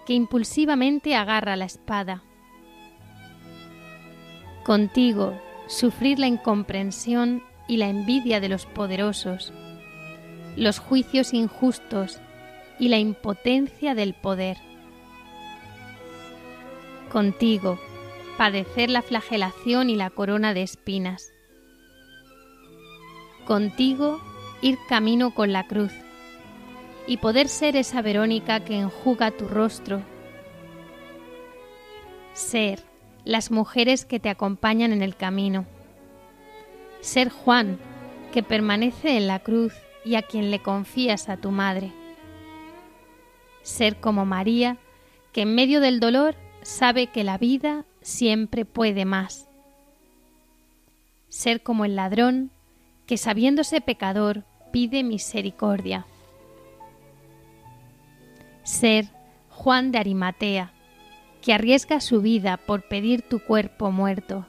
que 0.07 0.13
impulsivamente 0.13 1.15
agarra 1.15 1.55
la 1.55 1.65
espada 1.65 2.23
Contigo 4.65 5.39
sufrir 5.67 6.17
la 6.17 6.25
incomprensión 6.25 7.43
y 7.67 7.77
la 7.77 7.87
envidia 7.87 8.39
de 8.39 8.49
los 8.49 8.65
poderosos, 8.65 9.53
los 10.55 10.79
juicios 10.79 11.35
injustos 11.35 12.19
y 12.79 12.89
la 12.89 12.97
impotencia 12.97 13.93
del 13.93 14.15
poder. 14.15 14.57
Contigo 17.11 17.77
padecer 18.39 18.89
la 18.89 19.03
flagelación 19.03 19.91
y 19.91 19.95
la 19.95 20.09
corona 20.09 20.55
de 20.55 20.63
espinas. 20.63 21.31
Contigo 23.45 24.19
ir 24.63 24.79
camino 24.89 25.35
con 25.35 25.53
la 25.53 25.67
cruz 25.67 25.93
y 27.05 27.17
poder 27.17 27.49
ser 27.49 27.75
esa 27.75 28.01
Verónica 28.01 28.61
que 28.61 28.79
enjuga 28.79 29.29
tu 29.29 29.47
rostro. 29.47 30.01
Ser 32.33 32.94
las 33.25 33.49
mujeres 33.51 34.05
que 34.05 34.19
te 34.19 34.29
acompañan 34.29 34.93
en 34.93 35.01
el 35.01 35.15
camino. 35.15 35.65
Ser 37.01 37.29
Juan, 37.29 37.79
que 38.31 38.43
permanece 38.43 39.17
en 39.17 39.27
la 39.27 39.39
cruz 39.39 39.73
y 40.05 40.15
a 40.15 40.21
quien 40.21 40.51
le 40.51 40.61
confías 40.61 41.27
a 41.27 41.37
tu 41.37 41.51
madre. 41.51 41.91
Ser 43.63 43.99
como 43.99 44.25
María, 44.25 44.77
que 45.33 45.41
en 45.41 45.55
medio 45.55 45.81
del 45.81 45.99
dolor 45.99 46.35
sabe 46.61 47.07
que 47.07 47.23
la 47.23 47.37
vida 47.37 47.83
siempre 48.01 48.63
puede 48.63 49.05
más. 49.05 49.49
Ser 51.29 51.61
como 51.61 51.83
el 51.83 51.95
ladrón, 51.95 52.51
que 53.07 53.17
sabiéndose 53.17 53.81
pecador 53.81 54.43
pide 54.71 55.03
misericordia. 55.03 56.05
Ser 58.63 59.07
Juan 59.49 59.91
de 59.91 59.97
Arimatea, 59.99 60.74
que 61.45 61.53
arriesga 61.53 62.01
su 62.01 62.21
vida 62.21 62.57
por 62.57 62.87
pedir 62.87 63.21
tu 63.21 63.37
cuerpo 63.37 63.91
muerto. 63.91 64.47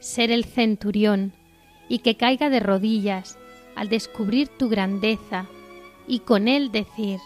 Ser 0.00 0.32
el 0.32 0.44
centurión 0.44 1.32
y 1.88 2.00
que 2.00 2.16
caiga 2.16 2.50
de 2.50 2.58
rodillas 2.58 3.38
al 3.76 3.88
descubrir 3.88 4.48
tu 4.48 4.68
grandeza 4.68 5.46
y 6.08 6.18
con 6.18 6.48
él 6.48 6.72
decir, 6.72 7.20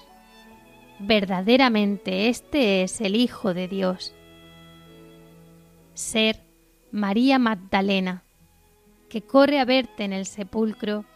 verdaderamente 0.99 2.29
este 2.29 2.83
es 2.83 3.01
el 3.01 3.17
Hijo 3.17 3.55
de 3.55 3.69
Dios. 3.69 4.15
Ser 5.95 6.43
María 6.93 7.39
Magdalena, 7.39 8.23
que 9.09 9.23
corre 9.23 9.61
a 9.61 9.65
verte 9.65 10.05
en 10.05 10.13
el 10.13 10.27
sepulcro 10.27 11.07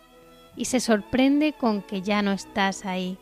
y 0.57 0.65
se 0.65 0.81
sorprende 0.81 1.53
con 1.53 1.83
que 1.83 2.01
ya 2.01 2.23
no 2.23 2.33
estás 2.33 2.87
ahí 2.87 3.19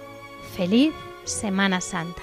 Feliz 0.57 0.93
Semana 1.25 1.81
Santa. 1.81 2.23